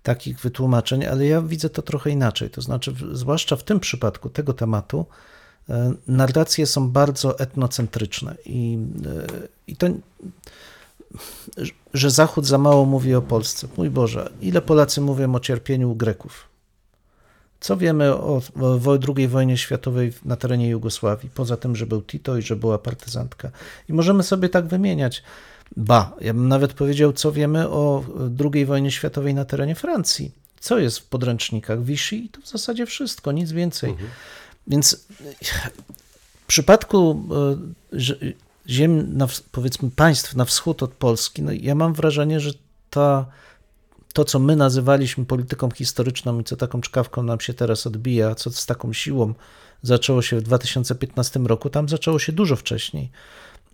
takich 0.03 0.39
wytłumaczeń, 0.39 1.05
ale 1.05 1.25
ja 1.25 1.41
widzę 1.41 1.69
to 1.69 1.81
trochę 1.81 2.09
inaczej. 2.09 2.49
To 2.49 2.61
znaczy, 2.61 2.95
zwłaszcza 3.11 3.55
w 3.55 3.63
tym 3.63 3.79
przypadku 3.79 4.29
tego 4.29 4.53
tematu, 4.53 5.05
e, 5.69 5.93
narracje 6.07 6.65
są 6.65 6.89
bardzo 6.89 7.39
etnocentryczne 7.39 8.35
i, 8.45 8.77
i 9.67 9.75
to, 9.75 9.87
że 11.93 12.09
Zachód 12.09 12.45
za 12.45 12.57
mało 12.57 12.85
mówi 12.85 13.15
o 13.15 13.21
Polsce. 13.21 13.67
Mój 13.77 13.89
Boże, 13.89 14.29
ile 14.41 14.61
Polacy 14.61 15.01
mówią 15.01 15.35
o 15.35 15.39
cierpieniu 15.39 15.95
Greków? 15.95 16.51
Co 17.59 17.77
wiemy 17.77 18.13
o, 18.13 18.41
o 18.61 18.97
II 19.17 19.27
wojnie 19.27 19.57
światowej 19.57 20.13
na 20.25 20.35
terenie 20.35 20.69
Jugosławii, 20.69 21.29
poza 21.35 21.57
tym, 21.57 21.75
że 21.75 21.85
był 21.85 22.01
Tito 22.01 22.37
i 22.37 22.41
że 22.41 22.55
była 22.55 22.77
partyzantka? 22.77 23.51
I 23.89 23.93
możemy 23.93 24.23
sobie 24.23 24.49
tak 24.49 24.67
wymieniać. 24.67 25.23
Ba, 25.77 26.15
ja 26.21 26.33
bym 26.33 26.47
nawet 26.47 26.73
powiedział, 26.73 27.13
co 27.13 27.31
wiemy 27.31 27.69
o 27.69 28.03
II 28.53 28.65
wojnie 28.65 28.91
światowej 28.91 29.33
na 29.33 29.45
terenie 29.45 29.75
Francji. 29.75 30.31
Co 30.59 30.79
jest 30.79 30.99
w 30.99 31.05
podręcznikach 31.05 31.83
Vichy 31.83 32.15
i 32.15 32.29
to 32.29 32.41
w 32.41 32.47
zasadzie 32.47 32.85
wszystko, 32.85 33.31
nic 33.31 33.51
więcej. 33.51 33.95
Więc 34.67 35.07
w 36.43 36.45
przypadku 36.47 37.23
e, 37.93 37.99
ziem, 38.69 39.17
na, 39.17 39.27
powiedzmy 39.51 39.91
państw 39.91 40.35
na 40.35 40.45
wschód 40.45 40.83
od 40.83 40.93
Polski, 40.93 41.41
no 41.41 41.51
ja 41.51 41.75
mam 41.75 41.93
wrażenie, 41.93 42.39
że 42.39 42.51
ta, 42.89 43.25
to, 44.13 44.25
co 44.25 44.39
my 44.39 44.55
nazywaliśmy 44.55 45.25
polityką 45.25 45.71
historyczną 45.71 46.39
i 46.39 46.43
co 46.43 46.55
taką 46.55 46.81
czkawką 46.81 47.23
nam 47.23 47.39
się 47.39 47.53
teraz 47.53 47.87
odbija, 47.87 48.35
co 48.35 48.51
z 48.51 48.65
taką 48.65 48.93
siłą 48.93 49.33
zaczęło 49.81 50.21
się 50.21 50.37
w 50.37 50.41
2015 50.41 51.39
roku, 51.39 51.69
tam 51.69 51.89
zaczęło 51.89 52.19
się 52.19 52.31
dużo 52.31 52.55
wcześniej. 52.55 53.11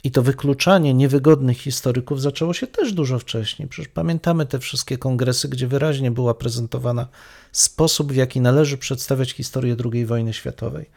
I 0.04 0.12
to 0.12 0.22
wykluczanie 0.22 0.94
niewygodnych 0.94 1.58
historyków 1.58 2.22
zaczęło 2.22 2.54
się 2.54 2.68
też 2.68 2.94
dużo 2.94 3.20
wcześniej. 3.20 3.68
Przecież 3.68 3.92
pamiętamy 3.94 4.46
te 4.46 4.60
wszystkie 4.60 4.98
kongresy, 4.98 5.50
gdzie 5.50 5.68
wyraźnie 5.68 6.12
była 6.12 6.34
prezentowana 6.34 7.08
sposób, 7.52 8.14
w 8.14 8.16
jaki 8.16 8.42
należy 8.42 8.78
przedstawiać 8.78 9.32
historię 9.32 9.76
II 9.94 10.06
wojny 10.06 10.34
światowej. 10.34 10.90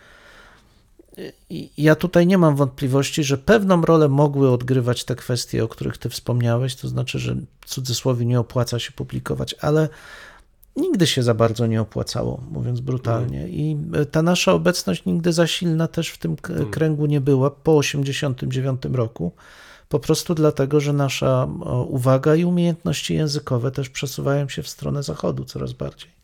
I 1.50 1.70
ja 1.78 1.94
tutaj 1.94 2.26
nie 2.26 2.38
mam 2.38 2.56
wątpliwości, 2.56 3.24
że 3.24 3.38
pewną 3.38 3.82
rolę 3.82 4.08
mogły 4.08 4.50
odgrywać 4.50 5.04
te 5.04 5.16
kwestie, 5.16 5.64
o 5.64 5.68
których 5.68 5.98
ty 5.98 6.08
wspomniałeś, 6.08 6.76
to 6.76 6.88
znaczy, 6.88 7.18
że 7.18 7.36
w 7.60 7.66
cudzysłowie 7.68 8.26
nie 8.26 8.40
opłaca 8.40 8.78
się 8.78 8.92
publikować, 8.92 9.54
ale 9.60 9.88
nigdy 10.76 11.06
się 11.06 11.22
za 11.22 11.34
bardzo 11.34 11.66
nie 11.66 11.80
opłacało, 11.80 12.40
mówiąc 12.50 12.80
brutalnie. 12.80 13.48
I 13.48 13.76
e, 13.94 14.06
ta 14.06 14.22
nasza 14.22 14.52
obecność 14.52 15.04
nigdy 15.04 15.32
za 15.32 15.46
silna 15.46 15.88
też 15.88 16.08
w 16.08 16.18
tym 16.18 16.36
k- 16.36 16.54
kręgu 16.70 17.06
nie 17.06 17.20
była 17.20 17.50
po 17.50 17.80
1989 17.80 18.96
roku. 18.96 19.32
Po 19.88 20.00
prostu 20.00 20.34
dlatego, 20.34 20.80
że 20.80 20.92
nasza 20.92 21.48
uwaga 21.88 22.34
i 22.34 22.44
umiejętności 22.44 23.14
językowe 23.14 23.70
też 23.70 23.88
przesuwają 23.88 24.48
się 24.48 24.62
w 24.62 24.68
stronę 24.68 25.02
zachodu 25.02 25.44
coraz 25.44 25.72
bardziej. 25.72 26.19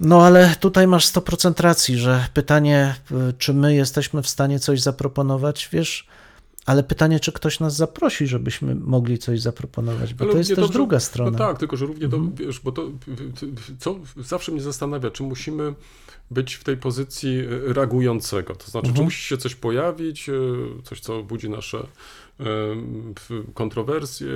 No 0.00 0.22
ale 0.26 0.54
tutaj 0.60 0.86
masz 0.86 1.06
100% 1.06 1.60
racji, 1.62 1.96
że 1.98 2.26
pytanie, 2.34 2.94
y, 3.10 3.14
czy 3.38 3.54
my 3.54 3.74
jesteśmy 3.74 4.22
w 4.22 4.28
stanie 4.28 4.58
coś 4.58 4.80
zaproponować, 4.80 5.68
wiesz, 5.72 6.06
ale 6.66 6.82
pytanie, 6.82 7.20
czy 7.20 7.32
ktoś 7.32 7.60
nas 7.60 7.76
zaprosi, 7.76 8.26
żebyśmy 8.26 8.74
mogli 8.74 9.18
coś 9.18 9.40
zaproponować, 9.40 10.14
bo 10.14 10.24
Ale 10.24 10.32
to 10.32 10.38
jest 10.38 10.50
też 10.50 10.56
dobrze- 10.58 10.72
druga 10.72 11.00
strona. 11.00 11.30
No 11.30 11.38
tak, 11.38 11.58
tylko 11.58 11.76
że 11.76 11.86
równie 11.86 12.04
Mhm. 12.04 12.34
wiesz, 12.34 12.60
bo 12.60 12.72
to, 12.72 12.90
co 13.78 13.96
zawsze 14.16 14.52
mnie 14.52 14.60
zastanawia, 14.60 15.10
czy 15.10 15.22
musimy 15.22 15.74
być 16.30 16.54
w 16.54 16.64
tej 16.64 16.76
pozycji 16.76 17.38
e, 17.40 17.72
reagującego, 17.72 18.54
to 18.54 18.70
znaczy, 18.70 18.84
czy 18.86 18.90
Mhm. 18.90 19.04
musi 19.04 19.22
się 19.22 19.36
coś 19.36 19.54
pojawić, 19.54 20.28
e, 20.28 20.32
coś, 20.84 21.00
co 21.00 21.22
budzi 21.22 21.50
nasze 21.50 21.86
kontrowersje, 23.54 24.28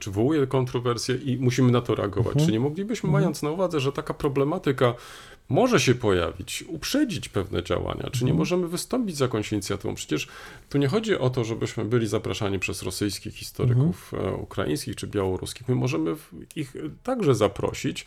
czy 0.00 0.10
wywołuje 0.10 0.46
kontrowersje 0.46 1.14
i 1.14 1.36
musimy 1.38 1.72
na 1.72 1.80
to 1.80 1.94
reagować. 1.94 2.32
Mhm. 2.32 2.46
Czy 2.46 2.52
nie 2.52 2.60
moglibyśmy, 2.60 3.10
mając 3.10 3.42
na 3.42 3.50
uwadze, 3.50 3.80
że 3.80 3.92
taka 3.92 4.14
problematyka 4.14 4.94
może 5.48 5.80
się 5.80 5.94
pojawić, 5.94 6.64
uprzedzić 6.68 7.28
pewne 7.28 7.62
działania, 7.62 8.02
czy 8.02 8.06
Mhm. 8.06 8.26
nie 8.26 8.34
możemy 8.34 8.68
wystąpić 8.68 9.16
z 9.16 9.20
jakąś 9.20 9.52
inicjatywą? 9.52 9.94
Przecież 9.94 10.28
tu 10.68 10.78
nie 10.78 10.88
chodzi 10.88 11.18
o 11.18 11.30
to, 11.30 11.44
żebyśmy 11.44 11.84
byli 11.84 12.06
zapraszani 12.06 12.58
przez 12.58 12.82
rosyjskich 12.82 13.34
historyków 13.34 14.14
Mhm. 14.14 14.34
e, 14.34 14.36
ukraińskich 14.36 14.96
czy 14.96 15.06
białoruskich. 15.06 15.68
My 15.68 15.74
możemy 15.74 16.16
ich 16.56 16.74
także 17.02 17.34
zaprosić. 17.34 18.06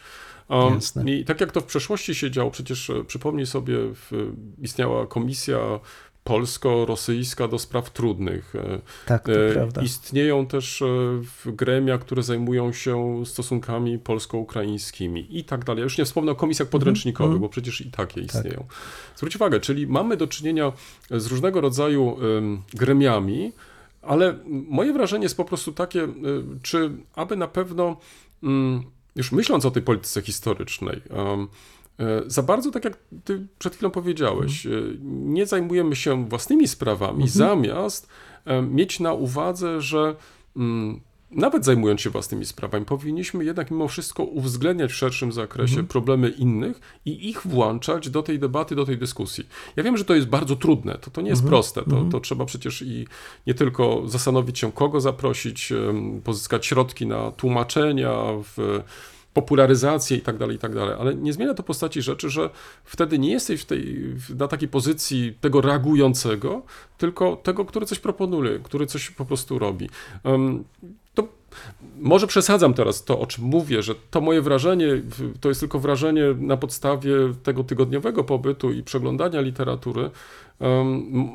Um. 0.50 0.80
I 1.08 1.26
tak 1.26 1.42
jak 1.42 1.52
to 1.52 1.62
w 1.62 1.66
przeszłości 1.66 2.16
się 2.16 2.32
działo, 2.32 2.52
przecież 2.52 2.90
e, 2.90 3.04
przypomnij 3.04 3.46
sobie, 3.46 3.78
w, 3.78 4.32
istniała 4.62 5.08
komisja 5.08 5.60
polsko-rosyjska 6.24 7.48
do 7.48 7.60
spraw 7.60 7.90
trudnych. 7.90 8.56
E, 8.56 8.80
Tak, 9.06 9.26
to 9.26 9.32
e, 9.32 9.54
prawda. 9.54 9.82
Istnieją 9.82 10.46
też 10.46 10.82
e, 10.82 10.86
w 11.22 11.52
gremia, 11.52 11.98
które 11.98 12.24
zajmują 12.24 12.74
się 12.74 13.26
stosunkami 13.26 14.00
polsko-ukraińskimi 14.00 15.38
i 15.38 15.44
tak 15.44 15.66
dalej. 15.66 15.80
Ja 15.82 15.84
już 15.84 15.98
nie 15.98 16.06
wspomnę 16.06 16.32
o 16.32 16.36
komisjach 16.36 16.70
podręcznikowych, 16.70 17.26
mhm. 17.26 17.42
bo 17.42 17.50
przecież 17.50 17.82
i 17.82 17.92
takie 17.92 18.22
istnieją. 18.22 18.66
Zwróć 19.16 19.36
uwagę, 19.36 19.60
czyli 19.60 19.88
mamy 19.88 20.18
do 20.18 20.28
czynienia 20.28 20.72
z 21.12 21.26
różnego 21.26 21.62
rodzaju 21.62 22.18
em, 22.38 22.62
gremiami, 22.74 23.52
ale 24.02 24.40
moje 24.70 24.94
wrażenie 24.94 25.24
jest 25.24 25.38
po 25.38 25.46
prostu 25.46 25.72
takie, 25.72 26.04
y, 26.04 26.10
czy 26.62 26.92
aby 27.16 27.36
na 27.36 27.48
pewno, 27.48 27.98
mm, 28.44 28.84
już 29.16 29.32
myśląc 29.32 29.66
o 29.66 29.72
tej 29.72 29.84
polityce 29.84 30.22
historycznej, 30.22 31.02
e, 31.10 31.48
za 32.28 32.44
bardzo, 32.44 32.72
tak 32.72 32.86
jak 32.86 32.98
ty 33.24 33.48
przed 33.60 33.76
chwilą 33.76 33.92
powiedziałeś, 33.92 34.66
y, 34.66 34.98
nie 35.02 35.46
zajmujemy 35.46 35.96
się 35.96 36.26
własnymi 36.30 36.68
sprawami, 36.68 37.28
zamiast 37.30 38.08
em, 38.46 38.76
mieć 38.76 39.00
na 39.00 39.14
uwadze, 39.14 39.82
że 39.82 40.16
mm, 40.56 41.02
nawet 41.32 41.66
zajmując 41.66 42.02
się 42.02 42.10
własnymi 42.10 42.46
sprawami, 42.46 42.86
powinniśmy 42.86 43.46
jednak 43.46 43.72
mimo 43.72 43.88
wszystko 43.88 44.24
uwzględniać 44.24 44.92
w 44.92 44.96
szerszym 44.96 45.32
zakresie 45.32 45.88
problemy 45.88 46.30
innych 46.30 47.00
i 47.06 47.30
ich 47.30 47.48
włączać 47.48 48.10
do 48.10 48.24
tej 48.24 48.40
debaty, 48.40 48.76
do 48.76 48.86
tej 48.86 48.98
dyskusji. 48.98 49.48
Ja 49.76 49.84
wiem, 49.84 49.98
że 49.98 50.06
to 50.06 50.16
jest 50.16 50.28
bardzo 50.28 50.56
trudne, 50.56 50.98
to, 50.98 51.12
to 51.12 51.22
nie 51.22 51.30
jest 51.30 51.44
proste, 51.44 51.82
to, 51.84 52.06
to 52.12 52.20
trzeba 52.20 52.46
przecież 52.46 52.82
i 52.82 53.08
nie 53.48 53.54
tylko 53.54 54.04
zastanowić 54.06 54.60
się, 54.60 54.72
kogo 54.72 55.02
zaprosić, 55.02 55.74
pozyskać 56.24 56.66
środki 56.66 57.08
na 57.08 57.32
tłumaczenia, 57.32 58.14
w 58.44 58.82
popularyzację 59.34 60.18
i 60.18 60.22
tak 60.22 60.38
dalej, 60.38 60.56
i 60.56 60.60
tak 60.60 60.76
dalej, 60.76 60.96
ale 61.00 61.16
nie 61.16 61.34
zmienia 61.34 61.54
to 61.54 61.64
postaci 61.64 62.02
rzeczy, 62.02 62.30
że 62.30 62.50
wtedy 62.84 63.20
nie 63.20 63.32
jesteś 63.32 63.62
w 63.62 63.66
tej, 63.66 64.14
na 64.40 64.48
takiej 64.48 64.70
pozycji 64.70 65.38
tego 65.42 65.62
reagującego, 65.62 66.62
tylko 66.98 67.36
tego, 67.36 67.66
który 67.66 67.86
coś 67.86 68.00
proponuje, 68.00 68.60
który 68.60 68.86
coś 68.86 69.10
po 69.10 69.26
prostu 69.26 69.60
robi. 69.60 69.90
To 71.14 71.28
może 72.00 72.28
przesadzam 72.28 72.74
teraz 72.74 73.04
to, 73.04 73.20
o 73.20 73.28
czym 73.28 73.44
mówię, 73.44 73.84
że 73.84 73.96
to 74.12 74.22
moje 74.22 74.42
wrażenie 74.42 74.88
to 75.42 75.50
jest 75.50 75.60
tylko 75.60 75.80
wrażenie 75.80 76.24
na 76.38 76.58
podstawie 76.58 77.12
tego 77.44 77.64
tygodniowego 77.64 78.24
pobytu 78.24 78.72
i 78.72 78.84
przeglądania 78.84 79.42
literatury. 79.42 80.10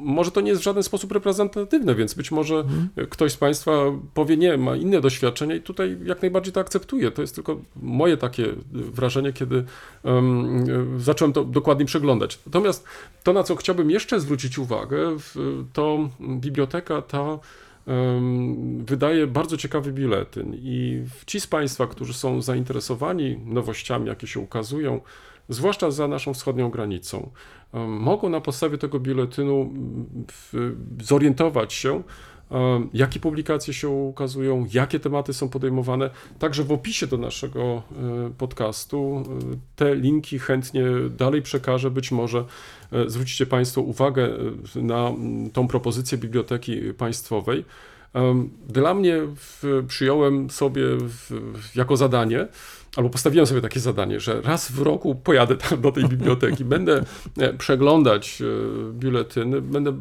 Może 0.03 0.31
to 0.31 0.41
nie 0.41 0.49
jest 0.49 0.61
w 0.61 0.65
żaden 0.65 0.83
sposób 0.83 1.13
reprezentatywne, 1.13 1.95
więc 1.95 2.15
być 2.15 2.31
może 2.31 2.65
ktoś 3.11 3.33
z 3.33 3.37
Państwa 3.37 3.73
powie 4.15 4.37
nie, 4.37 4.57
ma 4.57 4.77
inne 4.77 5.01
doświadczenie 5.01 5.57
i 5.57 5.63
tutaj 5.63 5.99
jak 6.05 6.23
najbardziej 6.23 6.53
to 6.53 6.61
akceptuję. 6.61 7.11
To 7.11 7.23
jest 7.23 7.35
tylko 7.35 7.61
moje 7.83 8.17
takie 8.17 8.47
wrażenie, 8.73 9.33
kiedy 9.33 9.57
y, 9.57 9.65
zacząłem 10.99 11.33
to 11.33 11.45
dokładnie 11.45 11.85
przeglądać. 11.85 12.39
Natomiast 12.47 12.85
to, 13.25 13.33
na 13.33 13.43
co 13.43 13.57
chciałbym 13.57 13.91
jeszcze 13.91 14.21
zwrócić 14.21 14.59
uwagę, 14.59 15.17
to 15.73 16.09
biblioteka 16.21 17.03
ta 17.03 17.39
wydaje 18.79 19.27
bardzo 19.27 19.57
ciekawy 19.57 19.93
biuletyn 19.93 20.55
i 20.55 21.05
ci 21.27 21.41
z 21.41 21.47
Państwa, 21.47 21.87
którzy 21.87 22.15
są 22.15 22.43
zainteresowani 22.43 23.41
nowościami, 23.45 24.07
jakie 24.07 24.27
się 24.27 24.41
ukazują, 24.41 25.01
zwłaszcza 25.49 25.91
za 25.91 26.09
naszą 26.09 26.35
wschodnią 26.35 26.71
granicą, 26.71 27.31
mogą 27.73 28.29
na 28.29 28.41
podstawie 28.41 28.79
tego 28.79 29.01
biuletynu 29.01 29.73
zorientować 31.03 31.73
się, 31.73 32.03
em, 32.51 32.89
jakie 32.95 33.21
publikacje 33.21 33.75
się 33.75 33.89
ukazują, 33.89 34.67
jakie 34.73 35.01
tematy 35.01 35.35
są 35.35 35.49
podejmowane. 35.49 36.11
Także 36.39 36.65
w 36.65 36.73
opisie 36.73 37.07
do 37.07 37.19
naszego 37.19 37.61
e, 37.61 37.83
podcastu 38.39 39.23
e, 39.27 39.57
te 39.77 39.95
linki 39.95 40.39
chętnie 40.39 40.85
dalej 41.19 41.43
przekażę. 41.43 41.91
Być 41.91 42.13
może 42.13 42.45
e, 42.93 43.11
zwrócicie 43.11 43.47
Państwo 43.47 43.81
uwagę 43.81 44.29
e, 44.77 44.83
na 44.83 45.13
tą 45.53 45.69
propozycję 45.69 46.19
Biblioteki 46.19 46.81
Państwowej. 46.99 47.65
Dla 48.69 48.95
mnie 48.95 49.17
przyjąłem 49.89 50.51
sobie 50.51 50.83
jako 51.75 51.97
zadanie, 51.97 52.49
albo 52.97 53.11
postawiłem 53.11 53.47
sobie 53.47 53.61
takie 53.61 53.81
zadanie, 53.81 54.21
że 54.21 54.41
raz 54.41 54.73
w 54.73 54.83
roku 54.83 55.15
pojadę 55.15 55.57
tam 55.57 55.81
do 55.81 55.93
tej 55.93 56.05
biblioteki, 56.05 56.65
będę 56.65 57.05
e, 57.39 57.55
przeglądać 57.55 58.43
e, 58.43 58.45
biuletyny, 58.93 59.61
będę 59.61 59.93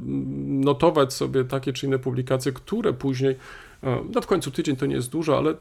notować 0.47 1.13
sobie 1.13 1.43
takie 1.43 1.73
czy 1.73 1.85
inne 1.85 1.99
publikacje, 1.99 2.51
które 2.51 2.93
później, 2.93 3.35
e, 3.83 4.03
no 4.13 4.21
w 4.21 4.27
końcu 4.27 4.51
tydzień 4.51 4.75
to 4.75 4.85
nie 4.85 4.95
jest 4.95 5.09
dużo, 5.09 5.38
ale 5.38 5.55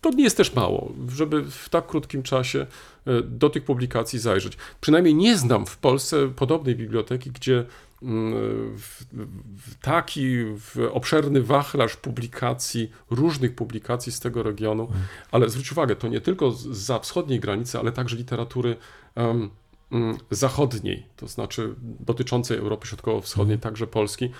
to 0.00 0.10
nie 0.10 0.24
jest 0.24 0.36
też 0.36 0.54
mało, 0.54 0.92
żeby 1.08 1.44
w 1.44 1.68
tak 1.68 1.86
krótkim 1.86 2.22
czasie 2.22 2.66
do 3.24 3.50
tych 3.50 3.64
publikacji 3.64 4.18
zajrzeć. 4.18 4.56
Przynajmniej 4.80 5.14
nie 5.14 5.36
znam 5.36 5.66
w 5.66 5.76
Polsce 5.78 6.28
podobnej 6.28 6.76
biblioteki, 6.76 7.30
gdzie 7.30 7.64
taki 9.82 10.36
w 10.44 10.88
obszerny 10.92 11.42
wachlarz 11.42 11.96
publikacji, 11.96 12.90
różnych 13.10 13.54
publikacji 13.54 14.12
z 14.12 14.20
tego 14.20 14.42
regionu, 14.42 14.88
ale 15.30 15.48
zwróć 15.50 15.72
uwagę, 15.72 15.96
to 15.96 16.08
nie 16.08 16.20
tylko 16.20 16.50
z- 16.50 16.66
za 16.66 16.98
wschodniej 16.98 17.40
granicy, 17.40 17.78
ale 17.78 17.92
także 17.92 18.16
literatury 18.16 18.76
mm, 19.14 19.50
zachodniej, 20.30 21.06
to 21.16 21.28
znaczy 21.28 21.74
dotyczącej 21.80 22.58
Europy 22.58 22.86
Środkowo-Wschodniej, 22.86 23.58
także 23.58 23.86
Polski, 23.86 24.30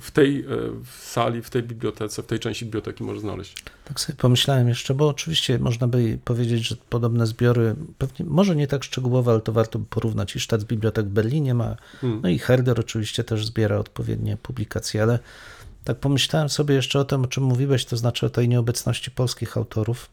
w 0.00 0.10
tej 0.10 0.40
e, 0.40 0.44
w 0.84 1.04
sali, 1.04 1.42
w 1.42 1.50
tej 1.50 1.62
bibliotece, 1.62 2.22
w 2.22 2.26
tej 2.26 2.38
części 2.38 2.64
biblioteki 2.64 3.04
może 3.04 3.20
znaleźć. 3.20 3.54
Tak 3.84 4.00
sobie 4.00 4.16
pomyślałem 4.16 4.68
jeszcze, 4.68 4.94
bo 4.94 5.08
oczywiście 5.08 5.58
można 5.58 5.88
by 5.88 6.18
powiedzieć, 6.24 6.68
że 6.68 6.76
podobne 6.90 7.26
zbiory, 7.26 7.74
pewnie, 7.98 8.26
może 8.26 8.56
nie 8.56 8.66
tak 8.66 8.84
szczegółowe, 8.84 9.32
ale 9.32 9.40
to 9.40 9.52
warto 9.52 9.78
by 9.78 9.84
porównać. 9.86 10.36
I 10.36 10.40
Sztat 10.40 10.64
Bibliotek 10.64 11.06
w 11.06 11.10
Berlinie 11.10 11.54
ma, 11.54 11.76
no 12.02 12.28
i 12.28 12.38
Herder 12.38 12.80
oczywiście 12.80 13.24
też 13.24 13.46
zbiera 13.46 13.78
odpowiednie 13.78 14.36
publikacje, 14.36 15.02
ale 15.02 15.18
tak 15.84 15.98
pomyślałem 15.98 16.48
sobie 16.48 16.74
jeszcze 16.74 16.98
o 17.00 17.04
tym, 17.04 17.24
o 17.24 17.26
czym 17.26 17.44
mówiłeś, 17.44 17.84
to 17.84 17.96
znaczy 17.96 18.26
o 18.26 18.30
tej 18.30 18.48
nieobecności 18.48 19.10
polskich 19.10 19.56
autorów, 19.56 20.08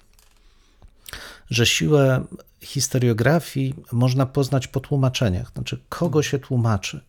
że 1.50 1.66
siłę 1.66 2.24
historiografii 2.62 3.76
można 3.92 4.26
poznać 4.26 4.68
po 4.68 4.80
tłumaczeniach, 4.80 5.52
znaczy 5.54 5.80
kogo 5.90 6.24
się 6.24 6.40
tłumaczy 6.40 7.02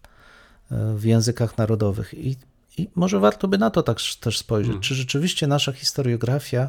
w 0.94 1.04
językach 1.04 1.58
narodowych. 1.58 2.14
I, 2.14 2.36
i 2.78 2.88
może 2.94 3.20
warto 3.20 3.48
by 3.48 3.58
na 3.58 3.70
to 3.70 3.82
tak 3.82 3.98
też 4.20 4.38
spojrzeć, 4.38 4.76
czy 4.80 4.94
rzeczywiście 4.94 5.46
nasza 5.46 5.72
historiografia 5.72 6.68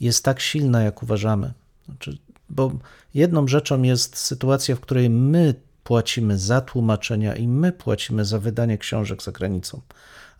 jest 0.00 0.24
tak 0.24 0.40
silna, 0.40 0.82
jak 0.82 1.02
uważamy. 1.02 1.52
Znaczy, 1.84 2.18
bo 2.50 2.72
jedną 3.14 3.48
rzeczą 3.48 3.82
jest 3.82 4.16
sytuacja, 4.16 4.76
w 4.76 4.80
której 4.80 5.10
my 5.10 5.54
płacimy 5.84 6.38
za 6.38 6.60
tłumaczenia 6.60 7.36
i 7.36 7.48
my 7.48 7.72
płacimy 7.72 8.24
za 8.24 8.38
wydanie 8.38 8.78
książek 8.78 9.22
za 9.22 9.32
granicą. 9.32 9.80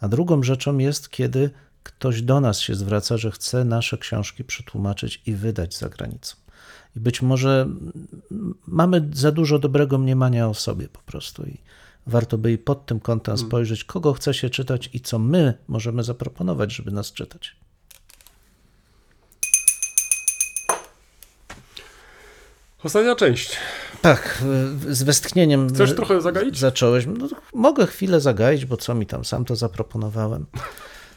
A 0.01 0.09
drugą 0.09 0.43
rzeczą 0.43 0.79
jest, 0.79 1.11
kiedy 1.11 1.51
ktoś 1.83 2.23
do 2.23 2.41
nas 2.41 2.61
się 2.61 2.75
zwraca, 2.75 3.17
że 3.17 3.31
chce 3.31 3.65
nasze 3.65 3.99
książki 3.99 4.45
przetłumaczyć 4.45 5.23
i 5.27 5.35
wydać 5.35 5.77
za 5.77 5.89
granicą. 5.89 6.37
I 6.97 7.01
być 7.01 7.23
może 7.23 7.63
mm, 7.63 8.55
mamy 8.67 9.09
za 9.13 9.33
dużo 9.33 9.59
dobrego 9.59 9.99
mniemania 9.99 10.49
o 10.49 10.55
sobie 10.55 10.89
po 10.89 11.01
prostu 11.01 11.47
i 11.47 11.59
warto 12.09 12.39
by 12.39 12.53
i 12.53 12.59
pod 12.59 12.87
tym 12.87 13.01
kątem 13.01 13.39
spojrzeć, 13.39 13.85
kogo 13.85 14.13
chce 14.13 14.35
się 14.35 14.51
czytać 14.51 14.91
i 14.93 15.01
co 15.01 15.19
my 15.19 15.55
możemy 15.69 16.03
zaproponować, 16.03 16.73
żeby 16.73 16.91
nas 16.91 17.13
czytać. 17.13 17.57
Ostatnia 22.85 23.15
część. 23.15 23.57
Tak, 24.03 24.43
z 24.89 25.03
westchnieniem. 25.03 25.69
Chcesz 25.69 25.95
trochę 25.95 26.21
zagaić? 26.21 26.59
Zacząłeś. 26.59 27.07
No, 27.07 27.29
mogę 27.55 27.87
chwilę 27.87 28.21
zagaić, 28.21 28.67
bo 28.67 28.77
co 28.77 28.95
mi 28.95 29.07
tam, 29.07 29.25
sam 29.25 29.45
to 29.45 29.57
zaproponowałem. 29.57 30.47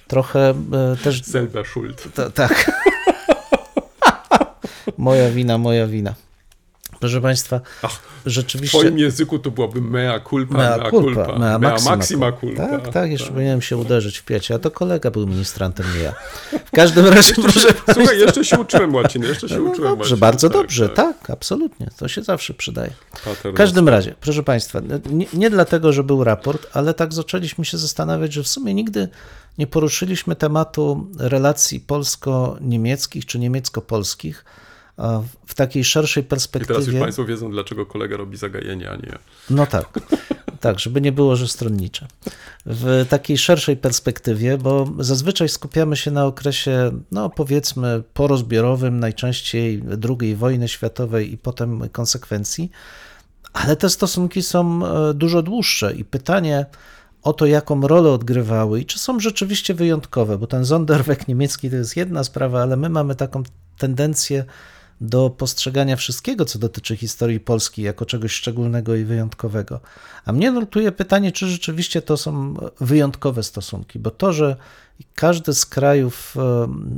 Trochę 0.07 0.53
y, 0.93 1.03
też. 1.03 1.23
Zelda 1.23 1.63
Schuld. 1.63 2.13
Ta, 2.13 2.29
tak. 2.29 2.71
moja 4.97 5.29
wina, 5.29 5.57
moja 5.57 5.87
wina. 5.87 6.15
Proszę 7.01 7.21
Państwa, 7.21 7.61
Ach, 7.81 7.91
W 8.25 8.29
rzeczywiście. 8.29 8.79
twoim 8.79 8.97
języku 8.99 9.39
to 9.39 9.51
byłaby 9.51 9.81
mea 9.81 10.19
culpa, 10.19 10.57
Mea 10.57 10.77
mea, 10.77 10.89
culpa, 10.91 11.25
culpa, 11.25 11.39
mea 11.39 11.59
maxima, 11.59 11.95
maxima 11.95 12.31
culpa. 12.31 12.67
Tak, 12.67 12.93
tak, 12.93 13.11
jeszcze 13.11 13.31
powinienem 13.31 13.61
się 13.61 13.77
uderzyć 13.77 14.17
w 14.17 14.23
piecie, 14.25 14.55
a 14.55 14.59
to 14.59 14.71
kolega 14.71 15.11
był 15.11 15.27
ministrantem, 15.27 15.85
nie 15.97 16.03
ja. 16.03 16.13
W 16.65 16.71
każdym 16.71 17.05
razie, 17.07 17.33
proszę 17.33 17.67
Słuchaj, 17.93 18.19
jeszcze 18.19 18.45
się 18.45 18.59
uczyłem 18.59 18.95
łaciny, 18.95 19.27
jeszcze 19.27 19.49
się 19.49 19.55
No 19.55 19.61
uczyłem 19.61 19.89
dobrze, 19.91 19.99
łaciny. 20.03 20.17
bardzo 20.17 20.49
tak, 20.49 20.57
dobrze, 20.61 20.89
tak. 20.89 21.17
tak, 21.17 21.29
absolutnie. 21.29 21.87
To 21.97 22.07
się 22.07 22.23
zawsze 22.23 22.53
przydaje. 22.53 22.91
W 23.43 23.53
każdym 23.53 23.89
razie, 23.89 24.15
proszę 24.21 24.43
Państwa, 24.43 24.79
nie, 25.09 25.25
nie 25.33 25.49
dlatego, 25.49 25.93
że 25.93 26.03
był 26.03 26.23
raport, 26.23 26.67
ale 26.73 26.93
tak 26.93 27.13
zaczęliśmy 27.13 27.65
się 27.65 27.77
zastanawiać, 27.77 28.33
że 28.33 28.43
w 28.43 28.47
sumie 28.47 28.73
nigdy 28.73 29.09
nie 29.57 29.67
poruszyliśmy 29.67 30.35
tematu 30.35 31.07
relacji 31.19 31.79
polsko-niemieckich 31.79 33.25
czy 33.25 33.39
niemiecko-polskich 33.39 34.45
w- 35.47 35.53
takiej 35.53 35.83
szerszej 35.83 36.23
I 36.23 36.25
teraz 36.27 36.43
już 36.43 36.51
perspektywie. 36.51 36.99
Państwo 36.99 37.25
wiedzą, 37.25 37.51
dlaczego 37.51 37.85
kolega 37.85 38.17
robi 38.17 38.37
zagajenie, 38.37 38.89
a 38.89 38.95
nie 38.95 39.09
ja. 39.09 39.19
No 39.49 39.65
tak, 39.65 39.99
tak, 40.59 40.79
żeby 40.79 41.01
nie 41.01 41.11
było, 41.11 41.35
że 41.35 41.47
stronnicze. 41.47 42.07
W 42.65 43.05
takiej 43.09 43.37
szerszej 43.37 43.77
perspektywie, 43.77 44.57
bo 44.57 44.87
zazwyczaj 44.99 45.49
skupiamy 45.49 45.97
się 45.97 46.11
na 46.11 46.25
okresie, 46.25 46.91
no 47.11 47.29
powiedzmy, 47.29 48.03
porozbiorowym, 48.13 48.99
najczęściej 48.99 49.83
II 50.19 50.35
wojny 50.35 50.67
światowej 50.67 51.33
i 51.33 51.37
potem 51.37 51.89
konsekwencji, 51.89 52.71
ale 53.53 53.75
te 53.75 53.89
stosunki 53.89 54.41
są 54.41 54.85
e, 54.85 55.13
dużo 55.13 55.41
dłuższe 55.41 55.93
i 55.93 56.05
pytanie 56.05 56.65
o 57.23 57.33
to, 57.33 57.45
jaką 57.45 57.87
rolę 57.87 58.11
odgrywały 58.11 58.79
i 58.81 58.85
czy 58.85 58.99
są 58.99 59.19
rzeczywiście 59.19 59.73
wyjątkowe, 59.73 60.37
bo 60.37 60.47
ten 60.47 60.65
Sonderweg 60.65 61.27
niemiecki 61.27 61.69
to 61.69 61.75
jest 61.75 61.97
jedna 61.97 62.23
sprawa, 62.23 62.61
ale 62.61 62.77
my 62.77 62.89
mamy 62.89 63.15
taką 63.15 63.43
tendencję 63.77 64.45
do 65.01 65.29
postrzegania 65.29 65.95
wszystkiego, 65.95 66.45
co 66.45 66.59
dotyczy 66.59 66.97
historii 66.97 67.39
Polski, 67.39 67.81
jako 67.81 68.05
czegoś 68.05 68.31
szczególnego 68.31 68.95
i 68.95 69.03
wyjątkowego. 69.03 69.79
A 70.25 70.31
mnie 70.31 70.51
nurtuje 70.51 70.91
pytanie, 70.91 71.31
czy 71.31 71.47
rzeczywiście 71.47 72.01
to 72.01 72.17
są 72.17 72.53
wyjątkowe 72.79 73.43
stosunki, 73.43 73.99
bo 73.99 74.11
to, 74.11 74.33
że 74.33 74.55
każdy 75.15 75.53
z 75.53 75.65
krajów 75.65 76.35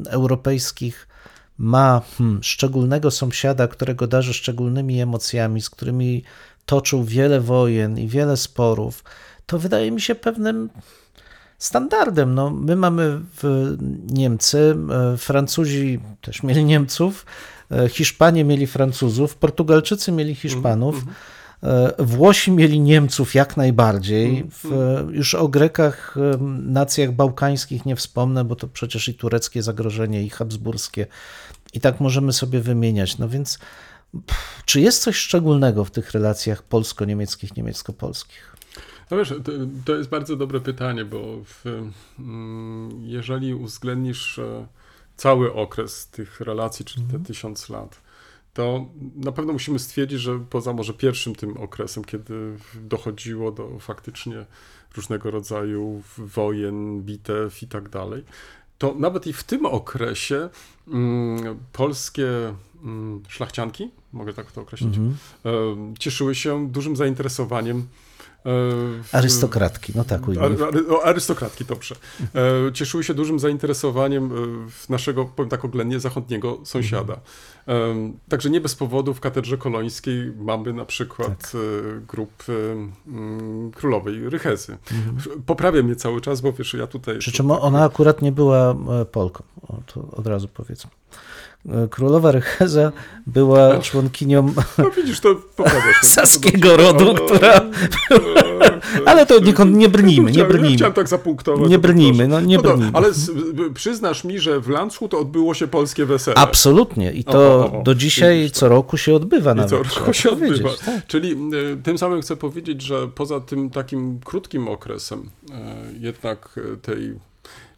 europejskich 0.09 1.07
ma 1.57 2.01
hmm, 2.17 2.43
szczególnego 2.43 3.11
sąsiada, 3.11 3.67
którego 3.67 4.07
darzy 4.07 4.33
szczególnymi 4.33 5.01
emocjami, 5.01 5.61
z 5.61 5.69
którymi 5.69 6.23
toczył 6.65 7.03
wiele 7.03 7.41
wojen 7.41 7.99
i 7.99 8.07
wiele 8.07 8.37
sporów, 8.37 9.03
to 9.45 9.59
wydaje 9.59 9.91
mi 9.91 10.01
się 10.01 10.15
pewnym 10.15 10.69
standardem. 11.57 12.35
No, 12.35 12.49
my 12.49 12.75
mamy 12.75 13.21
Niemcy, 14.07 14.75
e, 15.13 15.17
Francuzi 15.17 15.99
też 16.21 16.43
mieli 16.43 16.65
Niemców, 16.65 17.25
Hiszpanie 17.89 18.43
mieli 18.43 18.67
Francuzów, 18.67 19.35
Portugalczycy 19.35 20.11
mieli 20.11 20.35
Hiszpanów. 20.35 20.95
e, 21.63 21.93
Włosi 21.99 22.51
mieli 22.51 22.79
Niemców 22.79 23.35
jak 23.35 23.57
najbardziej. 23.57 24.45
W, 24.49 24.69
już 25.11 25.35
o 25.35 25.47
Grekach, 25.47 26.17
e, 26.17 26.37
nacjach 26.61 27.11
bałkańskich 27.11 27.85
nie 27.85 27.95
wspomnę, 27.95 28.45
bo 28.45 28.55
to 28.55 28.67
przecież 28.67 29.07
i 29.07 29.13
tureckie 29.13 29.63
zagrożenie, 29.63 30.23
i 30.23 30.29
habsburskie. 30.29 31.07
I 31.73 31.79
tak 31.79 31.99
możemy 31.99 32.33
sobie 32.33 32.59
wymieniać. 32.59 33.17
No 33.17 33.29
więc, 33.29 33.59
pff, 34.27 34.63
czy 34.65 34.81
jest 34.81 35.03
coś 35.03 35.15
szczególnego 35.15 35.85
w 35.85 35.91
tych 35.91 36.11
relacjach 36.11 36.63
polsko-niemieckich, 36.63 37.57
niemiecko-polskich? 37.57 38.55
No 39.11 39.17
wiesz, 39.17 39.29
to, 39.29 39.51
to 39.85 39.95
jest 39.95 40.09
bardzo 40.09 40.35
dobre 40.35 40.59
pytanie, 40.59 41.05
bo 41.05 41.19
w, 41.43 41.65
mm, 42.19 43.01
jeżeli 43.05 43.53
uwzględnisz 43.53 44.39
e, 44.39 44.67
cały 45.23 45.53
okres 45.53 46.07
tych 46.07 46.41
relacji, 46.41 46.85
czyli 46.85 47.05
te 47.05 47.19
tysiąc 47.19 47.69
lat, 47.69 48.01
to 48.53 48.85
na 49.15 49.31
pewno 49.31 49.53
musimy 49.53 49.79
stwierdzić, 49.79 50.19
że 50.19 50.39
poza 50.49 50.73
może 50.73 50.93
pierwszym 50.93 51.35
tym 51.35 51.57
okresem, 51.57 52.03
kiedy 52.03 52.57
dochodziło 52.75 53.51
do 53.51 53.79
faktycznie 53.79 54.45
różnego 54.95 55.31
rodzaju 55.31 56.03
wojen, 56.17 57.01
bitew 57.01 57.63
i 57.63 57.67
tak 57.67 57.89
dalej, 57.89 58.23
to 58.77 58.95
nawet 58.99 59.27
i 59.27 59.33
w 59.33 59.43
tym 59.43 59.65
okresie 59.65 60.49
mm, 60.87 61.59
polskie 61.71 62.53
mm, 62.83 63.23
szlachcianki, 63.27 63.91
mogę 64.13 64.33
tak 64.33 64.51
to 64.51 64.61
określić, 64.61 64.95
e, 65.45 65.49
cieszyły 65.99 66.35
się 66.35 66.67
dużym 66.71 66.95
zainteresowaniem 66.95 67.87
w- 68.45 69.09
Arystokratki, 69.11 69.93
no 69.95 70.03
tak 70.03 70.27
ujmę. 70.27 70.41
Arystokratki, 71.03 71.65
dobrze. 71.65 71.95
E, 72.67 72.71
cieszyły 72.73 73.03
się 73.03 73.13
dużym 73.13 73.39
zainteresowaniem 73.39 74.25
e, 74.31 74.35
naszego, 74.89 75.25
powiem 75.25 75.49
tak 75.49 75.65
oględnie, 75.65 75.99
zachodniego 75.99 76.57
sąsiada. 76.63 77.13
E, 77.67 77.95
także 78.29 78.49
nie 78.49 78.61
bez 78.61 78.75
powodu 78.75 79.13
w 79.13 79.19
katedrze 79.19 79.57
kolońskiej 79.57 80.33
mamy 80.37 80.73
na 80.73 80.85
przykład 80.85 81.51
e, 81.55 81.99
grup 82.07 82.43
e, 82.49 82.53
mm, 83.11 83.71
królowej 83.71 84.29
Rychezy. 84.29 84.77
Poprawię 85.45 85.83
mnie 85.83 85.95
cały 85.95 86.21
czas, 86.21 86.41
bo 86.41 86.53
wiesz, 86.53 86.73
ja 86.73 86.87
tutaj... 86.87 87.17
Przy 87.19 87.31
czym 87.31 87.51
ona 87.51 87.83
akurat 87.83 88.21
nie 88.21 88.31
była 88.31 88.75
e, 89.01 89.05
Polką, 89.05 89.43
to 89.93 90.07
od 90.11 90.27
razu 90.27 90.47
powiedzmy. 90.53 90.91
E, 91.69 91.87
Królowa 91.87 92.31
Rycheza 92.31 92.91
była 93.27 93.77
członkinią 93.79 94.53
No 94.77 94.89
widzisz, 94.97 95.19
to 95.19 95.29
mnie. 95.29 95.73
saskiego 96.01 96.77
rodu, 96.77 97.15
która... 97.15 97.61
Ale 99.05 99.25
to 99.25 99.39
nie, 99.39 99.53
nie 99.65 99.89
brnijmy, 99.89 100.31
nie 100.31 100.45
brnijmy. 100.45 100.75
Chciałem 100.75 100.93
tak 100.93 101.07
zapunktować. 101.07 101.69
Nie 101.69 101.79
brnijmy, 101.79 102.27
no 102.27 102.41
nie 102.41 102.59
to, 102.59 102.63
brnijmy. 102.63 102.91
Ale 102.93 103.07
przyznasz 103.73 104.23
mi, 104.23 104.39
że 104.39 104.59
w 104.59 104.69
Landshut 104.69 105.13
odbyło 105.13 105.53
się 105.53 105.67
polskie 105.67 106.05
wesele. 106.05 106.37
Absolutnie. 106.37 107.11
I 107.11 107.23
to 107.23 107.71
do 107.85 107.95
dzisiaj 107.95 108.49
co 108.53 108.69
roku 108.69 108.97
się 108.97 109.15
odbywa 109.15 109.53
nawet. 109.53 109.69
co 109.69 109.99
roku 109.99 110.13
się 110.13 110.31
odbywa. 110.31 110.69
tak. 110.85 111.07
Czyli 111.07 111.31
e, 111.31 111.37
tym 111.83 111.97
samym 111.97 112.21
chcę 112.21 112.35
powiedzieć, 112.35 112.81
że 112.81 113.07
poza 113.07 113.39
tym 113.39 113.69
takim 113.69 114.19
krótkim 114.25 114.67
okresem, 114.67 115.29
e, 115.51 115.55
jednak 115.99 116.59
tej. 116.81 117.13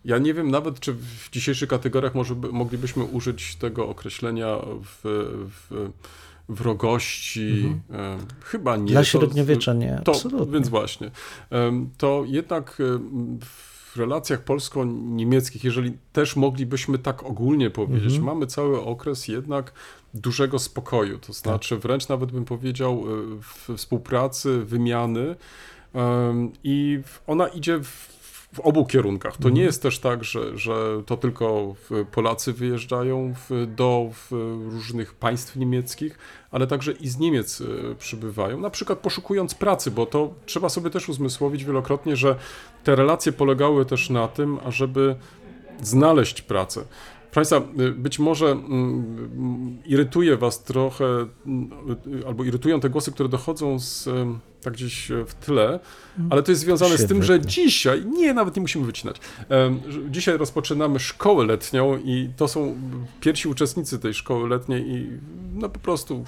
Ja 0.06 0.18
nie 0.18 0.34
wiem 0.34 0.52
nawet, 0.52 0.80
czy 0.80 0.94
w 0.94 1.30
dzisiejszych 1.32 1.70
kategoriach 1.70 2.16
może, 2.16 2.36
by- 2.36 2.52
moglibyśmy 2.52 3.04
użyć 3.04 3.56
tego 3.56 3.90
określenia 3.90 4.58
w, 4.84 5.00
w 5.70 5.90
wrogości. 6.50 7.76
e, 7.94 8.18
Chyba 8.44 8.72
nie. 8.72 8.82
Mhm. 8.82 8.92
Dla 8.92 9.02
To- 9.02 9.06
średniowiecza 9.06 9.74
nie, 9.74 10.02
To, 10.04 10.12
absolutnie. 10.12 10.54
więc 10.54 10.70
właśnie. 10.70 11.12
To 11.98 12.24
jednak 12.28 12.78
w 13.42 13.98
relacjach 13.98 14.44
polsko-niemieckich, 14.44 15.64
jeżeli 15.64 15.92
też 16.14 16.36
moglibyśmy 16.36 17.00
tak 17.00 17.24
ogólnie 17.24 17.70
powiedzieć, 17.70 18.06
Mhm. 18.16 18.24
mamy 18.26 18.48
cały 18.48 18.82
okres 18.82 19.28
jednak 19.28 19.74
dużego 20.14 20.60
spokoju, 20.60 21.20
to 21.20 21.34
znaczy 21.34 21.78
wręcz 21.78 22.08
nawet 22.10 22.32
bym 22.32 22.46
powiedział 22.46 23.04
e, 23.70 23.78
współpracy, 23.78 24.60
wymiany 24.66 25.36
i 26.64 27.00
ona 27.28 27.48
idzie 27.48 27.80
w, 27.84 28.15
w 28.56 28.60
obu 28.60 28.86
kierunkach. 28.86 29.38
To 29.38 29.50
nie 29.50 29.62
jest 29.62 29.82
też 29.82 30.00
tak, 30.00 30.24
że, 30.24 30.58
że 30.58 31.02
to 31.06 31.18
tylko 31.18 31.76
Polacy 32.12 32.54
wyjeżdżają 32.54 33.34
w, 33.34 33.68
do 33.76 34.10
w 34.14 34.32
różnych 34.72 35.14
państw 35.14 35.56
niemieckich, 35.56 36.18
ale 36.52 36.68
także 36.68 36.92
i 36.92 37.08
z 37.08 37.18
Niemiec 37.18 37.62
e, 37.62 37.96
przybywają, 37.96 38.60
na 38.60 38.70
przykład 38.70 39.00
poszukując 39.00 39.54
pracy, 39.56 39.92
bo 39.92 40.06
to 40.06 40.34
trzeba 40.46 40.70
sobie 40.70 40.90
też 40.90 41.10
uzmysłowić 41.10 41.66
wielokrotnie, 41.66 42.16
że 42.16 42.36
te 42.84 42.96
relacje 42.96 43.32
polegały 43.32 43.86
też 43.86 44.10
na 44.10 44.28
tym, 44.28 44.60
ażeby 44.66 45.16
znaleźć 45.82 46.42
pracę. 46.42 46.82
Państwa, 47.36 47.62
y, 47.80 47.92
być 47.92 48.20
może 48.20 48.52
mm, 48.52 48.68
mm, 48.68 49.84
irytuje 49.86 50.38
Was 50.38 50.64
trochę, 50.64 51.06
mm, 51.46 51.70
y, 52.22 52.28
albo 52.28 52.44
irytują 52.44 52.80
te 52.80 52.90
głosy, 52.90 53.12
które 53.12 53.30
dochodzą 53.30 53.80
z, 53.80 54.10
tak 54.62 54.74
gdzieś 54.74 55.12
e, 55.12 55.26
w 55.26 55.36
tle, 55.36 55.80
ale 56.30 56.44
to 56.44 56.52
jest 56.52 56.62
związane 56.62 56.98
z 56.98 57.08
tym, 57.08 57.24
że 57.24 57.40
dzisiaj, 57.40 58.06
nie, 58.06 58.34
nawet 58.34 58.56
nie 58.56 58.62
musimy 58.62 58.86
wycinać, 58.86 59.16
dzisiaj 60.10 60.38
rozpoczynamy 60.38 61.00
szkołę 61.00 61.46
letnią 61.46 61.98
i 61.98 62.30
to 62.38 62.48
są 62.48 62.78
pierwsi 63.22 63.48
uczestnicy 63.48 64.00
tej 64.00 64.14
szkoły 64.14 64.50
letniej 64.50 64.90
i 64.90 65.10
no 65.56 65.70
po 65.70 65.80
prostu 65.80 66.26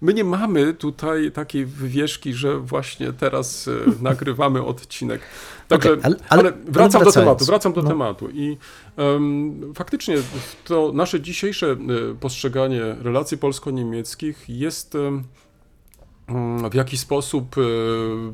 my 0.00 0.14
nie 0.14 0.24
mamy 0.24 0.74
tutaj 0.74 1.32
takiej 1.32 1.66
wywieszki, 1.66 2.34
że 2.34 2.58
właśnie 2.58 3.12
teraz 3.12 3.68
e, 3.68 3.72
nagrywamy 4.02 4.64
odcinek. 4.64 5.20
Także, 5.72 5.92
Okej, 5.92 6.02
ale- 6.04 6.16
ale, 6.28 6.42
ale- 6.42 6.52
wracam 6.64 7.00
ale 7.02 7.04
do 7.04 7.12
tematu, 7.12 7.44
wracam 7.44 7.72
do 7.72 7.82
No. 7.82 7.88
tematu 7.88 8.28
i 8.30 8.56
em, 8.96 9.72
faktycznie 9.74 10.16
to 10.64 10.92
nasze 10.94 11.20
dzisiejsze 11.20 11.70
e, 11.72 11.76
postrzeganie 12.20 12.80
relacji 13.00 13.38
polsko-niemieckich 13.38 14.44
jest 14.48 14.94
mm, 14.94 16.70
w 16.70 16.74
jakiś 16.74 17.00
sposób 17.00 17.56
e, 17.58 17.62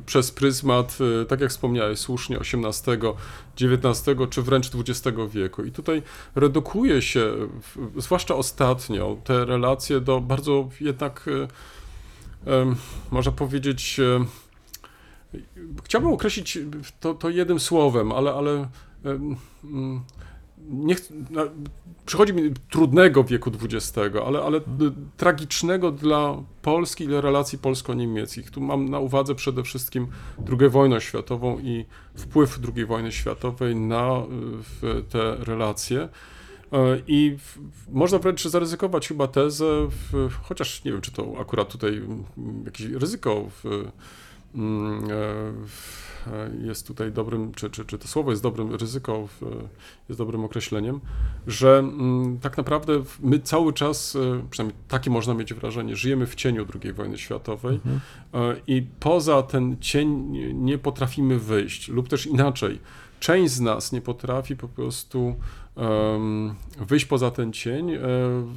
przez 0.07 0.31
pryzmat, 0.31 0.99
e, 1.23 1.25
tak 1.25 1.41
jak 1.41 1.51
wspomniałeś 1.51 1.99
słusznie, 1.99 2.39
XVIII, 2.39 2.99
XIX 3.61 4.19
czy 4.31 4.43
wręcz 4.43 4.71
XX 4.75 5.17
wieku. 5.31 5.65
I 5.65 5.73
tutaj 5.73 6.03
redukuje 6.35 7.03
się, 7.03 7.33
zwłaszcza 7.97 8.35
ostatnio, 8.35 9.17
te 9.25 9.45
relacje 9.45 10.01
do 10.01 10.21
bardzo 10.21 10.69
jednak, 10.81 11.25
można 13.11 13.33
powiedzieć, 13.33 14.01
chciałbym 15.85 16.13
określić 16.13 16.59
to, 17.01 17.15
to 17.15 17.31
jednym 17.31 17.61
słowem, 17.61 18.13
ale, 18.13 18.33
ale 18.35 18.69
mm, 19.05 19.37
nie 20.69 20.95
no, 21.31 21.43
przychodzi 22.07 22.33
mi 22.33 22.53
trudnego 22.71 23.25
wieku 23.25 23.51
XX, 23.63 23.93
ale, 24.27 24.43
ale 24.43 24.61
tragicznego 25.17 25.91
dla 25.91 26.43
Polski 26.63 27.05
i 27.05 27.07
dla 27.07 27.21
relacji 27.21 27.59
polsko-niemieckich. 27.59 28.51
Tu 28.51 28.61
mam 28.61 28.89
na 28.89 28.99
uwadze 28.99 29.35
przede 29.35 29.63
wszystkim 29.63 30.07
II 30.61 30.71
wojnę 30.71 31.01
światową 31.01 31.59
i 31.59 31.85
wpływ 32.15 32.61
II 32.77 32.87
wojny 32.87 33.13
światowej 33.13 33.77
na 33.77 34.23
y, 34.83 35.03
te 35.03 35.37
relacje. 35.37 36.09
E, 36.73 37.03
I 37.07 37.37
można 37.93 38.19
wręcz 38.19 38.45
zaryzykować 38.45 39.09
chyba 39.09 39.27
tezę, 39.27 39.89
chociaż 40.43 40.85
nie 40.85 40.93
wiem, 40.93 41.01
czy 41.01 41.13
to 41.13 41.35
akurat 41.41 41.69
tutaj 41.69 41.97
mm, 41.97 42.25
jakieś 42.65 42.87
ryzyko 42.87 43.45
w, 43.65 43.91
jest 46.63 46.87
tutaj 46.87 47.13
dobrym, 47.13 47.55
czy, 47.55 47.71
czy, 47.71 47.85
czy 47.85 47.99
to 47.99 48.09
słowo 48.09 48.31
jest 48.31 48.43
dobrym, 48.43 48.75
ryzyko 48.75 49.27
w, 49.27 49.43
jest 50.09 50.19
dobrym 50.19 50.45
określeniem, 50.45 51.01
że 51.47 51.79
mm, 51.79 52.39
tak 52.39 52.57
naprawdę 52.57 53.03
my 53.21 53.39
cały 53.39 53.73
czas, 53.73 54.17
e, 54.17 54.43
przynajmniej 54.51 54.79
takie 54.89 55.11
można 55.11 55.35
mieć 55.35 55.55
wrażenie, 55.55 55.97
żyjemy 55.97 56.27
w 56.27 56.35
cieniu 56.35 56.67
II 56.83 56.93
wojny 56.93 57.19
światowej 57.19 57.81
e, 58.35 58.57
i 58.67 58.87
poza 59.01 59.43
ten 59.43 59.77
cień 59.81 60.31
nie- 60.55 60.79
potrafimy 60.79 61.39
wyjść, 61.39 61.89
lub 61.89 62.09
też 62.09 62.27
inaczej, 62.27 62.79
część 63.21 63.53
z 63.53 63.61
nas 63.61 63.93
nie 63.93 64.01
potrafi 64.01 64.57
po 64.57 64.69
prostu 64.69 65.35
wyjść 66.89 67.05
poza 67.07 67.31
ten 67.31 67.53
cień, 67.53 67.91
e, 67.93 68.01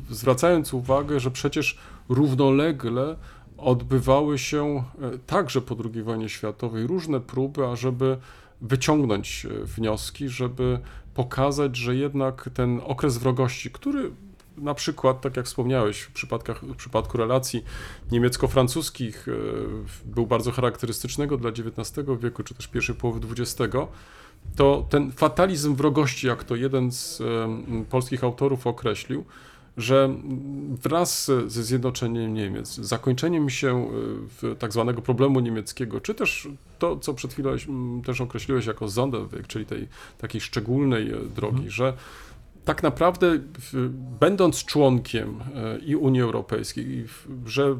zwracając 0.09 0.73
uwagę, 0.73 1.19
że 1.19 1.31
przecież 1.31 1.77
równolegle 2.09 3.15
odbywały 3.61 4.37
się 4.37 4.83
e, 5.01 5.17
także 5.17 5.61
po 5.61 5.75
II 5.93 6.03
wojnie 6.03 6.29
światowej 6.29 6.87
różne 6.87 7.19
próby, 7.19 7.67
ażeby 7.67 8.17
wyciągnąć 8.61 9.45
e, 9.45 9.65
wnioski, 9.65 10.29
żeby 10.29 10.79
pokazać, 11.13 11.75
że 11.75 11.95
jednak 11.95 12.49
ten 12.53 12.81
okres 12.83 13.17
wrogości, 13.17 13.71
który 13.71 14.11
na 14.57 14.73
przykład, 14.73 15.21
tak 15.21 15.37
jak 15.37 15.45
wspomniałeś, 15.45 16.01
w, 16.01 16.11
przypadkach, 16.11 16.63
w 16.65 16.75
przypadku 16.75 17.17
relacji 17.17 17.63
niemiecko-francuskich 18.11 19.27
e, 19.27 19.31
był 20.05 20.27
bardzo 20.27 20.51
charakterystycznego 20.51 21.37
dla 21.37 21.49
XIX 21.49 22.07
wieku, 22.19 22.43
czy 22.43 22.53
też 22.53 22.67
pierwszej 22.67 22.95
połowy 22.95 23.27
XX, 23.31 23.75
to 24.55 24.85
ten 24.89 25.11
fatalizm 25.11 25.75
wrogości, 25.75 26.27
jak 26.27 26.43
to 26.43 26.55
jeden 26.55 26.91
z 26.91 27.23
polskich 27.89 28.23
autorów 28.23 28.67
określił, 28.67 29.25
że 29.77 30.09
wraz 30.83 31.31
ze 31.47 31.63
zjednoczeniem 31.63 32.33
Niemiec, 32.33 32.75
zakończeniem 32.75 33.49
się 33.49 33.87
e, 34.43 34.55
tak 34.55 34.73
zwanego 34.73 35.01
problemu 35.01 35.39
niemieckiego, 35.39 36.01
czy 36.01 36.15
też 36.15 36.47
to, 36.79 36.97
co 36.97 37.13
przed 37.13 37.33
chwilą 37.33 37.51
mm, 37.67 38.01
też 38.01 38.21
określiłeś 38.21 38.65
jako 38.65 38.89
Sonderweg, 38.89 39.47
czyli 39.47 39.65
tej 39.65 39.87
takiej 40.17 40.41
szczególnej 40.41 41.11
e, 41.11 41.15
drogi, 41.35 41.69
że 41.69 41.93
tak 42.65 42.83
naprawdę 42.83 43.39
będąc 44.19 44.65
członkiem 44.65 45.39
e, 45.55 45.79
i 45.79 45.95
Unii 45.95 46.21
Europejskiej, 46.21 47.05
że 47.45 47.75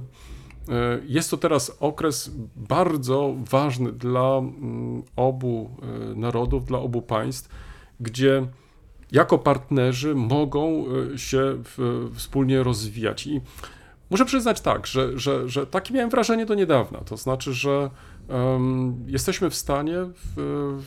jest 1.07 1.31
to 1.31 1.37
teraz 1.37 1.77
okres 1.79 2.31
bardzo 2.55 3.35
ważny 3.51 3.91
dla 3.91 4.37
mm, 4.37 5.03
obu 5.15 5.69
narodów, 6.15 6.65
dla 6.65 6.79
obu 6.79 7.01
państw, 7.01 7.49
gdzie 7.99 8.47
jako 9.12 9.38
partnerzy 9.38 10.16
mogą 10.16 10.86
e, 11.14 11.18
się 11.18 11.64
wspólnie 12.14 12.64
rozwijać. 12.64 13.28
I 13.28 13.41
muszę 14.09 14.26
przyznać 14.26 14.62
tak, 14.62 14.88
że, 14.88 15.20
że, 15.20 15.49
że 15.49 15.68
takie 15.68 15.93
miałem 15.93 16.09
wrażenie 16.09 16.45
do 16.45 16.53
niedawna. 16.53 16.99
To 16.99 17.18
znaczy, 17.18 17.53
że 17.53 17.89
em, 18.30 19.05
jesteśmy 19.07 19.49
w 19.49 19.55
stanie 19.55 19.95
w, 20.36 20.82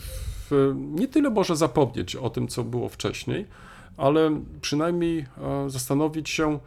w, 0.50 0.74
nie 0.76 1.08
tyle 1.08 1.30
może 1.30 1.56
zapomnieć 1.56 2.16
o 2.16 2.30
tym, 2.30 2.48
co 2.48 2.64
było 2.64 2.88
wcześniej, 2.88 3.46
ale 3.96 4.40
przynajmniej 4.60 5.18
e, 5.18 5.70
zastanowić 5.70 6.30
się, 6.30 6.58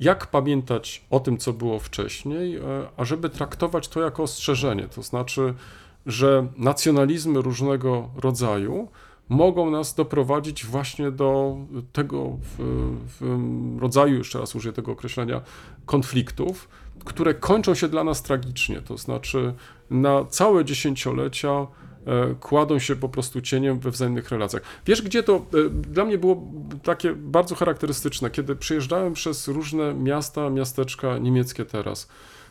jak 0.00 0.26
pamiętać 0.26 1.04
o 1.10 1.20
tym, 1.20 1.38
co 1.38 1.52
było 1.52 1.78
wcześniej, 1.78 2.56
e, 2.56 2.60
ażeby 2.96 3.30
traktować 3.30 3.88
to 3.88 4.00
jako 4.00 4.22
ostrzeżenie. 4.22 4.88
To 4.88 5.02
znaczy, 5.02 5.54
że 6.06 6.46
nacjonalizmy 6.56 7.42
różnego 7.42 8.10
rodzaju 8.16 8.88
mogą 9.28 9.70
nas 9.70 9.94
doprowadzić 9.94 10.66
właśnie 10.66 11.10
do 11.10 11.56
tego 11.92 12.38
w, 12.40 12.56
w 13.20 13.78
rodzaju, 13.80 14.18
jeszcze 14.18 14.38
raz 14.38 14.54
użyję 14.54 14.72
tego 14.72 14.92
określenia, 14.92 15.40
konfliktów, 15.86 16.68
które 17.04 17.34
kończą 17.34 17.74
się 17.74 17.88
dla 17.88 18.04
nas 18.04 18.22
tragicznie. 18.22 18.80
To 18.80 18.98
znaczy, 18.98 19.54
na 19.90 20.24
całe 20.24 20.64
dziesięciolecia 20.64 21.50
e, 21.50 21.66
kładą 22.40 22.78
się 22.78 22.96
po 22.96 23.08
prostu 23.08 23.40
cieniem 23.40 23.80
we 23.80 23.90
wzajemnych 23.90 24.30
relacjach. 24.30 24.62
Wiesz, 24.86 25.02
gdzie 25.02 25.22
to 25.22 25.34
e, 25.34 25.70
dla 25.70 26.04
mnie 26.04 26.18
było 26.18 26.42
takie 26.82 27.12
bardzo 27.12 27.54
charakterystyczne, 27.54 28.30
kiedy 28.30 28.56
przyjeżdżałem 28.56 29.12
przez 29.12 29.48
różne 29.48 29.94
miasta, 29.94 30.50
miasteczka 30.50 31.18
niemieckie 31.18 31.64
teraz, 31.64 32.08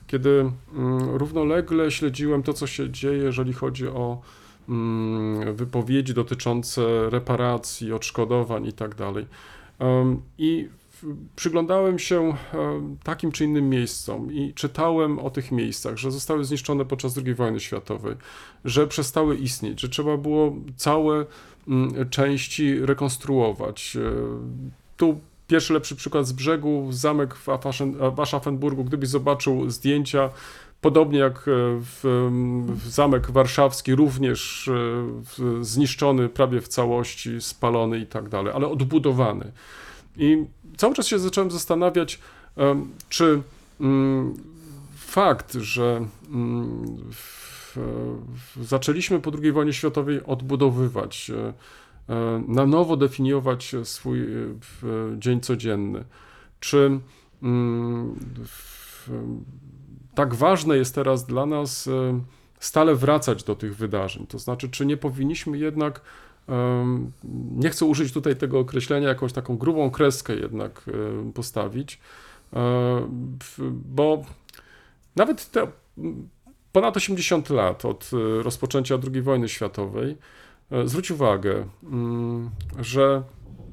kiedy 0.07 0.51
mm, 0.73 1.09
równolegle 1.15 1.91
śledziłem 1.91 2.43
to, 2.43 2.53
co 2.53 2.67
się 2.67 2.89
dzieje, 2.89 3.17
jeżeli 3.17 3.53
chodzi 3.53 3.87
o 3.87 4.21
wypowiedzi 5.53 6.13
dotyczące 6.13 7.09
reparacji, 7.09 7.93
odszkodowań 7.93 8.65
i 8.67 8.73
tak 8.73 8.95
dalej. 8.95 9.25
Em, 9.79 10.21
I 10.37 10.69
w- 10.91 11.15
przyglądałem 11.35 11.99
się 11.99 12.33
takim 13.03 13.31
czy 13.31 13.45
innym 13.45 13.69
miejscom 13.69 14.33
i 14.33 14.53
czytałem 14.53 15.19
o 15.19 15.29
tych 15.29 15.51
miejscach, 15.51 15.97
że 15.97 16.11
zostały 16.11 16.45
zniszczone 16.45 16.85
podczas 16.85 17.17
II 17.17 17.33
wojny 17.33 17.59
światowej, 17.59 18.15
że 18.65 18.87
przestały 18.87 19.35
istnieć, 19.37 19.81
że 19.81 19.89
trzeba 19.89 20.17
było 20.17 20.55
całe 20.75 21.25
mm, 21.67 22.09
części 22.09 22.85
rekonstruować. 22.85 23.97
E, 23.97 24.01
Tu 24.97 25.19
pierwszy 25.47 25.73
lepszy 25.73 25.95
przykład 25.95 26.27
z 26.27 26.31
brzegu, 26.31 26.87
zamek 26.89 27.35
w 27.35 28.19
Aschaffenburgu, 28.19 28.83
gdybyś 28.83 29.09
zobaczył 29.09 29.69
zdjęcia, 29.69 30.29
podobnie 30.81 31.19
jak 31.19 31.37
e, 31.37 31.41
w, 31.79 32.01
w 32.83 32.87
zamek 32.87 33.31
warszawski, 33.31 33.95
również 33.95 34.67
e, 34.67 35.63
zniszczony 35.65 36.29
prawie 36.29 36.61
w 36.61 36.67
całości, 36.67 37.41
spalony 37.41 37.99
i 37.99 38.05
tak 38.05 38.29
dalej, 38.29 38.53
ale 38.55 38.67
odbudowany. 38.67 39.51
I 40.17 40.45
cały 40.77 40.93
czas 40.93 41.07
się 41.07 41.19
zacząłem 41.19 41.51
zastanawiać, 41.51 42.19
czy 43.09 43.41
mm, 43.81 44.33
fakt, 44.95 45.53
że 45.53 46.05
mm, 46.31 46.97
zaczęliśmy 48.61 49.19
po 49.19 49.31
II 49.43 49.51
wojnie 49.51 49.73
światowej 49.73 50.23
odbudowywać, 50.25 51.31
e, 51.31 51.53
na 52.47 52.65
nowo 52.65 52.97
definiować 52.97 53.75
swój 53.83 54.27
dzień 55.17 55.41
codzienny, 55.41 56.03
czy 56.59 56.99
mm, 57.43 58.15
tak 60.15 60.35
ważne 60.35 60.77
jest 60.77 60.95
teraz 60.95 61.25
dla 61.25 61.45
nas 61.45 61.87
e, 61.87 62.21
stale 62.59 62.95
wracać 62.95 63.43
do 63.43 63.55
tych 63.55 63.75
wydarzeń. 63.75 64.27
To 64.27 64.39
znaczy, 64.39 64.69
czy 64.69 64.85
nie 64.85 64.97
powinniśmy 64.97 65.57
jednak, 65.57 66.01
em, 66.47 67.11
nie 67.51 67.69
chcę 67.69 67.85
użyć 67.85 68.13
tutaj 68.13 68.35
tego 68.35 68.59
określenia, 68.59 69.07
jakąś 69.07 69.33
taką 69.33 69.57
grubą 69.57 69.91
kreskę 69.91 70.35
jednak 70.35 70.85
e, 70.87 71.31
postawić, 71.31 71.99
e, 72.53 73.07
bo 73.85 74.21
nawet 75.15 75.51
te 75.51 75.67
ponad 76.71 76.97
80 76.97 77.49
lat 77.49 77.85
od 77.85 78.11
e, 78.13 78.43
rozpoczęcia 78.43 78.97
II 79.13 79.21
wojny 79.21 79.49
światowej, 79.49 80.17
e, 80.71 80.87
zwróć 80.87 81.11
uwagę, 81.11 81.67
mm, 81.83 82.49
że 82.79 83.23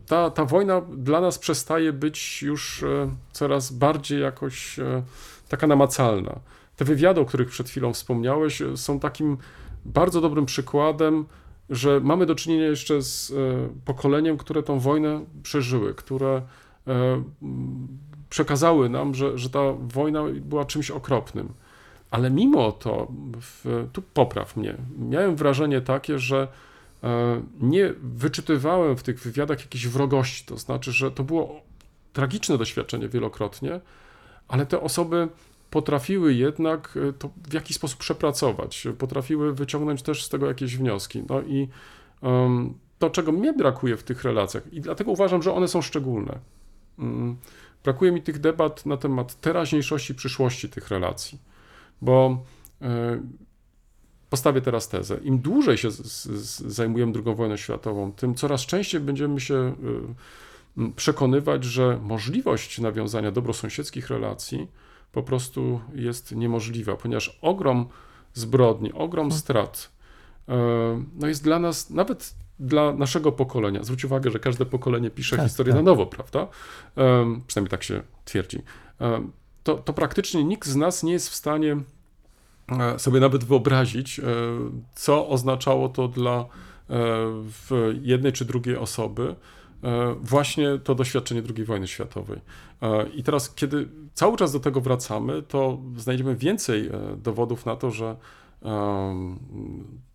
ta, 0.09 0.31
ta 0.31 0.45
wojna 0.45 0.81
dla 0.81 1.21
nas 1.21 1.39
przestaje 1.39 1.93
być 1.93 2.43
już 2.43 2.83
e, 2.83 3.11
coraz 3.33 3.73
bardziej 3.73 4.21
jakoś 4.21 4.79
e, 4.79 5.03
taka 5.49 5.67
namacalna. 5.67 6.41
Te 6.77 6.85
wywiady, 6.85 7.21
o 7.21 7.25
których 7.25 7.49
przed 7.49 7.69
chwilą 7.69 7.93
wspomniałeś, 7.93 8.63
e, 8.63 8.77
są 8.77 9.01
takim 9.01 9.39
bardzo 9.85 10.21
dobrym 10.21 10.47
przykładem, 10.47 11.25
że 11.71 12.01
mamy 12.01 12.27
do 12.27 12.35
czynienia 12.35 12.67
jeszcze 12.67 13.03
z 13.03 13.31
e, 13.31 13.35
pokoleniem, 13.85 14.37
które 14.37 14.63
tą 14.63 14.79
wojnę 14.79 15.25
przeżyły, 15.43 15.95
które 15.95 16.43
e, 16.87 17.23
przekazały 18.31 18.89
nam, 18.89 19.15
że, 19.15 19.39
że 19.39 19.51
ta 19.51 19.61
wojna 19.73 20.23
była 20.41 20.65
czymś 20.65 20.91
okropnym. 20.91 21.49
Ale 22.11 22.31
mimo 22.31 22.73
to, 22.73 23.09
w, 23.41 23.87
tu 23.93 24.03
popraw 24.03 24.57
mnie, 24.57 24.75
miałem 24.99 25.37
wrażenie 25.37 25.81
takie, 25.81 26.19
że 26.19 26.49
nie 27.61 27.95
wyczytywałem 28.03 28.97
w 28.97 29.03
tych 29.03 29.21
wywiadach 29.21 29.61
jakiejś 29.61 29.89
wrogości, 29.89 30.45
to 30.47 30.57
znaczy, 30.57 30.93
że 30.93 31.11
to 31.11 31.25
było 31.25 31.61
tragiczne 32.13 32.59
doświadczenie 32.59 33.09
wielokrotnie, 33.09 33.81
ale 34.49 34.67
te 34.67 34.81
osoby 34.81 35.29
potrafiły 35.71 36.35
jednak 36.35 36.99
e, 37.09 37.13
to 37.13 37.31
w 37.49 37.53
jakiś 37.53 37.77
sposób 37.77 37.99
przepracować, 37.99 38.89
potrafiły 38.99 39.55
wyciągnąć 39.55 40.03
też 40.03 40.25
z 40.25 40.29
tego 40.29 40.47
jakieś 40.47 40.77
wnioski. 40.77 41.23
No 41.29 41.43
i 41.43 41.69
em, 42.23 42.75
to, 42.99 43.11
czego 43.11 43.33
mnie 43.33 43.53
brakuje 43.53 43.97
w 43.97 44.03
tych 44.03 44.25
relacjach, 44.25 44.73
i 44.73 44.81
dlatego 44.81 45.11
uważam, 45.11 45.43
że 45.43 45.55
one 45.55 45.69
są 45.69 45.83
szczególne. 45.83 46.39
Mm, 46.99 47.37
Brakuje 47.85 48.13
mi 48.13 48.23
tych 48.23 48.39
debat 48.39 48.87
na 48.87 48.97
temat 48.97 49.41
teraźniejszości, 49.41 50.15
przyszłości 50.15 50.69
tych 50.69 50.89
relacji, 50.89 51.39
bo 52.03 52.45
e, 52.83 53.21
postawię 54.31 54.61
teraz 54.61 54.89
tezę. 54.89 55.19
Im 55.23 55.39
dłużej 55.39 55.79
się 55.79 55.91
z, 55.91 55.97
z, 55.97 56.61
zajmujemy 56.61 57.13
II 57.27 57.37
wojną 57.37 57.57
światową, 57.57 58.13
tym 58.13 58.35
coraz 58.35 58.61
częściej 58.67 59.01
będziemy 59.01 59.41
się 59.41 59.55
m, 59.55 60.15
przekonywać, 60.97 61.65
że 61.65 61.99
możliwość 62.03 62.79
nawiązania 62.79 63.31
dobrosąsiedzkich 63.31 64.09
relacji 64.09 64.69
po 65.13 65.23
prostu 65.23 65.81
jest 65.95 66.33
niemożliwa, 66.37 66.97
ponieważ 66.97 67.39
ogrom 67.43 67.89
zbrodni, 68.35 68.93
ogrom 68.93 69.33
strat 69.33 69.91
e, 70.49 70.55
no 71.17 71.27
jest 71.27 71.45
dla 71.45 71.59
nas, 71.59 71.91
nawet 71.91 72.35
dla 72.61 72.93
naszego 72.93 73.33
pokolenia, 73.33 73.85
zwróć 73.85 74.05
uwagę, 74.05 74.31
że 74.31 74.39
każde 74.39 74.67
pokolenie 74.67 75.11
pisze 75.11 75.37
Tak, 75.37 75.47
historię 75.47 75.73
tak. 75.75 75.85
na 75.85 75.91
nowo, 75.91 76.07
prawda? 76.07 76.49
Em, 76.97 77.43
Przynajmniej 77.47 77.71
tak 77.71 77.83
się 77.83 78.03
twierdzi. 78.25 78.63
Em, 78.99 79.33
To, 79.63 79.75
to 79.77 79.93
praktycznie 79.93 80.45
nikt 80.45 80.69
z 80.69 80.77
nas 80.77 81.03
nie 81.03 81.13
jest 81.13 81.29
w 81.29 81.35
stanie 81.35 81.77
e, 82.69 82.99
sobie 82.99 83.21
nawet 83.21 83.45
wyobrazić, 83.45 84.19
e, 84.21 84.23
co 84.95 85.29
oznaczało 85.29 85.89
to 85.89 86.09
dla 86.09 86.47
e, 86.91 86.97
jednej 88.03 88.33
czy 88.33 88.45
drugiej 88.45 88.77
osoby 88.77 89.23
e, 89.29 89.58
właśnie 90.21 90.79
to 90.85 90.95
doświadczenie 90.95 91.43
II 91.57 91.65
wojny 91.65 91.89
światowej. 91.89 92.41
E, 92.83 93.09
I 93.09 93.23
teraz, 93.23 93.55
kiedy 93.55 93.89
cały 94.15 94.37
czas 94.37 94.53
do 94.53 94.61
tego 94.61 94.81
wracamy, 94.81 95.43
to 95.43 95.79
znajdziemy 95.97 96.37
więcej 96.37 96.87
e, 96.87 97.17
dowodów 97.17 97.67
na 97.67 97.77
to, 97.77 97.91
że 97.91 98.17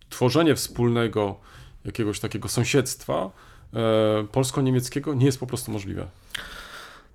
tworzenie 0.08 0.54
wspólnego 0.54 1.36
jakiegoś 1.84 2.20
takiego 2.20 2.48
sąsiedztwa 2.48 3.30
e, 3.74 4.26
polsko-niemieckiego 4.32 5.14
nie 5.14 5.26
jest 5.26 5.40
po 5.40 5.46
prostu 5.46 5.72
możliwe. 5.72 6.06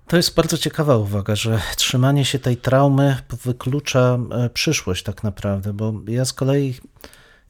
To 0.06 0.16
jest 0.16 0.34
bardzo 0.34 0.58
ciekawa 0.58 0.96
uwaga, 0.96 1.36
że 1.36 1.60
trzymanie 1.76 2.24
się 2.24 2.38
tej 2.38 2.56
traumy 2.56 3.16
wyklucza 3.44 4.18
e, 4.30 4.50
przyszłość 4.50 5.02
tak 5.02 5.22
naprawdę, 5.22 5.72
bo 5.72 5.92
ja 6.08 6.24
z 6.24 6.32
kolei 6.32 6.74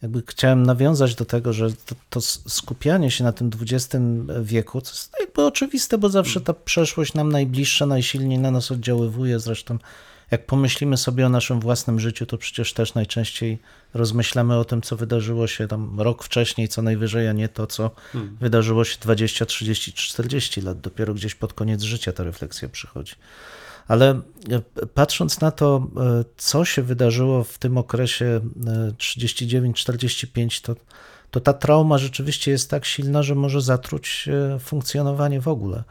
jakby 0.02 0.22
chciałem 0.26 0.62
nawiązać 0.62 1.14
do 1.14 1.24
tego, 1.24 1.52
że 1.52 1.70
to, 1.72 1.94
to 2.10 2.20
skupianie 2.20 3.10
się 3.10 3.24
na 3.24 3.32
tym 3.32 3.50
XX 3.60 4.04
wieku, 4.42 4.80
to 4.80 4.90
jest 4.90 5.12
jakby 5.20 5.44
oczywiste, 5.44 5.98
bo 5.98 6.08
zawsze 6.08 6.40
ta 6.40 6.54
przeszłość 6.54 7.14
nam 7.14 7.32
najbliższa, 7.32 7.86
najsilniej 7.86 8.38
na 8.38 8.50
nas 8.50 8.70
oddziaływuje. 8.70 9.40
Zresztą 9.40 9.78
jak 10.30 10.46
pomyślimy 10.46 10.96
sobie 10.96 11.26
o 11.26 11.28
naszym 11.28 11.60
własnym 11.60 12.00
życiu, 12.00 12.26
to 12.26 12.38
przecież 12.38 12.72
też 12.72 12.94
najczęściej 12.94 13.58
rozmyślamy 13.94 14.58
o 14.58 14.64
tym, 14.64 14.82
co 14.82 14.96
wydarzyło 14.96 15.46
się 15.46 15.68
tam 15.68 16.00
rok 16.00 16.24
wcześniej, 16.24 16.68
co 16.68 16.82
najwyżej, 16.82 17.28
a 17.28 17.32
nie 17.32 17.48
to, 17.48 17.66
co 17.66 17.90
wydarzyło 18.40 18.84
się 18.84 18.98
20, 19.00 19.46
30, 19.46 19.92
40 19.92 20.60
lat. 20.60 20.80
Dopiero 20.80 21.14
gdzieś 21.14 21.34
pod 21.34 21.52
koniec 21.52 21.82
życia 21.82 22.12
ta 22.12 22.24
refleksja 22.24 22.68
przychodzi. 22.68 23.14
Ale 23.88 24.20
e, 24.50 24.86
patrząc 24.94 25.40
na 25.40 25.50
to, 25.50 25.86
e, 25.96 26.24
co 26.36 26.64
się 26.64 26.82
wydarzyło 26.82 27.44
w 27.44 27.58
tym 27.58 27.78
okresie 27.78 28.40
e, 28.66 28.92
39-45, 28.92 30.62
to, 30.62 30.76
to 31.30 31.40
ta 31.40 31.52
trauma 31.52 31.98
rzeczywiście 31.98 32.50
jest 32.50 32.70
tak 32.70 32.84
silna, 32.84 33.22
że 33.22 33.34
może 33.34 33.60
zatruć 33.60 34.28
e, 34.28 34.58
funkcjonowanie 34.58 35.40
w 35.40 35.48
ogóle. 35.48 35.84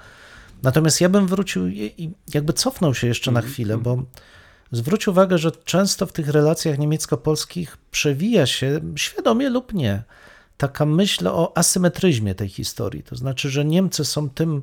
Natomiast 0.63 1.01
ja 1.01 1.09
bym 1.09 1.27
wrócił 1.27 1.67
i 1.67 1.93
i 1.97 2.11
jakby 2.33 2.53
cofnął 2.53 2.93
się 2.93 3.07
jeszcze 3.07 3.31
na 3.31 3.41
chwilę, 3.41 3.77
bo 3.77 4.03
zwróć 4.71 5.07
uwagę, 5.07 5.37
że 5.37 5.51
często 5.51 6.05
w 6.05 6.13
tych 6.13 6.29
relacjach 6.29 6.79
niemiecko-polskich 6.79 7.77
przewija 7.91 8.45
się, 8.45 8.79
świadomie 8.95 9.49
lub 9.49 9.73
nie, 9.73 10.03
taka 10.57 10.85
myśl 10.85 11.27
o 11.27 11.57
asymetryzmie 11.57 12.35
tej 12.35 12.49
historii. 12.49 13.03
To 13.03 13.15
znaczy, 13.15 13.49
że 13.49 13.65
Niemcy 13.65 14.05
są 14.05 14.29
tym 14.29 14.61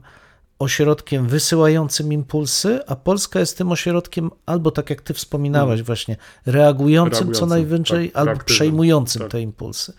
ośrodkiem 0.59 1.29
wysyłającym 1.29 2.13
impulsy, 2.13 2.81
a 2.87 2.97
Polska 2.97 3.41
jest 3.41 3.59
tym 3.59 3.73
ośrodkiem 3.73 4.31
albo 4.47 4.71
tak 4.71 4.91
jak 4.91 5.03
ty 5.03 5.15
wspominałaś 5.15 5.83
właśnie, 5.83 6.17
reagującym, 6.47 7.13
co 7.13 7.47
Reagującym, 7.47 7.49
najwyżej, 7.49 8.11
tak, 8.11 8.29
albo 8.29 8.45
przejmującym 8.45 9.23
tak. 9.23 9.31
te 9.31 9.41
impulsy. 9.41 9.93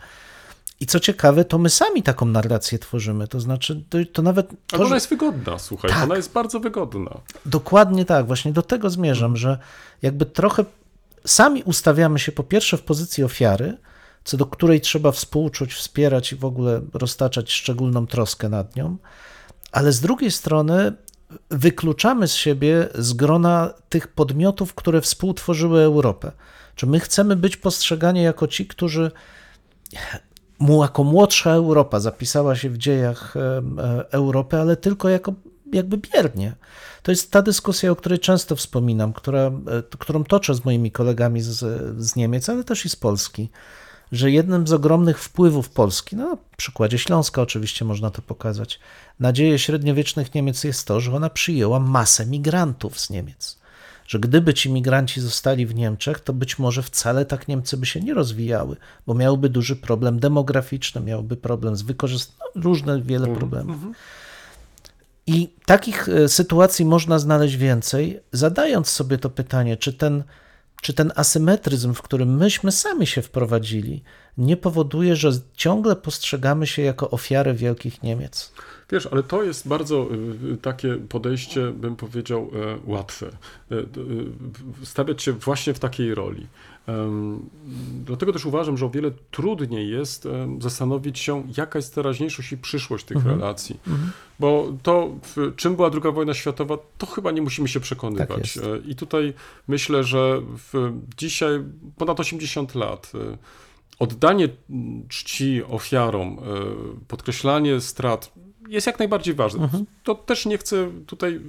I 0.79 0.85
co 0.85 0.99
ciekawe, 0.99 1.45
to 1.45 1.57
my 1.57 1.69
sami 1.69 2.03
taką 2.03 2.25
narrację 2.25 2.79
tworzymy. 2.79 3.27
To 3.27 3.39
znaczy, 3.39 3.83
to, 3.89 3.97
to 4.13 4.21
nawet. 4.21 4.49
To, 4.67 4.77
ona 4.77 4.87
że- 4.89 4.95
jest 4.95 5.09
wygodna, 5.09 5.59
słuchaj, 5.59 5.91
Tak. 5.91 6.03
ona 6.03 6.15
jest 6.15 6.31
bardzo 6.31 6.59
wygodna. 6.59 7.17
Dokładnie 7.45 8.05
tak, 8.05 8.27
właśnie 8.27 8.53
do 8.53 8.61
tego 8.61 8.89
zmierzam, 8.89 9.37
że 9.37 9.57
jakby 10.01 10.25
trochę 10.25 10.65
sami 11.25 11.63
ustawiamy 11.63 12.19
się 12.19 12.31
po 12.31 12.43
pierwsze 12.43 12.77
w 12.77 12.81
pozycji 12.81 13.23
ofiary, 13.23 13.77
co 14.23 14.37
do 14.37 14.45
której 14.45 14.81
trzeba 14.81 15.11
współczuć, 15.11 15.73
wspierać 15.73 16.31
i 16.31 16.35
w 16.35 16.45
ogóle 16.45 16.81
roztaczać 16.93 17.51
szczególną 17.51 18.07
troskę 18.07 18.49
nad 18.49 18.75
nią, 18.75 18.97
ale 19.71 19.91
z 19.91 20.01
drugiej 20.01 20.31
strony 20.31 20.93
wykluczamy 21.49 22.27
z 22.27 22.33
siebie 22.33 22.89
z 22.95 23.13
grona 23.13 23.73
tych 23.89 24.07
podmiotów, 24.07 24.73
które 24.73 25.01
współtworzyły 25.01 25.81
Europę. 25.81 26.31
Czy 26.75 26.87
my 26.87 26.99
chcemy 26.99 27.35
być 27.35 27.57
postrzegani 27.57 28.23
jako 28.23 28.47
ci, 28.47 28.67
którzy 28.67 29.11
jako 30.81 31.03
młodsza 31.03 31.51
Europa 31.51 31.99
zapisała 31.99 32.55
się 32.55 32.69
w 32.69 32.77
dziejach 32.77 33.37
e, 33.37 33.61
Europy, 34.11 34.57
ale 34.57 34.77
tylko 34.77 35.09
jako 35.09 35.33
jakby 35.73 35.97
biernie. 35.97 36.55
To 37.03 37.11
jest 37.11 37.31
ta 37.31 37.41
dyskusja, 37.41 37.91
o 37.91 37.95
której 37.95 38.19
często 38.19 38.55
wspominam, 38.55 39.13
która, 39.13 39.41
e, 39.41 39.51
którą 39.99 40.23
toczę 40.23 40.55
z 40.55 40.65
moimi 40.65 40.91
kolegami 40.91 41.41
z, 41.41 41.55
z 42.03 42.15
Niemiec, 42.15 42.49
ale 42.49 42.63
też 42.63 42.85
i 42.85 42.89
z 42.89 42.95
Polski, 42.95 43.49
że 44.11 44.31
jednym 44.31 44.67
z 44.67 44.73
ogromnych 44.73 45.19
wpływów 45.19 45.69
Polski, 45.69 46.15
no, 46.15 46.29
na 46.29 46.37
przykładzie 46.57 46.97
Śląska 46.97 47.41
oczywiście 47.41 47.85
można 47.85 48.09
to 48.09 48.21
pokazać, 48.21 48.79
na 49.19 49.33
dzieje 49.33 49.59
średniowiecznych 49.59 50.33
Niemiec 50.35 50.63
jest 50.63 50.87
to, 50.87 50.99
że 50.99 51.15
ona 51.15 51.29
przyjęła 51.29 51.79
masę 51.79 52.25
migrantów 52.25 52.99
z 52.99 53.09
Niemiec. 53.09 53.57
Że 54.07 54.19
gdyby 54.19 54.53
ci 54.53 54.69
migranci 54.69 55.21
zostali 55.21 55.65
w 55.65 55.75
Niemczech, 55.75 56.19
to 56.19 56.33
być 56.33 56.59
może 56.59 56.83
wcale 56.83 57.25
tak 57.25 57.47
Niemcy 57.47 57.77
by 57.77 57.85
się 57.85 57.99
nie 57.99 58.13
rozwijały, 58.13 58.75
bo 59.07 59.13
miałby 59.13 59.49
duży 59.49 59.75
problem 59.75 60.19
demograficzny, 60.19 61.01
miałby 61.01 61.37
problem 61.37 61.75
z 61.75 61.81
wykorzystaniem, 61.81 62.51
no, 62.55 62.61
różne 62.61 63.01
wiele 63.01 63.27
problemów. 63.35 63.77
I 65.27 65.49
takich 65.65 66.09
e, 66.09 66.29
sytuacji 66.29 66.85
można 66.85 67.19
znaleźć 67.19 67.55
więcej, 67.55 68.19
zadając 68.31 68.89
sobie 68.89 69.17
to 69.17 69.29
pytanie, 69.29 69.77
czy 69.77 69.93
ten 69.93 70.23
czy 70.81 70.93
ten 70.93 71.11
asymetryzm, 71.15 71.93
w 71.93 72.01
którym 72.01 72.37
myśmy 72.37 72.71
sami 72.71 73.07
się 73.07 73.21
wprowadzili, 73.21 74.03
nie 74.37 74.57
powoduje, 74.57 75.15
że 75.15 75.31
ciągle 75.53 75.95
postrzegamy 75.95 76.67
się 76.67 76.81
jako 76.81 77.09
ofiary 77.09 77.53
wielkich 77.53 78.03
Niemiec? 78.03 78.51
Wiesz, 78.91 79.07
ale 79.11 79.23
to 79.23 79.43
jest 79.43 79.67
bardzo 79.67 80.07
y, 80.53 80.57
takie 80.57 80.95
podejście, 80.95 81.71
bym 81.71 81.95
powiedział, 81.95 82.51
e, 82.55 82.77
łatwe. 82.91 83.27
E, 83.71 83.75
y, 83.75 83.85
Stawiać 84.83 85.23
się 85.23 85.31
właśnie 85.31 85.73
w 85.73 85.79
takiej 85.79 86.15
roli. 86.15 86.47
Dlatego 88.05 88.33
też 88.33 88.45
uważam, 88.45 88.77
że 88.77 88.85
o 88.85 88.89
wiele 88.89 89.11
trudniej 89.31 89.89
jest 89.89 90.27
zastanowić 90.59 91.19
się, 91.19 91.43
jaka 91.57 91.79
jest 91.79 91.95
teraźniejszość 91.95 92.51
i 92.51 92.57
przyszłość 92.57 93.05
tych 93.05 93.25
relacji. 93.25 93.79
Bo 94.39 94.73
to, 94.83 95.09
czym 95.55 95.75
była 95.75 95.89
II 95.93 96.13
wojna 96.13 96.33
światowa, 96.33 96.77
to 96.97 97.05
chyba 97.05 97.31
nie 97.31 97.41
musimy 97.41 97.67
się 97.67 97.79
Tak 97.79 97.83
przekonywać. 97.83 98.55
jest. 98.55 98.57
E, 98.67 98.77
I 98.77 98.95
tutaj 98.95 99.33
myślę, 99.67 100.03
że 100.03 100.41
w, 100.41 100.91
dzisiaj 101.17 101.63
ponad 101.97 102.19
80 102.19 102.75
lat 102.75 103.11
oddanie 103.99 104.49
czci 105.09 105.63
ofiarom, 105.63 106.37
podkreślanie 107.07 107.81
strat 107.81 108.31
jest 108.67 108.87
jak 108.87 108.99
najbardziej 108.99 109.33
ważne. 109.33 109.69
To 110.03 110.15
też 110.15 110.45
nie 110.45 110.57
chcę 110.57 110.91
tutaj 111.07 111.41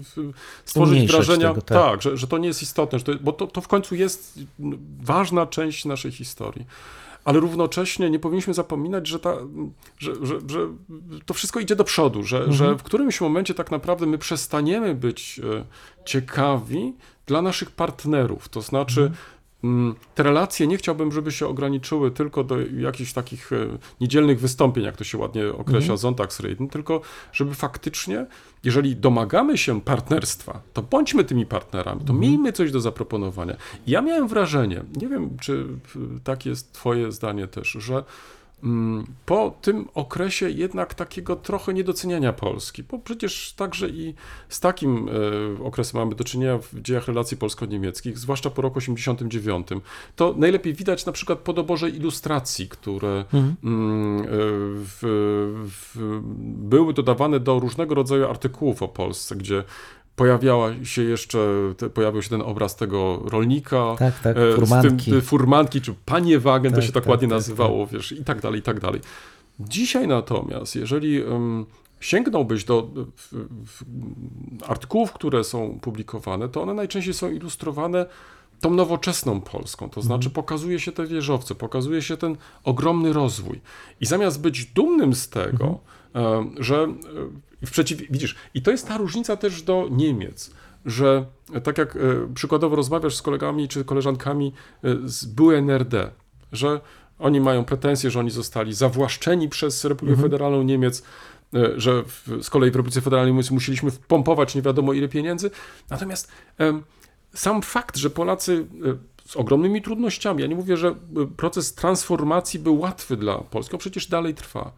stworzyć 0.64 0.92
Umniejszać 0.92 1.16
wrażenia, 1.16 1.48
tego, 1.48 1.62
tak. 1.62 1.78
tak, 1.78 2.02
że, 2.02 2.16
że 2.16 2.26
to 2.26 2.38
nie 2.38 2.48
jest 2.48 2.62
istotne, 2.62 2.98
że 2.98 3.04
to, 3.04 3.12
bo 3.20 3.32
to, 3.32 3.46
to 3.46 3.60
w 3.60 3.68
końcu 3.68 3.94
jest 3.94 4.38
ważna 5.00 5.46
część 5.46 5.84
naszej 5.84 6.12
historii. 6.12 6.66
Ale 7.24 7.40
równocześnie 7.40 8.10
nie 8.10 8.18
powinniśmy 8.18 8.54
zapominać, 8.54 9.06
że, 9.06 9.18
ta, 9.18 9.36
że, 9.98 10.26
że, 10.26 10.38
że 10.48 10.68
to 11.26 11.34
wszystko 11.34 11.60
idzie 11.60 11.76
do 11.76 11.84
przodu, 11.84 12.22
że, 12.22 12.52
że 12.52 12.74
w 12.74 12.82
którymś 12.82 13.20
momencie 13.20 13.54
tak 13.54 13.70
naprawdę 13.70 14.06
my 14.06 14.18
przestaniemy 14.18 14.94
być 14.94 15.40
e, 15.44 15.64
ciekawi 16.04 16.94
dla 17.26 17.42
naszych 17.42 17.70
partnerów. 17.70 18.48
To 18.48 18.60
znaczy, 18.60 19.00
mm, 19.00 19.14
te 20.14 20.22
relacje 20.22 20.66
nie 20.66 20.76
chciałbym, 20.76 21.12
żeby 21.12 21.32
się 21.32 21.46
ograniczyły 21.46 22.10
tylko 22.10 22.44
do 22.44 22.56
jakichś 22.76 23.12
takich 23.12 23.52
e, 23.52 23.56
niedzielnych 24.00 24.40
wystąpień, 24.40 24.84
jak 24.84 24.96
to 24.96 25.04
się 25.04 25.18
ładnie 25.18 25.52
określa, 25.52 25.96
Sonntagsreden, 25.96 26.68
tylko 26.68 27.00
żeby 27.32 27.54
faktycznie, 27.54 28.26
jeżeli 28.64 28.96
domagamy 28.96 29.58
się 29.58 29.80
partnerstwa, 29.80 30.60
to 30.72 30.82
bądźmy 30.82 31.24
tymi 31.24 31.46
partnerami, 31.46 32.04
to 32.04 32.12
miejmy 32.12 32.52
coś 32.52 32.72
do 32.72 32.80
zaproponowania. 32.80 33.56
Ja 33.86 34.02
miałem 34.02 34.28
wrażenie, 34.28 34.84
nie 34.96 35.08
wiem, 35.08 35.36
czy 35.40 35.66
takie 36.24 36.50
jest 36.50 36.72
Twoje 36.72 37.12
zdanie 37.12 37.46
też, 37.46 37.68
że 37.68 37.94
mm, 37.94 38.04
po 39.26 39.54
tym 39.62 39.88
okresie 39.94 40.50
jednak 40.50 40.94
takiego 40.94 41.36
trochę 41.36 41.74
niedoceniania 41.74 42.32
Polski, 42.32 42.82
bo 42.82 42.98
przecież 42.98 43.52
także 43.52 43.88
i 43.88 44.14
z 44.48 44.60
takim 44.60 45.08
e, 45.60 45.64
okresem 45.64 46.00
mamy 46.00 46.14
do 46.14 46.24
czynienia 46.24 46.58
w 46.58 46.80
dziejach 46.80 47.08
relacji 47.08 47.36
polsko-niemieckich, 47.36 48.18
zwłaszcza 48.18 48.50
po 48.50 48.62
roku 48.62 48.78
89. 48.78 49.68
To 50.16 50.34
najlepiej 50.36 50.74
widać 50.74 51.06
na 51.06 51.12
przykład 51.12 51.38
po 51.38 51.52
doborze 51.52 51.90
ilustracji, 51.90 52.68
które 52.68 53.24
mm, 53.32 54.20
e, 54.20 54.26
w, 54.74 54.98
w, 55.64 56.20
były 56.68 56.94
dodawane 56.94 57.40
do 57.40 57.60
różnego 57.60 57.94
rodzaju 57.94 58.28
artykułów 58.28 58.82
o 58.82 58.88
Polsce, 58.88 59.36
gdzie 59.36 59.64
pojawiała 60.18 60.70
się 60.84 61.02
jeszcze, 61.02 61.38
te, 61.76 61.90
pojawił 61.90 62.22
się 62.22 62.28
ten 62.28 62.42
obraz 62.42 62.76
tego 62.76 63.22
rolnika, 63.24 63.94
Tak, 63.98 64.20
tak, 64.20 64.36
e, 64.36 64.54
furmanki. 64.54 65.02
Z 65.02 65.04
tym, 65.04 65.18
e, 65.18 65.20
furmanki, 65.20 65.80
czy 65.80 65.94
panie 66.04 66.38
wagen, 66.38 66.72
to 66.72 66.76
Tak, 66.76 66.86
się 66.86 66.92
tak, 66.92 67.02
tak, 67.02 67.10
ładnie 67.10 67.28
tak, 67.28 67.36
nazywało, 67.36 67.86
wiesz, 67.86 68.12
i 68.12 68.24
tak 68.24 68.40
dalej, 68.40 68.60
i 68.60 68.62
tak 68.62 68.80
dalej. 68.80 69.00
Dzisiaj 69.60 70.08
natomiast, 70.08 70.76
jeżeli 70.76 71.22
um, 71.22 71.66
sięgnąłbyś 72.00 72.64
do 72.64 72.88
w, 73.16 73.32
w, 73.66 73.84
artykułów, 74.70 75.12
które 75.12 75.44
są 75.44 75.78
publikowane, 75.80 76.48
to 76.48 76.62
one 76.62 76.74
najczęściej 76.74 77.14
są 77.14 77.30
ilustrowane 77.30 78.06
tą 78.60 78.74
nowoczesną 78.74 79.40
Polską, 79.40 79.90
to 79.90 80.02
znaczy 80.02 80.30
pokazuje 80.30 80.80
się 80.80 80.92
te 80.92 81.06
wieżowce, 81.06 81.54
pokazuje 81.54 82.02
się 82.02 82.16
ten 82.16 82.36
ogromny 82.64 83.12
rozwój. 83.12 83.60
I 84.00 84.06
zamiast 84.06 84.40
być 84.40 84.64
dumnym 84.64 85.14
z 85.14 85.28
tego, 85.28 85.78
em, 86.14 86.54
że 86.58 86.76
e, 86.76 86.88
w 87.66 87.70
przeciw... 87.70 88.00
widzisz, 88.10 88.36
i 88.54 88.62
to 88.62 88.70
jest 88.70 88.88
ta 88.88 88.96
różnica 88.96 89.36
też 89.36 89.62
do 89.62 89.88
Niemiec, 89.90 90.50
że 90.86 91.26
tak 91.64 91.78
jak 91.78 91.96
e, 91.96 91.98
przykładowo 92.34 92.76
rozmawiasz 92.76 93.16
z 93.16 93.22
kolegami 93.22 93.68
czy 93.68 93.84
koleżankami 93.84 94.52
e, 94.84 94.96
z 95.04 95.24
byłej 95.24 95.58
NRD, 95.58 96.10
że 96.52 96.80
oni 97.18 97.40
mają 97.40 97.64
pretensje, 97.64 98.10
że 98.10 98.20
oni 98.20 98.30
zostali 98.30 98.74
zawłaszczeni 98.74 99.48
przez 99.48 99.84
Republikę 99.84 100.22
Federalną 100.22 100.62
Niemiec, 100.62 101.02
e, 101.54 101.80
że 101.80 102.02
w, 102.02 102.28
z 102.42 102.50
kolei 102.50 102.70
w 102.70 102.76
Republice 102.76 103.00
Federalnej 103.00 103.32
Niemiec 103.32 103.50
musieliśmy 103.50 103.90
wpompować 103.90 104.54
nie 104.54 104.62
wiadomo 104.62 104.92
ile 104.92 105.08
pieniędzy. 105.08 105.50
Natomiast 105.90 106.32
sam 107.34 107.62
fakt, 107.62 107.96
że 107.96 108.10
Polacy 108.10 108.66
z 109.26 109.36
ogromnymi 109.36 109.82
trudnościami, 109.82 110.42
ja 110.42 110.46
nie 110.46 110.56
mówię, 110.56 110.76
że 110.76 110.94
proces 111.36 111.74
transformacji 111.74 112.60
był 112.60 112.78
łatwy 112.78 113.16
dla 113.16 113.38
Polski, 113.38 113.72
on 113.72 113.78
przecież 113.78 114.06
dalej 114.06 114.34
trwa, 114.34 114.72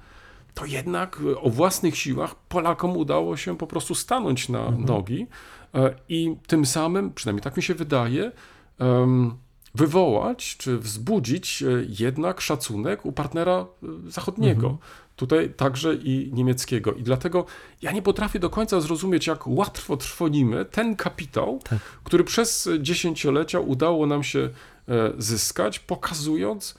to 0.54 0.64
jednak 0.64 1.20
e, 1.32 1.40
o 1.40 1.50
własnych 1.50 1.96
siłach 1.96 2.34
Polakom 2.34 2.96
udało 2.96 3.36
się 3.36 3.58
po 3.58 3.66
prostu 3.66 3.94
stanąć 3.94 4.48
na 4.48 4.70
nogi 4.70 5.26
e, 5.74 5.94
i 6.08 6.36
tym 6.46 6.66
samym, 6.66 7.12
przynajmniej 7.14 7.42
tak 7.42 7.56
mi 7.56 7.62
się 7.62 7.74
wydaje, 7.74 8.32
wywołać 9.74 10.56
czy 10.56 10.78
wzbudzić 10.78 11.62
e, 11.62 11.66
jednak 11.88 12.40
szacunek 12.40 13.06
u 13.06 13.12
partnera 13.12 13.66
zachodniego. 14.06 14.78
Tutaj 15.16 15.50
także 15.50 15.94
i 15.94 16.30
niemieckiego. 16.32 16.92
I 16.92 17.02
dlatego 17.02 17.44
ja 17.82 17.92
nie 17.92 18.02
potrafię 18.02 18.38
do 18.38 18.50
końca 18.50 18.80
zrozumieć, 18.80 19.26
jak 19.26 19.46
łatwo 19.46 19.96
trwonimy 19.96 20.64
ten 20.64 20.96
kapitał, 20.96 21.60
który 22.04 22.24
przez 22.24 22.68
dziesięciolecia 22.80 23.60
udało 23.60 24.06
nam 24.06 24.22
się 24.22 24.50
zyskać, 25.18 25.78
pokazując, 25.78 26.78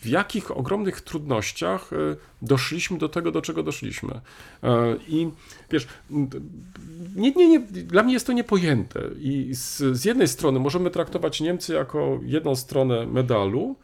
w 0.00 0.06
jakich 0.06 0.56
ogromnych 0.56 1.00
trudnościach 1.00 1.92
e, 1.92 1.96
doszliśmy 2.42 2.98
do 2.98 3.08
tego, 3.08 3.32
do 3.32 3.42
czego 3.42 3.62
doszliśmy. 3.62 4.20
E, 4.62 4.96
I 5.08 5.30
wiesz, 5.70 5.86
nie, 7.16 7.30
nie, 7.30 7.48
nie, 7.48 7.60
dla 7.60 8.02
mnie 8.02 8.12
jest 8.12 8.26
to 8.26 8.32
niepojęte. 8.32 9.00
I 9.18 9.50
z, 9.54 9.78
z 9.78 10.04
jednej 10.04 10.28
strony 10.28 10.60
możemy 10.60 10.90
traktować 10.90 11.40
Niemcy 11.40 11.74
jako 11.74 12.20
jedną 12.22 12.56
stronę 12.56 13.06
medalu, 13.06 13.76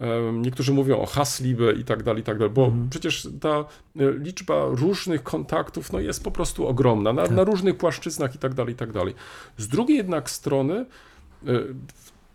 e, 0.00 0.32
Niektórzy 0.32 0.72
mówią 0.72 0.98
o 0.98 1.06
Hassliebe 1.06 1.72
i 1.72 1.84
tak 1.84 2.02
dalej, 2.02 2.20
i 2.20 2.24
tak 2.24 2.38
dalej, 2.38 2.54
bo 2.54 2.72
przecież 2.90 3.28
ta 3.40 3.58
e, 3.58 3.64
liczba 4.18 4.66
różnych 4.66 5.22
kontaktów 5.22 5.92
no, 5.92 6.00
jest 6.00 6.24
po 6.24 6.30
prostu 6.30 6.66
ogromna, 6.66 7.12
na, 7.12 7.26
na 7.26 7.44
różnych 7.44 7.76
płaszczyznach 7.76 8.34
i 8.34 8.38
tak 8.38 8.54
dalej, 8.54 8.72
i 8.74 8.76
tak 8.76 8.92
dalej. 8.92 9.14
Z 9.56 9.68
drugiej 9.68 9.96
jednak 9.96 10.30
strony, 10.30 10.86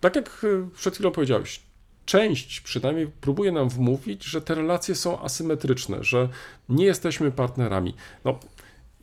tak 0.02 0.16
jak 0.16 0.46
przed 0.76 0.94
chwilą 0.94 1.12
powiedziałeś, 1.12 1.62
część 2.06 2.62
przynajmniej 2.62 3.08
próbuje 3.22 3.52
nam 3.52 3.70
wmówić, 3.70 4.24
że 4.24 4.42
te 4.42 4.56
relacje 4.56 4.96
są 4.96 5.22
asymetryczne, 5.22 6.04
że 6.04 6.30
nie 6.70 6.86
jesteśmy 6.86 7.32
partnerami. 7.32 7.94
No, 8.26 8.40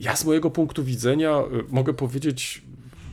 ja 0.00 0.16
z 0.16 0.24
mojego 0.24 0.50
punktu 0.50 0.84
widzenia 0.84 1.40
y, 1.40 1.64
mogę 1.68 1.94
powiedzieć, 1.94 2.62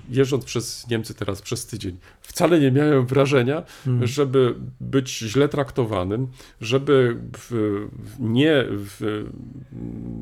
jeżdżąc 0.10 0.46
przez 0.46 0.88
Niemcy 0.90 1.14
teraz 1.14 1.42
przez 1.42 1.66
tydzień, 1.66 1.98
wcale 2.22 2.60
nie 2.60 2.72
miałem 2.72 3.06
wrażenia, 3.06 3.64
żeby 4.04 4.56
być 4.82 5.18
źle 5.18 5.50
traktowanym, 5.50 6.28
żeby 6.62 7.18
w, 7.38 7.88
nie 8.20 8.66
w, 8.70 9.26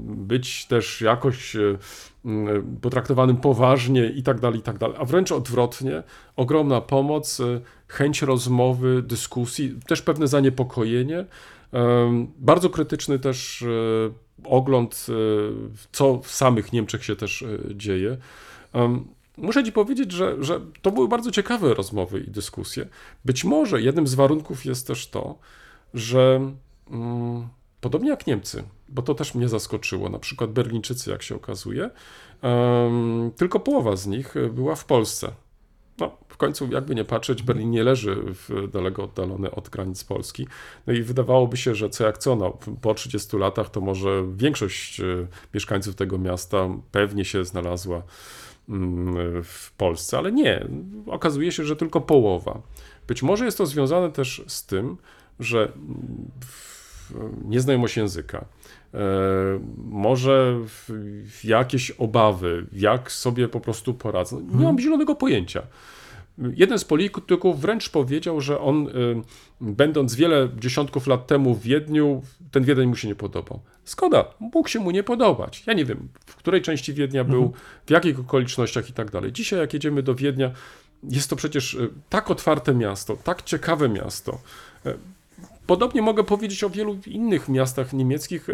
być 0.07 0.65
też 0.65 1.01
jakoś 1.01 1.55
y, 1.55 1.77
y, 2.25 2.27
potraktowanym 2.81 3.37
poważnie 3.37 4.09
i 4.09 4.23
tak 4.23 4.39
dalej, 4.39 4.59
i 4.59 4.63
tak 4.63 4.77
dalej, 4.77 4.95
a 4.99 5.05
wręcz 5.05 5.31
odwrotnie, 5.31 6.03
ogromna 6.35 6.81
pomoc, 6.81 7.39
y, 7.39 7.61
chęć 7.87 8.21
rozmowy, 8.21 9.01
dyskusji, 9.01 9.79
też 9.87 10.01
pewne 10.01 10.27
zaniepokojenie, 10.27 11.25
em, 11.71 12.27
bardzo 12.37 12.69
krytyczny 12.69 13.19
też 13.19 13.65
ogląd, 14.43 15.07
co 15.91 16.21
w 16.23 16.31
samych 16.31 16.73
Niemczech 16.73 17.05
się 17.05 17.15
też 17.15 17.45
dzieje. 17.75 18.17
Muszę 19.37 19.63
Ci 19.63 19.71
powiedzieć, 19.71 20.11
że, 20.11 20.43
że 20.43 20.61
to 20.81 20.91
były 20.91 21.07
bardzo 21.07 21.31
ciekawe 21.31 21.73
rozmowy 21.73 22.19
i 22.19 22.31
dyskusje. 22.31 22.87
Być 23.25 23.43
może 23.43 23.81
jednym 23.81 24.07
z 24.07 24.13
warunków 24.13 24.65
jest 24.65 24.87
też 24.87 25.07
to, 25.07 25.39
że 25.93 26.51
mm, 26.91 27.47
podobnie 27.81 28.09
jak 28.09 28.27
Niemcy, 28.27 28.63
bo 28.89 29.01
to 29.01 29.15
też 29.15 29.35
mnie 29.35 29.49
zaskoczyło, 29.49 30.09
na 30.09 30.19
przykład 30.19 30.51
Berlińczycy, 30.51 31.11
jak 31.11 31.23
się 31.23 31.35
okazuje, 31.35 31.89
em, 32.41 33.31
tylko 33.35 33.59
połowa 33.59 33.95
z 33.95 34.07
nich 34.07 34.33
była 34.53 34.75
w 34.75 34.85
Polsce. 34.85 35.31
No, 35.99 36.17
w 36.29 36.37
końcu, 36.37 36.67
jakby 36.71 36.95
nie 36.95 37.05
patrzeć, 37.05 37.43
Berlin 37.43 37.71
nie 37.71 37.83
leży 37.83 38.15
w, 38.15 38.67
daleko 38.71 39.03
oddalony 39.03 39.51
od 39.51 39.69
granic 39.69 40.03
Polski. 40.03 40.47
No 40.87 40.93
i 40.93 41.01
wydawałoby 41.01 41.57
się, 41.57 41.75
że 41.75 41.89
co 41.89 42.05
jak 42.05 42.17
co, 42.17 42.35
no, 42.35 42.57
po 42.81 42.93
30 42.93 43.37
latach 43.37 43.69
to 43.69 43.81
może 43.81 44.23
większość 44.35 44.99
e, 44.99 45.03
mieszkańców 45.53 45.95
tego 45.95 46.17
miasta 46.17 46.69
pewnie 46.91 47.25
się 47.25 47.45
znalazła 47.45 48.03
w 49.43 49.71
Polsce, 49.77 50.17
ale 50.17 50.31
nie. 50.31 50.67
Okazuje 51.05 51.51
się, 51.51 51.63
że 51.63 51.75
tylko 51.75 52.01
połowa. 52.01 52.61
Być 53.07 53.23
może 53.23 53.45
jest 53.45 53.57
to 53.57 53.65
związane 53.65 54.11
też 54.11 54.43
z 54.47 54.65
tym, 54.65 54.97
że 55.39 55.71
mm, 55.75 56.31
nieznajomość 57.45 57.97
języka, 57.97 58.45
e, 58.93 58.99
może 59.77 60.59
jakieś 61.43 61.91
obawy, 61.91 62.65
jak 62.73 63.11
sobie 63.11 63.47
po 63.47 63.59
prostu 63.59 63.93
poradzą. 63.93 64.39
Nie 64.39 64.65
mam 64.65 64.79
zielonego 64.79 65.15
pojęcia. 65.15 65.61
Jeden 66.37 66.79
z 66.79 66.85
polityków 66.85 67.61
wręcz 67.61 67.89
powiedział, 67.89 68.41
że 68.41 68.59
on, 68.59 68.87
y, 68.87 68.91
będąc 69.61 70.15
wiele 70.15 70.49
dziesiątków 70.59 71.07
lat 71.07 71.27
temu 71.27 71.55
w 71.55 71.61
Wiedniu, 71.61 72.21
ten 72.51 72.63
Wiedeń 72.63 72.89
mu 72.89 72.95
się 72.95 73.07
nie 73.07 73.15
podobał. 73.15 73.59
Zgoda, 73.85 74.25
mógł 74.39 74.67
się 74.67 74.79
mu 74.79 74.91
nie 74.91 75.03
podobać. 75.03 75.63
Ja 75.67 75.73
nie 75.73 75.85
wiem, 75.85 76.07
w 76.25 76.35
której 76.35 76.61
części 76.61 76.93
Wiednia 76.93 77.23
był, 77.23 77.53
w 77.85 77.91
jakich 77.91 78.19
okolicznościach 78.19 78.89
i 78.89 78.93
tak 78.93 79.11
dalej. 79.11 79.31
Dzisiaj, 79.31 79.59
jak 79.59 79.73
jedziemy 79.73 80.03
do 80.03 80.15
Wiednia, 80.15 80.51
jest 81.03 81.29
to 81.29 81.35
przecież 81.35 81.73
y, 81.73 81.89
tak 82.09 82.31
otwarte 82.31 82.73
miasto, 82.73 83.17
tak 83.23 83.43
ciekawe 83.43 83.89
miasto. 83.89 84.39
Y, 84.85 84.97
Podobnie 85.67 86.01
mogę 86.01 86.23
powiedzieć 86.23 86.63
o 86.63 86.69
wielu 86.69 86.97
innych 87.07 87.49
miastach 87.49 87.93
niemieckich, 87.93 88.47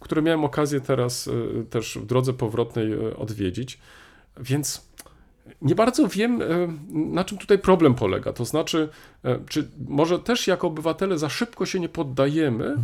które 0.00 0.22
miałem 0.22 0.44
okazję 0.44 0.80
teraz 0.80 1.30
też 1.70 1.98
w 1.98 2.06
drodze 2.06 2.32
powrotnej 2.32 2.94
odwiedzić. 3.16 3.78
Więc 4.40 4.82
nie 5.62 5.74
bardzo 5.74 6.08
wiem, 6.08 6.42
e, 6.42 6.46
na 6.88 7.24
czym 7.24 7.38
tutaj 7.38 7.58
problem 7.58 7.94
polega. 7.94 8.32
To 8.32 8.44
znaczy, 8.44 8.88
e, 9.24 9.38
czy 9.48 9.68
może 9.88 10.18
też 10.18 10.46
jako 10.46 10.66
obywatele 10.66 11.18
za 11.18 11.28
szybko 11.28 11.66
się 11.66 11.80
nie 11.80 11.88
poddajemy 11.88 12.76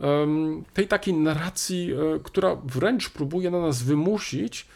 em, 0.00 0.64
tej 0.74 0.88
takiej 0.88 1.14
narracji, 1.14 1.92
e, 1.92 2.18
która 2.22 2.56
wręcz 2.64 3.10
próbuje 3.10 3.50
na 3.50 3.60
nas 3.60 3.82
wymusić 3.82 4.66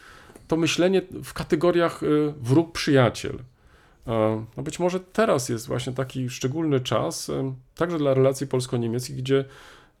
to 0.47 0.57
myślenie 0.57 1.01
w 1.23 1.33
kategoriach 1.33 2.01
wróg-przyjaciel. 2.41 3.37
No 4.57 4.63
być 4.63 4.79
może 4.79 4.99
teraz 4.99 5.49
jest 5.49 5.67
właśnie 5.67 5.93
taki 5.93 6.29
szczególny 6.29 6.79
czas, 6.79 7.31
także 7.75 7.97
dla 7.97 8.13
relacji 8.13 8.47
polsko-niemieckich, 8.47 9.15
gdzie 9.15 9.45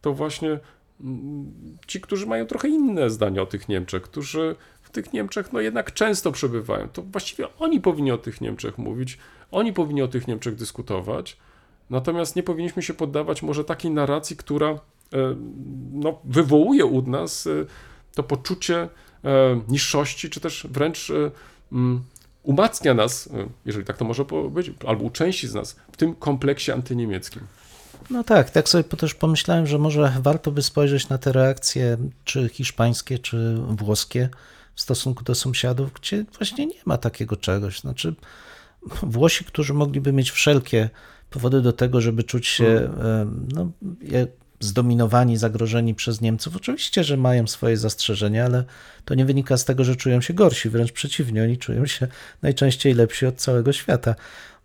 to 0.01 0.13
właśnie 0.13 0.59
mm, 1.01 1.51
ci, 1.87 2.01
którzy 2.01 2.25
mają 2.25 2.45
trochę 2.45 2.67
inne 2.67 3.09
zdanie 3.09 3.41
o 3.41 3.45
tych 3.45 3.69
Niemczech, 3.69 4.01
którzy 4.03 4.55
tych 4.91 5.13
Niemczech 5.13 5.53
no 5.53 5.59
jednak 5.59 5.93
często 5.93 6.31
przebywają, 6.31 6.89
to 6.89 7.01
właściwie 7.01 7.47
oni 7.59 7.81
powinni 7.81 8.11
o 8.11 8.17
tych 8.17 8.41
Niemczech 8.41 8.77
mówić, 8.77 9.17
oni 9.51 9.73
powinni 9.73 10.01
o 10.01 10.07
tych 10.07 10.27
Niemczech 10.27 10.55
dyskutować, 10.55 11.37
natomiast 11.89 12.35
nie 12.35 12.43
powinniśmy 12.43 12.83
się 12.83 12.93
poddawać 12.93 13.43
może 13.43 13.63
takiej 13.63 13.91
narracji, 13.91 14.37
która 14.37 14.69
e, 14.69 14.77
no, 15.91 16.19
wywołuje 16.23 16.85
u 16.85 17.01
nas 17.01 17.47
e, 17.47 17.49
to 18.15 18.23
poczucie 18.23 18.89
e, 19.23 19.61
niższości, 19.67 20.29
czy 20.29 20.39
też 20.39 20.67
wręcz 20.69 21.11
mm, 21.71 22.01
umacnia 22.43 22.93
nas, 22.93 23.29
jeżeli 23.65 23.85
tak 23.85 23.97
to 23.97 24.05
może 24.05 24.25
być, 24.51 24.71
albo 24.87 25.03
u 25.03 25.09
części 25.09 25.47
z 25.47 25.53
nas, 25.53 25.75
w 25.91 25.97
tym 25.97 26.15
kompleksie 26.15 26.71
antyniemieckim. 26.71 27.41
No 28.09 28.23
tak, 28.23 28.49
tak 28.49 28.69
sobie 28.69 28.83
też 28.83 29.13
pomyślałem, 29.13 29.67
że 29.67 29.77
może 29.77 30.13
warto 30.19 30.51
by 30.51 30.61
spojrzeć 30.61 31.09
na 31.09 31.17
te 31.17 31.31
reakcje, 31.31 31.97
czy 32.25 32.49
hiszpańskie, 32.49 33.19
czy 33.19 33.57
włoskie 33.67 34.29
w 34.75 34.81
stosunku 34.81 35.23
do 35.23 35.35
sąsiadów, 35.35 35.93
gdzie 35.93 36.25
właśnie 36.37 36.65
nie 36.65 36.81
ma 36.85 36.97
takiego 36.97 37.35
czegoś. 37.35 37.79
Znaczy, 37.79 38.15
Włosi, 39.03 39.45
którzy 39.45 39.73
mogliby 39.73 40.13
mieć 40.13 40.31
wszelkie 40.31 40.89
powody 41.29 41.61
do 41.61 41.73
tego, 41.73 42.01
żeby 42.01 42.23
czuć 42.23 42.47
się 42.47 42.65
em, 42.65 43.47
no, 43.53 43.71
zdominowani, 44.59 45.37
zagrożeni 45.37 45.95
przez 45.95 46.21
Niemców, 46.21 46.55
oczywiście, 46.55 47.03
że 47.03 47.17
mają 47.17 47.47
swoje 47.47 47.77
zastrzeżenia, 47.77 48.45
ale 48.45 48.63
to 49.05 49.15
nie 49.15 49.25
wynika 49.25 49.57
z 49.57 49.65
tego, 49.65 49.83
że 49.83 49.95
czują 49.95 50.21
się 50.21 50.33
gorsi, 50.33 50.69
wręcz 50.69 50.91
przeciwnie, 50.91 51.43
oni 51.43 51.57
czują 51.57 51.85
się 51.85 52.07
najczęściej 52.41 52.93
lepsi 52.93 53.25
od 53.25 53.35
całego 53.35 53.73
świata 53.73 54.15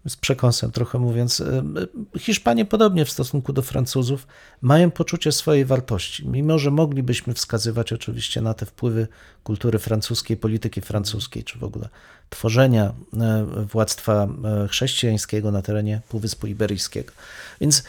z 0.08 0.16
przekąsem 0.16 0.72
trochę 0.72 0.98
mówiąc. 0.98 1.40
Em, 1.40 1.74
Hiszpanie 2.18 2.64
podobnie 2.64 3.04
w 3.04 3.10
stosunku 3.10 3.52
do 3.52 3.62
Francuzów 3.62 4.26
mają 4.60 4.90
poczucie 4.90 5.32
swojej 5.32 5.64
wartości. 5.64 6.28
Mimo, 6.28 6.58
że 6.58 6.70
moglibyśmy 6.70 7.34
wskazywać 7.34 7.92
oczywiście 7.92 8.40
na 8.40 8.54
te 8.54 8.66
wpływy 8.66 9.08
kultury 9.44 9.78
francuskiej, 9.78 10.36
polityki 10.36 10.80
francuskiej, 10.80 11.44
czy 11.44 11.58
w 11.58 11.64
ogóle 11.64 11.88
tworzenia 12.30 12.92
e, 13.20 13.46
władztwa 13.72 14.28
e, 14.64 14.68
chrześcijańskiego 14.68 15.50
na 15.50 15.62
terenie 15.62 16.00
Półwyspu 16.08 16.46
Iberyjskiego. 16.46 17.12
Więc 17.60 17.84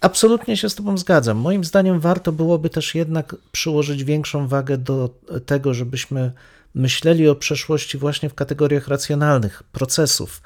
Absolutnie 0.00 0.56
się 0.56 0.70
z 0.70 0.74
Tobą 0.74 0.98
zgadzam. 0.98 1.36
Moim 1.36 1.64
zdaniem 1.64 2.00
warto 2.00 2.32
byłoby 2.32 2.70
też 2.70 2.94
jednak 2.94 3.36
przyłożyć 3.52 4.04
większą 4.04 4.48
wagę 4.48 4.78
do 4.78 5.10
tego, 5.46 5.74
żebyśmy 5.74 6.32
myśleli 6.74 7.28
o 7.28 7.34
przeszłości 7.34 7.98
właśnie 7.98 8.28
w 8.28 8.34
kategoriach 8.34 8.88
racjonalnych, 8.88 9.62
procesów, 9.72 10.42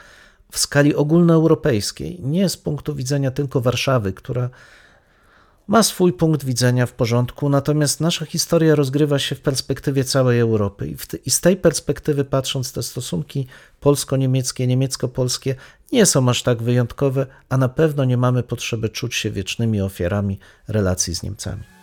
w 0.52 0.58
skali 0.58 0.94
ogólnoeuropejskiej, 0.94 2.20
nie 2.22 2.48
z 2.48 2.56
punktu 2.56 2.94
widzenia 2.94 3.30
tylko 3.30 3.60
Warszawy, 3.60 4.12
która 4.12 4.50
ma 5.68 5.82
swój 5.82 6.12
punkt 6.12 6.44
widzenia 6.44 6.86
w 6.86 6.92
porządku, 6.92 7.48
natomiast 7.48 8.00
nasza 8.00 8.24
historia 8.24 8.74
rozgrywa 8.74 9.18
się 9.18 9.34
w 9.34 9.40
perspektywie 9.40 10.04
całej 10.04 10.40
Europy. 10.40 10.88
I, 10.88 10.96
te, 10.96 11.16
I 11.16 11.30
z 11.30 11.40
tej 11.40 11.56
perspektywy 11.56 12.24
patrząc, 12.24 12.72
te 12.72 12.82
stosunki 12.82 13.46
polsko-niemieckie, 13.80 14.66
niemiecko-polskie 14.66 15.54
nie 15.92 16.06
są 16.06 16.28
aż 16.28 16.42
tak 16.42 16.62
wyjątkowe, 16.62 17.26
a 17.48 17.56
na 17.56 17.68
pewno 17.68 18.04
nie 18.04 18.16
mamy 18.16 18.42
potrzeby 18.42 18.88
czuć 18.88 19.14
się 19.14 19.30
wiecznymi 19.30 19.80
ofiarami 19.80 20.38
relacji 20.68 21.14
z 21.14 21.22
Niemcami. 21.22 21.81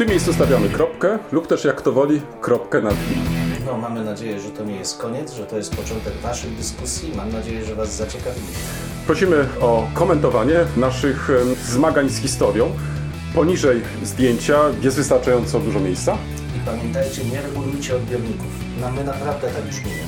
Tym 0.00 0.08
miejscu 0.08 0.32
stawiamy 0.32 0.68
kropkę, 0.68 1.18
lub 1.32 1.46
też 1.46 1.64
jak 1.64 1.82
to 1.82 1.92
woli, 1.92 2.20
kropkę 2.40 2.82
nad 2.82 2.94
i. 2.94 3.64
No, 3.66 3.76
mamy 3.76 4.04
nadzieję, 4.04 4.40
że 4.40 4.50
to 4.50 4.64
nie 4.64 4.76
jest 4.76 4.98
koniec, 4.98 5.32
że 5.32 5.46
to 5.46 5.56
jest 5.56 5.76
początek 5.76 6.14
Waszych 6.22 6.56
dyskusji. 6.56 7.12
Mam 7.16 7.32
nadzieję, 7.32 7.64
że 7.64 7.74
Was 7.74 7.96
zaciekawili. 7.96 8.46
Prosimy 9.06 9.48
o 9.60 9.88
komentowanie 9.94 10.54
naszych 10.76 11.28
zmagań 11.64 12.08
z 12.08 12.18
historią. 12.18 12.70
Poniżej 13.34 13.82
zdjęcia 14.02 14.58
jest 14.82 14.96
wystarczająco 14.96 15.60
dużo 15.60 15.80
miejsca. 15.80 16.18
I 16.56 16.66
pamiętajcie, 16.66 17.24
nie 17.24 17.42
regulujcie 17.42 17.96
odbiorników. 17.96 18.52
No, 18.80 18.90
my 18.90 19.04
naprawdę 19.04 19.48
tak 19.48 19.64
brzmimy. 19.64 20.02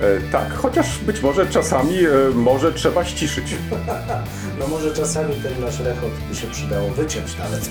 E, 0.00 0.30
tak, 0.30 0.52
chociaż 0.52 0.98
być 0.98 1.22
może 1.22 1.46
czasami 1.46 1.98
e, 1.98 2.10
może 2.34 2.72
trzeba 2.72 3.04
ściszyć. 3.04 3.46
No 4.58 4.66
może 4.68 4.94
czasami 4.94 5.34
ten 5.34 5.60
nasz 5.60 5.80
rechot 5.80 6.10
by 6.28 6.34
się 6.36 6.46
przydało 6.46 6.90
wyciąć 6.90 7.38
nawet. 7.38 7.70